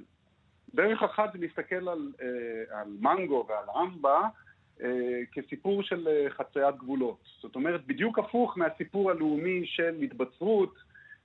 דרך 0.74 1.04
אחת 1.04 1.34
זה 1.34 1.40
להסתכל 1.40 1.90
על, 1.90 2.12
אה, 2.22 2.80
על 2.80 2.88
מנגו 3.00 3.46
ועל 3.50 3.84
אמבה 3.84 4.28
אה, 4.84 5.20
כסיפור 5.32 5.84
של 5.84 6.08
אה, 6.08 6.30
חציית 6.30 6.76
גבולות. 6.76 7.20
זאת 7.42 7.56
אומרת, 7.56 7.86
בדיוק 7.86 8.20
הפוך 8.20 8.58
מהסיפור 8.58 9.12
הלאומי 9.12 9.62
של 9.66 9.96
התבצרות 10.04 10.74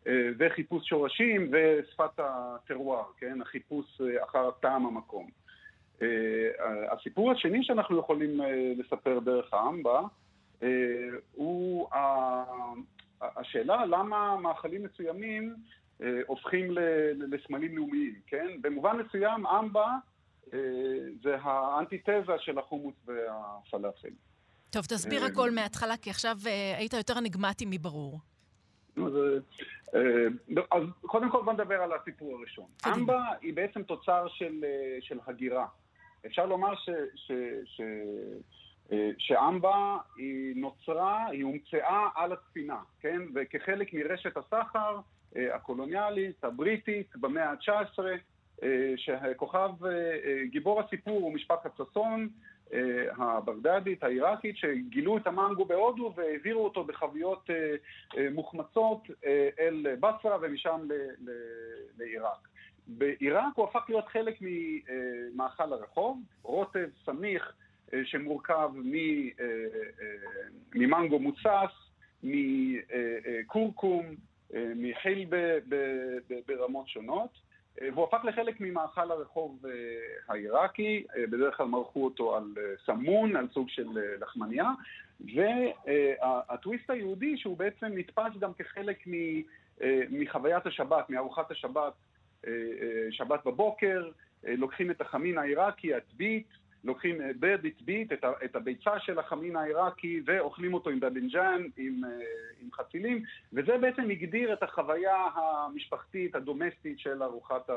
אה, 0.06 0.28
וחיפוש 0.38 0.88
שורשים 0.88 1.50
ושפת 1.52 2.18
הטרואר, 2.18 3.04
כן? 3.18 3.40
החיפוש 3.40 4.00
אה, 4.00 4.24
אחר 4.24 4.50
טעם 4.50 4.86
המקום. 4.86 5.30
הסיפור 6.90 7.32
השני 7.32 7.64
שאנחנו 7.64 7.98
יכולים 7.98 8.40
לספר 8.76 9.18
דרך 9.18 9.54
האמבה 9.54 10.00
הוא 11.32 11.88
השאלה 13.20 13.86
למה 13.86 14.36
מאכלים 14.36 14.84
מסוימים 14.84 15.54
uh, 16.00 16.04
הופכים 16.26 16.70
ל- 16.70 17.34
לסמלים 17.34 17.76
לאומיים, 17.76 18.14
כן? 18.26 18.46
במובן 18.60 18.96
מסוים 18.96 19.46
אמבה 19.46 19.94
uh, 20.46 20.50
זה 21.22 21.36
האנטיתזה 21.40 22.38
של 22.38 22.58
החומוס 22.58 22.94
והפלאפל. 23.06 24.08
טוב, 24.70 24.84
תסביר 24.84 25.22
אה, 25.22 25.26
הכל 25.26 25.50
מההתחלה, 25.50 25.96
כי 25.96 26.10
עכשיו 26.10 26.36
אה, 26.46 26.74
היית 26.78 26.92
יותר 26.92 27.18
אניגמטי 27.18 27.64
מברור. 27.68 28.18
זה, 28.96 29.38
אה, 29.94 30.26
לא, 30.48 30.64
אז 30.70 30.82
קודם 31.00 31.30
כל 31.30 31.42
בוא 31.42 31.52
נדבר 31.52 31.82
על 31.82 31.92
הסיפור 31.92 32.36
הראשון. 32.36 32.64
אמבה 32.86 33.24
היא 33.40 33.54
בעצם 33.54 33.82
תוצר 33.82 34.28
של, 34.28 34.64
אה, 34.64 34.98
של 35.00 35.18
הגירה. 35.26 35.66
אפשר 36.26 36.46
לומר 36.46 36.74
ש, 36.74 36.90
ש, 37.14 37.32
ש, 37.64 37.80
אה, 37.80 37.86
שאמבה 39.18 39.96
היא 40.16 40.56
נוצרה, 40.56 41.26
היא 41.26 41.44
הומצאה 41.44 42.08
על 42.14 42.32
הספינה, 42.32 42.78
כן? 43.00 43.20
וכחלק 43.34 43.94
מרשת 43.94 44.36
הסחר, 44.36 45.00
הקולוניאלית, 45.36 46.44
הבריטית, 46.44 47.16
במאה 47.16 47.50
ה-19, 47.50 47.98
שכוכב, 48.96 49.70
גיבור 50.44 50.80
הסיפור 50.80 51.20
הוא 51.20 51.34
משפחת 51.34 51.70
ששון, 51.76 52.28
הבגדדית, 53.18 54.04
העיראקית, 54.04 54.56
שגילו 54.56 55.16
את 55.16 55.26
המנגו 55.26 55.64
בהודו 55.64 56.12
והעבירו 56.16 56.64
אותו 56.64 56.84
בחביות 56.84 57.50
מוחמצות 58.30 59.02
אל 59.58 59.86
בסרה 60.00 60.38
ומשם 60.42 60.88
לעיראק. 61.98 62.48
בעיראק 62.86 63.54
הוא 63.54 63.64
הפך 63.64 63.84
להיות 63.88 64.08
חלק 64.08 64.34
ממאכל 64.40 65.72
הרחוב, 65.72 66.22
רוטב, 66.42 66.88
סמיך, 67.04 67.52
שמורכב 68.04 68.70
ממנגו 70.74 71.18
מוצס, 71.18 71.72
מכורכום, 72.22 74.06
מחיל 74.54 75.26
ברמות 76.46 76.88
שונות, 76.88 77.30
והוא 77.82 78.04
הפך 78.04 78.24
לחלק 78.24 78.60
ממאכל 78.60 79.10
הרחוב 79.10 79.64
העיראקי, 80.28 81.06
בדרך 81.30 81.56
כלל 81.56 81.66
מרחו 81.66 82.04
אותו 82.04 82.36
על 82.36 82.54
סמון, 82.86 83.36
על 83.36 83.48
סוג 83.52 83.68
של 83.68 83.86
לחמניה, 84.20 84.70
והטוויסט 85.34 86.90
היהודי 86.90 87.36
שהוא 87.36 87.56
בעצם 87.56 87.86
נתפס 87.90 88.36
גם 88.40 88.54
כחלק 88.54 89.04
מחוויית 90.10 90.66
השבת, 90.66 91.10
מארוחת 91.10 91.50
השבת, 91.50 91.92
שבת 93.10 93.46
בבוקר, 93.46 94.10
לוקחים 94.44 94.90
את 94.90 95.00
החמין 95.00 95.38
העיראקי, 95.38 95.94
הטבית, 95.94 96.46
לוקחים 96.86 97.20
ברדיט 97.38 97.82
ביט, 97.82 98.12
את, 98.44 98.56
הביצה 98.56 99.00
של 99.00 99.18
החמין 99.18 99.56
העיראקי, 99.56 100.20
ואוכלים 100.24 100.74
אותו 100.74 100.90
עם 100.90 101.00
בבנג'אן, 101.00 101.62
עם, 101.76 102.02
עם 102.62 102.72
חצילים, 102.72 103.22
וזה 103.52 103.78
בעצם 103.78 104.10
הגדיר 104.10 104.52
את 104.52 104.62
החוויה 104.62 105.16
המשפחתית, 105.34 106.34
הדומסטית 106.34 106.98
של 106.98 107.22
ארוחת 107.22 107.70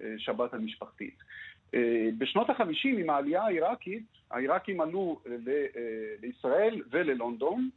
השבת 0.00 0.54
המשפחתית. 0.54 1.14
בשנות 2.18 2.50
החמישים, 2.50 2.98
עם 2.98 3.10
העלייה 3.10 3.42
העיראקית, 3.42 4.02
העיראקים 4.30 4.80
עלו 4.80 5.20
לישראל 6.22 6.82
וללונדון. 6.90 7.70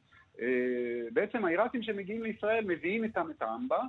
בעצם 1.14 1.46
העיראקים 1.46 1.84
שמגיעים 1.84 2.24
לישראל 2.24 2.66
מביאים 2.68 3.04
איתם 3.04 3.28
את 3.38 3.42
האמבה, 3.42 3.80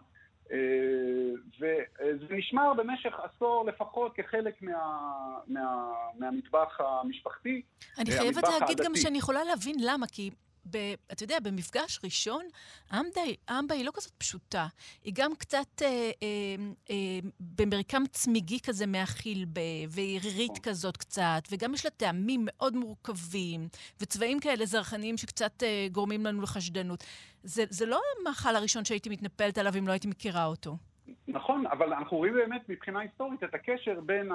וזה 1.61 2.27
נשמר 2.31 2.75
במשך 2.75 3.15
עשור 3.23 3.65
לפחות 3.67 4.13
כחלק 4.15 4.63
מה, 4.63 5.09
מה, 5.47 5.93
מהמטבח 6.19 6.81
המשפחתי. 6.81 7.63
אני 7.99 8.11
חייבת 8.11 8.45
להגיד 8.61 8.81
גם 8.81 8.97
שאני 8.97 9.19
יכולה 9.19 9.45
להבין 9.45 9.77
למה, 9.81 10.07
כי... 10.07 10.31
ב, 10.71 10.95
אתה 11.13 11.23
יודע, 11.23 11.41
במפגש 11.41 12.01
ראשון, 12.05 12.45
אמבה 12.95 13.75
היא 13.75 13.85
לא 13.85 13.91
כזאת 13.95 14.13
פשוטה. 14.19 14.67
היא 15.05 15.13
גם 15.17 15.35
קצת 15.35 15.83
אה, 15.83 15.89
אה, 16.23 16.57
אה, 16.91 17.19
במרקם 17.41 18.03
צמיגי 18.13 18.61
כזה 18.61 18.87
מהחילבה, 18.87 19.61
וערירית 19.89 20.51
נכון. 20.51 20.63
כזאת 20.63 20.97
קצת, 20.97 21.43
וגם 21.51 21.75
יש 21.75 21.85
לה 21.85 21.91
טעמים 21.91 22.41
מאוד 22.45 22.77
מורכבים, 22.77 23.69
וצבעים 24.01 24.41
כאלה 24.41 24.67
זרחניים 24.67 25.17
שקצת 25.17 25.63
אה, 25.63 25.87
גורמים 25.93 26.27
לנו 26.27 26.43
לחשדנות. 26.43 27.05
זה, 27.45 27.65
זה 27.71 27.87
לא 27.87 28.01
המאכל 28.21 28.57
הראשון 28.57 28.85
שהייתי 28.85 29.09
מתנפלת 29.09 29.59
עליו 29.59 29.79
אם 29.79 29.87
לא 29.87 29.93
הייתי 29.93 30.09
מכירה 30.09 30.45
אותו. 30.45 30.77
נכון, 31.33 31.67
אבל 31.67 31.93
אנחנו 31.93 32.17
רואים 32.17 32.35
באמת 32.35 32.69
מבחינה 32.69 33.01
היסטורית 33.01 33.45
את 33.45 33.55
הקשר 33.55 34.01
בין 34.01 34.31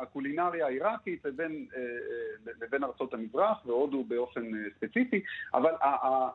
הקולינריה 0.00 0.66
העיראקית 0.66 1.24
לבין, 1.24 1.66
אה, 1.76 1.80
אה, 1.80 2.52
לבין 2.60 2.84
ארצות 2.84 3.14
המזרח 3.14 3.66
והודו 3.66 4.04
באופן 4.04 4.54
אה, 4.54 4.60
ספציפי, 4.76 5.22
אבל 5.54 5.72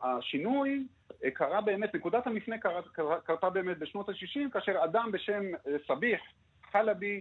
השינוי 0.02 0.86
קרה 1.34 1.60
באמת, 1.60 1.94
נקודת 1.94 2.26
המפנה 2.26 2.56
קרתה 3.24 3.50
באמת 3.50 3.78
בשנות 3.78 4.08
ה-60, 4.08 4.50
כאשר 4.52 4.84
אדם 4.84 5.12
בשם 5.12 5.42
סביח 5.86 6.20
חלבי 6.72 7.20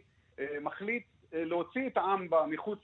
מחליט 0.61 1.03
להוציא 1.33 1.87
את 1.87 1.97
האמבה 1.97 2.45
מחוץ 2.47 2.79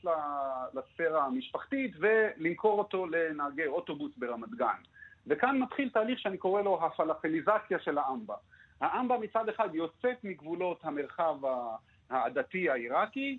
לספירה 0.74 1.26
המשפחתית 1.26 1.92
ולמכור 2.00 2.80
אותו 2.80 3.06
לנהגי 3.06 3.66
אוטובוס 3.66 4.12
ברמת 4.18 4.50
גן. 4.50 4.82
וכאן 5.28 5.60
מתחיל 5.60 5.90
תהליך 5.90 6.20
שאני 6.20 6.38
קורא 6.38 6.62
לו 6.62 6.86
הפלאפליזציה 6.86 7.80
של 7.80 7.98
האמבה. 7.98 8.36
האמבה 8.82 9.18
מצד 9.18 9.50
אחד 9.50 9.76
יוצאת 9.76 10.24
מגבולות 10.24 10.86
המרחב 10.86 11.36
העדתי 12.10 12.70
העיראקי 12.70 13.38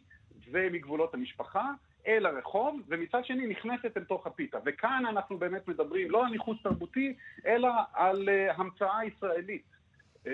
ומגבולות 0.50 1.14
המשפחה 1.14 1.70
אל 2.06 2.26
הרחוב, 2.26 2.80
ומצד 2.88 3.24
שני 3.24 3.46
נכנסת 3.46 3.96
אל 3.96 4.04
תוך 4.04 4.26
הפיתה. 4.26 4.58
וכאן 4.64 5.02
אנחנו 5.08 5.38
באמת 5.38 5.68
מדברים 5.68 6.10
לא 6.10 6.24
על 6.24 6.30
ניחוס 6.30 6.58
תרבותי, 6.62 7.14
אלא 7.46 7.68
על 7.94 8.28
uh, 8.28 8.52
המצאה 8.56 9.04
ישראלית. 9.04 9.62
Uh, 10.24 10.28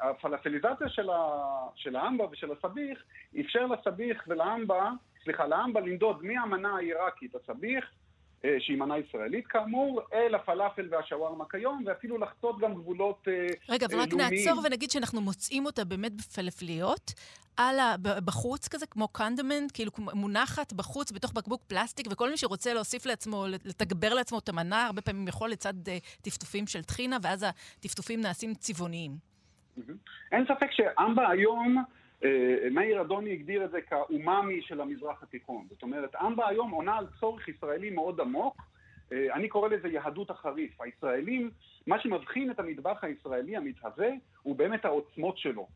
הפלאפליזציה 0.00 0.88
של, 0.88 1.10
ה, 1.10 1.42
של 1.74 1.96
האמבה 1.96 2.24
ושל 2.30 2.52
הסביח 2.52 3.02
אפשר 3.40 3.66
לסביח 3.66 4.24
ולאמבה, 4.26 4.90
סליחה, 5.24 5.46
לאמבה 5.46 5.80
לנדוד 5.80 6.24
מהמנה 6.24 6.76
העיראקית, 6.76 7.34
הסביח, 7.34 7.84
אה, 7.84 8.07
שהיא 8.58 8.78
מנה 8.78 8.98
ישראלית 8.98 9.46
כאמור, 9.46 10.00
אל 10.12 10.34
הפלאפל 10.34 10.88
והשווארמה 10.90 11.44
כיום, 11.50 11.82
ואפילו 11.86 12.18
לחצות 12.18 12.58
גם 12.58 12.74
גבולות 12.74 13.22
לאומיים. 13.26 13.48
אה, 13.68 13.74
רגע, 13.74 13.86
אבל 13.86 14.00
רק 14.00 14.14
נעצור 14.14 14.62
ונגיד 14.64 14.90
שאנחנו 14.90 15.20
מוצאים 15.20 15.66
אותה 15.66 15.84
באמת 15.84 16.12
בפלפליות, 16.12 17.12
על 17.56 17.78
ה... 17.78 17.94
בחוץ 18.24 18.68
כזה, 18.68 18.86
כמו 18.86 19.08
קנדמנט, 19.08 19.70
כאילו 19.74 19.90
מונחת 19.98 20.72
בחוץ 20.72 21.12
בתוך 21.12 21.32
בקבוק 21.32 21.62
פלסטיק, 21.66 22.06
וכל 22.10 22.30
מי 22.30 22.36
שרוצה 22.36 22.74
להוסיף 22.74 23.06
לעצמו, 23.06 23.44
לתגבר 23.64 24.14
לעצמו 24.14 24.38
את 24.38 24.48
המנה, 24.48 24.86
הרבה 24.86 25.02
פעמים 25.02 25.28
יכול 25.28 25.50
לצד 25.50 25.88
אה, 25.88 25.98
טפטופים 26.22 26.66
של 26.66 26.82
טחינה, 26.82 27.16
ואז 27.22 27.46
הטפטופים 27.48 28.20
נעשים 28.20 28.54
צבעוניים. 28.54 29.10
אין 30.32 30.44
ספק 30.44 30.72
שאמבה 30.72 31.28
היום... 31.28 31.84
אה, 32.24 32.68
מאיר 32.70 33.00
אדוני 33.00 33.32
הגדיר 33.32 33.64
את 33.64 33.70
זה 33.70 33.80
כאומאמי 33.80 34.62
של 34.62 34.80
המזרח 34.80 35.22
התיכון. 35.22 35.66
זאת 35.70 35.82
אומרת, 35.82 36.16
אמבה 36.16 36.48
היום 36.48 36.70
עונה 36.70 36.96
על 36.96 37.06
צורך 37.20 37.48
ישראלי 37.48 37.90
מאוד 37.90 38.20
עמוק. 38.20 38.62
אה, 39.12 39.34
אני 39.34 39.48
קורא 39.48 39.68
לזה 39.68 39.88
יהדות 39.88 40.30
החריף. 40.30 40.80
הישראלים, 40.80 41.50
מה 41.86 42.00
שמבחין 42.00 42.50
את 42.50 42.60
המטבח 42.60 43.04
הישראלי 43.04 43.56
המתהווה, 43.56 44.08
הוא 44.42 44.56
באמת 44.56 44.84
העוצמות 44.84 45.38
שלו. 45.38 45.66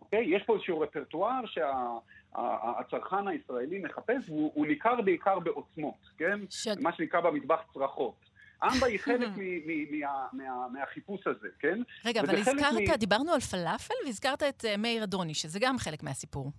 אוקיי? 0.00 0.24
יש 0.36 0.42
פה 0.42 0.54
איזשהו 0.54 0.80
רפרטואר 0.80 1.46
שהצרכן 1.46 3.24
שה, 3.24 3.30
הישראלי 3.30 3.78
מחפש, 3.78 4.28
והוא 4.28 4.66
ניכר 4.66 5.00
בעיקר 5.00 5.38
בעוצמות, 5.38 6.08
כן? 6.18 6.40
ש... 6.50 6.68
מה 6.80 6.92
שנקרא 6.92 7.20
במטבח 7.20 7.60
צרחות. 7.74 8.31
אמבה 8.64 8.86
היא 8.86 8.98
חלק 8.98 9.28
מהחיפוש 10.72 11.26
הזה, 11.26 11.48
כן? 11.58 11.78
רגע, 12.04 12.20
אבל 12.20 12.36
הזכרת, 12.36 12.98
דיברנו 12.98 13.32
על 13.32 13.40
פלאפל 13.40 13.94
והזכרת 14.06 14.42
את 14.42 14.64
אה, 14.64 14.76
מאיר 14.76 15.04
אדוני, 15.04 15.34
שזה 15.34 15.58
גם 15.62 15.78
חלק 15.78 16.02
מהסיפור. 16.02 16.52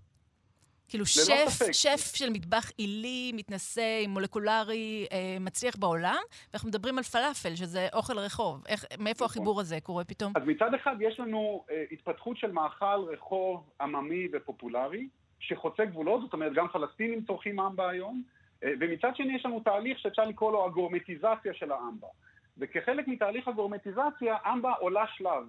כאילו 0.88 1.06
שף, 1.06 1.72
שף 1.72 2.16
של 2.16 2.30
מטבח 2.30 2.72
עילי, 2.78 3.32
מתנשא, 3.36 4.08
מולקולרי, 4.08 5.08
אה, 5.12 5.38
מצליח 5.40 5.76
בעולם, 5.76 6.22
ואנחנו 6.54 6.70
מדברים 6.70 6.98
על 6.98 7.04
פלאפל, 7.04 7.56
שזה 7.56 7.88
אוכל 7.94 8.20
רחוב. 8.20 8.64
איך, 8.68 8.86
מאיפה 9.00 9.26
נכון. 9.26 9.26
החיבור 9.26 9.62
הזה 9.62 9.80
קורה 9.84 10.04
פתאום? 10.04 10.34
אז 10.36 10.44
מצד 10.46 10.74
אחד 10.74 10.96
יש 11.00 11.20
לנו 11.20 11.66
אה, 11.72 11.84
התפתחות 11.92 12.38
של 12.38 12.52
מאכל 12.52 13.06
רחוב 13.14 13.70
עממי 13.82 14.28
ופופולרי, 14.34 15.08
שחוצה 15.40 15.86
גבולות, 15.86 16.22
זאת 16.22 16.34
אומרת 16.34 16.54
גם 16.54 16.68
פלסטינים 16.68 17.26
צורכים 17.28 17.60
אמבה 17.60 17.90
היום, 17.90 18.24
ומצד 18.80 19.16
שני 19.16 19.36
יש 19.36 19.46
לנו 19.46 19.60
תהליך 19.60 20.00
שאפשר 20.00 20.24
לקרוא 20.24 20.52
לו 20.52 20.66
הגורמטיזציה 20.66 21.54
של 21.54 21.72
האמבה. 21.72 22.08
וכחלק 22.58 23.08
מתהליך 23.08 23.48
הגורמטיזציה, 23.48 24.38
אמבה 24.54 24.72
עולה 24.72 25.06
שלב. 25.08 25.44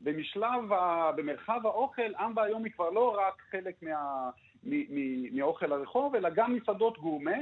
במשלב, 0.00 0.72
ה... 0.72 1.10
במרחב 1.16 1.60
האוכל, 1.64 2.14
אמבה 2.24 2.42
היום 2.42 2.64
היא 2.64 2.72
כבר 2.72 2.90
לא 2.90 3.16
רק 3.18 3.42
חלק 3.50 3.82
מה... 3.82 4.30
מ... 4.64 4.74
מ... 4.74 5.36
מאוכל 5.36 5.72
הרחוב, 5.72 6.14
אלא 6.14 6.30
גם 6.34 6.54
מסעדות 6.54 6.98
גורמה. 6.98 7.36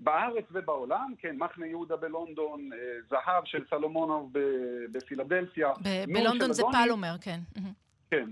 בארץ 0.00 0.44
ובעולם, 0.52 1.14
כן, 1.18 1.36
מחנה 1.38 1.66
יהודה 1.66 1.96
בלונדון, 1.96 2.70
אה, 2.72 2.78
זהב 3.10 3.44
של 3.44 3.64
סלומונוב 3.70 4.32
בפילדלפיה. 4.92 5.72
בלונדון 6.06 6.52
זה 6.52 6.62
Palomar, 6.72 7.14
כן. 7.20 7.40
כן, 8.10 8.30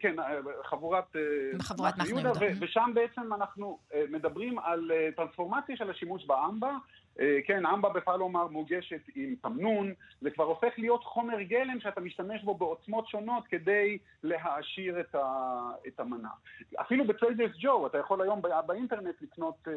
כן, 0.00 0.16
חבורת 0.64 1.16
מחנה 1.54 2.08
יהודה, 2.08 2.30
ושם 2.60 2.90
בעצם 2.94 3.32
אנחנו 3.32 3.78
מדברים 4.10 4.58
על 4.58 4.90
טרנספורמציה 5.16 5.76
של 5.76 5.90
השימוש 5.90 6.26
באמבה. 6.26 6.76
כן, 7.46 7.66
אמבה 7.66 7.88
ב 7.88 7.95
Palomar 7.95 8.46
מוגשת 8.46 9.00
עם 9.14 9.34
תמנון, 9.42 9.92
זה 10.20 10.30
כבר 10.30 10.44
הופך 10.44 10.72
להיות 10.78 11.04
חומר 11.04 11.42
גלם 11.42 11.80
שאתה 11.80 12.00
משתמש 12.00 12.42
בו 12.42 12.54
בעוצמות 12.54 13.08
שונות 13.08 13.46
כדי 13.46 13.98
להעשיר 14.22 15.00
את, 15.00 15.14
ה, 15.14 15.70
את 15.86 16.00
המנה. 16.00 16.28
אפילו 16.80 17.06
ב 17.06 17.13
Trader 17.13 17.52
Joe's, 17.60 17.86
אתה 17.86 17.98
יכול 17.98 18.22
היום 18.22 18.42
באינטרנט 18.66 19.22
לקנות, 19.22 19.68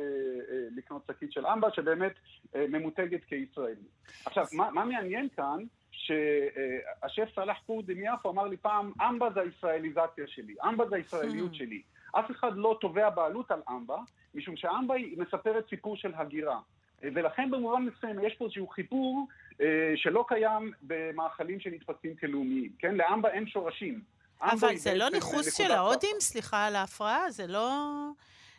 לקנות 0.75 1.01
שקית 1.07 1.31
של 1.31 1.47
אמבה 1.47 1.67
שבאמת 1.71 2.13
ממותגת 2.55 3.23
כישראלי. 3.23 3.87
עכשיו, 4.25 4.45
מה, 4.53 4.71
מה 4.71 4.85
מעניין 4.85 5.27
כאן? 5.35 5.59
שהשף 5.95 7.29
סלאח 7.35 7.57
קורדי 7.65 7.93
מיפו 7.93 8.29
אמר 8.29 8.47
לי 8.47 8.57
פעם, 8.57 8.91
אמבה 9.09 9.29
זה 9.33 9.41
הישראליזציה 9.41 10.27
שלי, 10.27 10.55
אמבה 10.67 10.87
זה 10.89 10.95
הישראליות 10.95 11.51
hmm. 11.51 11.57
שלי. 11.57 11.81
אף 12.11 12.31
אחד 12.31 12.57
לא 12.57 12.77
תובע 12.81 13.09
בעלות 13.09 13.51
על 13.51 13.61
אמבה, 13.69 13.97
משום 14.35 14.55
שאמבה 14.57 14.95
היא 14.95 15.17
מספרת 15.17 15.69
סיפור 15.69 15.97
של 15.97 16.11
הגירה. 16.15 16.59
ולכן 17.01 17.51
במובן 17.51 17.81
מסוים 17.81 18.19
יש 18.25 18.35
פה 18.35 18.45
איזשהו 18.45 18.67
חיבור 18.67 19.27
אה, 19.61 19.93
שלא 19.95 20.25
קיים 20.27 20.71
במאכלים 20.81 21.59
שנתפסים 21.59 22.15
כלאומיים, 22.15 22.71
כן? 22.79 22.95
לאמבה 22.95 23.29
אין 23.29 23.47
שורשים. 23.47 24.01
אבל 24.41 24.75
זה 24.75 24.93
לא 24.93 25.05
בעצם 25.05 25.15
ניכוס 25.15 25.57
של. 25.57 25.71
ההודים? 25.71 26.15
סליחה 26.19 26.65
על 26.65 26.75
ההפרעה, 26.75 27.29
זה 27.29 27.47
לא... 27.47 27.89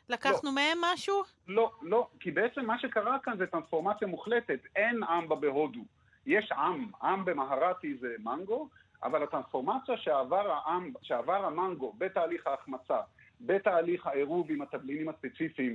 לקחנו 0.09 0.53
מהם 0.53 0.79
משהו? 0.81 1.23
לא, 1.49 1.73
לא, 1.83 2.09
כי 2.21 2.31
בעצם 2.31 2.65
מה 2.65 2.79
שקרה 2.79 3.19
כאן 3.23 3.37
זה 3.39 3.47
טרנספורמציה 3.47 4.09
מוחלטת. 4.09 4.59
אין 4.77 5.01
אמבה 5.05 5.37
בהודו. 5.37 5.81
יש 6.27 6.53
עם, 6.53 6.87
עם 7.03 7.25
במהרטי 7.25 7.95
זה 7.97 8.15
מנגו, 8.25 8.69
אבל 9.03 9.23
הטרנספורמציה 9.23 9.97
שעבר, 9.97 10.51
העם, 10.53 10.93
שעבר 11.03 11.45
המנגו 11.47 11.93
בתהליך 11.99 12.47
ההחמצה, 12.47 13.01
בתהליך 13.41 14.07
העירוב 14.07 14.51
עם 14.51 14.63
התבלינים 14.63 15.09
הספציפיים 15.09 15.75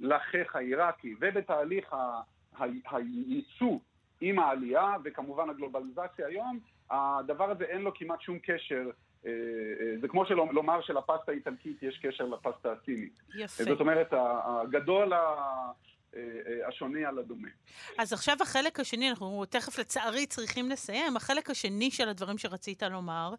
ללחך 0.00 0.56
העיראקי 0.56 1.14
ובתהליך 1.20 1.92
ה- 1.92 2.20
הייצוא 2.58 3.78
עם 4.20 4.38
העלייה 4.38 4.94
וכמובן 5.04 5.50
הגלובליזציה 5.50 6.26
היום, 6.26 6.58
הדבר 6.90 7.50
הזה 7.50 7.64
אין 7.64 7.82
לו 7.82 7.94
כמעט 7.94 8.20
שום 8.20 8.38
קשר. 8.38 8.90
אה, 9.26 9.30
אה, 9.30 9.94
זה 10.00 10.08
כמו 10.08 10.26
שלא- 10.26 10.48
לומר 10.52 10.80
שלפסטה 10.80 11.32
האיטלקית 11.32 11.82
יש 11.82 11.98
קשר 11.98 12.24
לפסטה 12.24 12.72
הסינית. 12.72 13.12
יפה. 13.34 13.64
זאת 13.64 13.80
אומרת, 13.80 14.08
הגדול 14.44 15.12
השונה 16.68 17.08
על 17.08 17.18
הדומה. 17.18 17.48
אז 17.98 18.12
עכשיו 18.12 18.36
החלק 18.40 18.80
השני, 18.80 19.10
אנחנו 19.10 19.44
תכף 19.44 19.78
לצערי 19.78 20.26
צריכים 20.26 20.70
לסיים, 20.70 21.16
החלק 21.16 21.50
השני 21.50 21.90
של 21.90 22.08
הדברים 22.08 22.38
שרצית 22.38 22.82
לומר. 22.82 23.34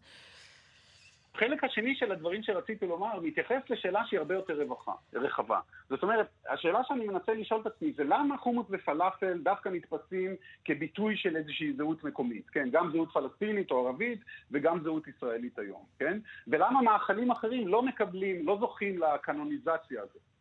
החלק 1.34 1.64
השני 1.64 1.94
של 1.96 2.12
הדברים 2.12 2.42
שרציתי 2.42 2.86
לומר 2.86 3.20
מתייחס 3.20 3.62
לשאלה 3.70 4.02
שהיא 4.06 4.18
הרבה 4.18 4.34
יותר 4.34 4.62
רווחה, 4.62 4.92
רחבה. 5.12 5.60
זאת 5.88 6.02
אומרת, 6.02 6.26
השאלה 6.48 6.80
שאני 6.88 7.06
מנסה 7.06 7.34
לשאול 7.34 7.60
את 7.60 7.66
עצמי 7.66 7.92
זה 7.96 8.04
למה 8.04 8.38
חומוס 8.38 8.66
ופלאפל 8.70 9.38
דווקא 9.38 9.68
נתפסים 9.68 10.36
כביטוי 10.64 11.16
של 11.16 11.36
איזושהי 11.36 11.72
זהות 11.76 12.04
מקומית, 12.04 12.50
כן? 12.50 12.68
גם 12.72 12.90
זהות 12.92 13.08
פלסטינית 13.12 13.70
או 13.70 13.86
ערבית 13.86 14.20
וגם 14.50 14.82
זהות 14.82 15.08
ישראלית 15.08 15.58
היום, 15.58 15.84
כן? 15.98 16.18
ולמה 16.46 16.82
מאכלים 16.82 17.30
אחרים 17.30 17.68
לא 17.68 17.82
מקבלים, 17.82 18.46
לא 18.46 18.56
זוכים 18.60 19.00
לקנוניזציה 19.02 20.02
הזאת. 20.02 20.33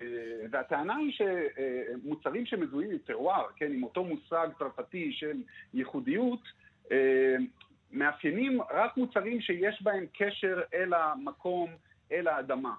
אה, 0.00 0.06
והטענה 0.50 0.96
היא 0.96 1.12
שמוצרים 1.12 2.46
שמזוהים 2.46 2.90
עם 2.90 2.98
טרואר, 2.98 3.46
כן, 3.56 3.72
עם 3.72 3.82
אותו 3.82 4.04
מושג 4.04 4.48
צרפתי 4.58 5.12
של 5.12 5.42
ייחודיות, 5.74 6.42
אה, 6.92 7.36
מאפיינים 7.92 8.60
רק 8.70 8.96
מוצרים 8.96 9.40
שיש 9.40 9.82
בהם 9.82 10.06
קשר 10.12 10.60
אל 10.74 10.94
המקום, 10.94 11.70
אל 12.12 12.28
האדמה. 12.28 12.74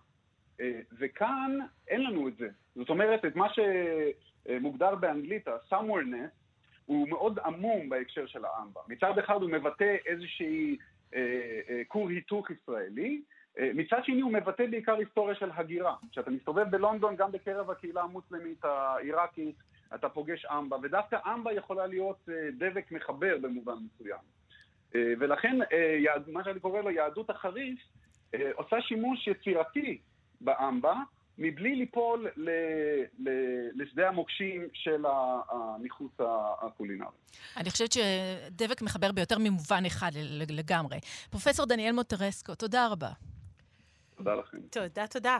אה, 0.61 0.79
וכאן 0.99 1.57
אין 1.87 2.03
לנו 2.03 2.27
את 2.27 2.37
זה. 2.37 2.47
זאת 2.75 2.89
אומרת, 2.89 3.25
את 3.25 3.35
מה 3.35 3.47
שמוגדר 3.53 4.95
באנגלית, 4.95 5.47
ה-someoreness, 5.47 6.41
הוא 6.85 7.09
מאוד 7.09 7.39
עמום 7.39 7.89
בהקשר 7.89 8.25
של 8.25 8.45
האמבה. 8.45 8.81
מצד 8.87 9.17
אחד 9.19 9.41
הוא 9.41 9.49
מבטא 9.49 9.95
איזושהי 10.05 10.77
אה, 11.13 11.59
אה, 11.69 12.07
היתוך 12.09 12.51
ישראלי, 12.51 13.21
מצד 13.59 13.97
שני 14.03 14.21
הוא 14.21 14.33
מבטא 14.33 14.65
בעיקר 14.71 14.95
היסטוריה 14.95 15.35
של 15.35 15.49
הגירה. 15.53 15.95
כשאתה 16.11 16.29
מסתובב 16.31 16.63
בלונדון, 16.69 17.15
גם 17.15 17.31
בקרב 17.31 17.69
הקהילה 17.71 18.01
המוסלמית 18.01 18.63
העיראקית, 18.65 19.55
אתה 19.95 20.09
פוגש 20.09 20.45
אמבה, 20.45 20.77
ודווקא 20.83 21.17
אמבה 21.33 21.53
יכולה 21.53 21.87
להיות 21.87 22.29
אה, 22.29 22.33
דבק 22.59 22.91
מחבר 22.91 23.37
במובן 23.41 23.73
מסוים. 23.73 24.19
אה, 24.95 25.13
ולכן 25.19 25.59
אה, 25.71 25.97
מה 26.27 26.43
שאני 26.43 26.59
קורא 26.59 26.81
לו 26.81 26.89
יהדות 26.91 27.29
החריף 27.29 27.79
אה, 28.35 28.51
עושה 28.55 28.75
שימוש 28.81 29.27
יצירתי 29.27 29.97
באמבה, 30.41 30.93
מבלי 31.37 31.75
ליפול 31.75 32.27
ל, 32.35 32.49
ל, 33.19 33.29
לשדה 33.75 34.07
המוקשים 34.07 34.67
של 34.73 35.05
ה- 35.05 35.41
הניכוס 35.49 36.11
ה- 36.19 36.53
הקולינרי. 36.61 37.07
אני 37.57 37.69
חושבת 37.69 37.91
שדבק 37.91 38.81
מחבר 38.81 39.11
ביותר 39.11 39.37
ממובן 39.39 39.83
אחד 39.87 40.11
לגמרי. 40.49 40.97
פרופסור 41.29 41.65
דניאל 41.65 41.91
מוטרסקו, 41.91 42.55
תודה 42.55 42.87
רבה. 42.87 43.09
תודה 44.23 44.35
לכם. 44.35 44.57
תודה, 44.69 45.07
תודה. 45.07 45.37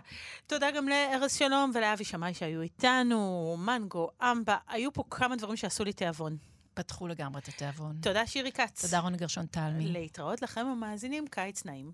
תודה 0.48 0.72
גם 0.72 0.88
לארז 0.88 1.34
שלום 1.34 1.72
ולאבי 1.74 2.04
שמאי 2.04 2.34
שהיו 2.34 2.62
איתנו, 2.62 3.56
מנגו, 3.60 4.10
אמבה, 4.22 4.58
היו 4.68 4.94
פה 4.94 5.04
כמה 5.10 5.36
דברים 5.36 5.58
שעשו 5.58 5.84
לי 5.84 5.94
תיאבון. 5.94 6.38
פתחו 6.74 7.08
לגמרי 7.08 7.42
את 7.42 7.48
התיאבון. 7.48 7.96
תודה, 8.02 8.28
שירי 8.28 8.52
כץ. 8.52 8.86
תודה, 8.86 9.00
רוני 9.00 9.18
גרשון 9.18 9.46
תלמי. 9.46 9.86
להתראות 9.88 10.42
לכם 10.42 10.66
המאזינים, 10.68 11.28
קיץ 11.28 11.66
נעים. 11.66 11.92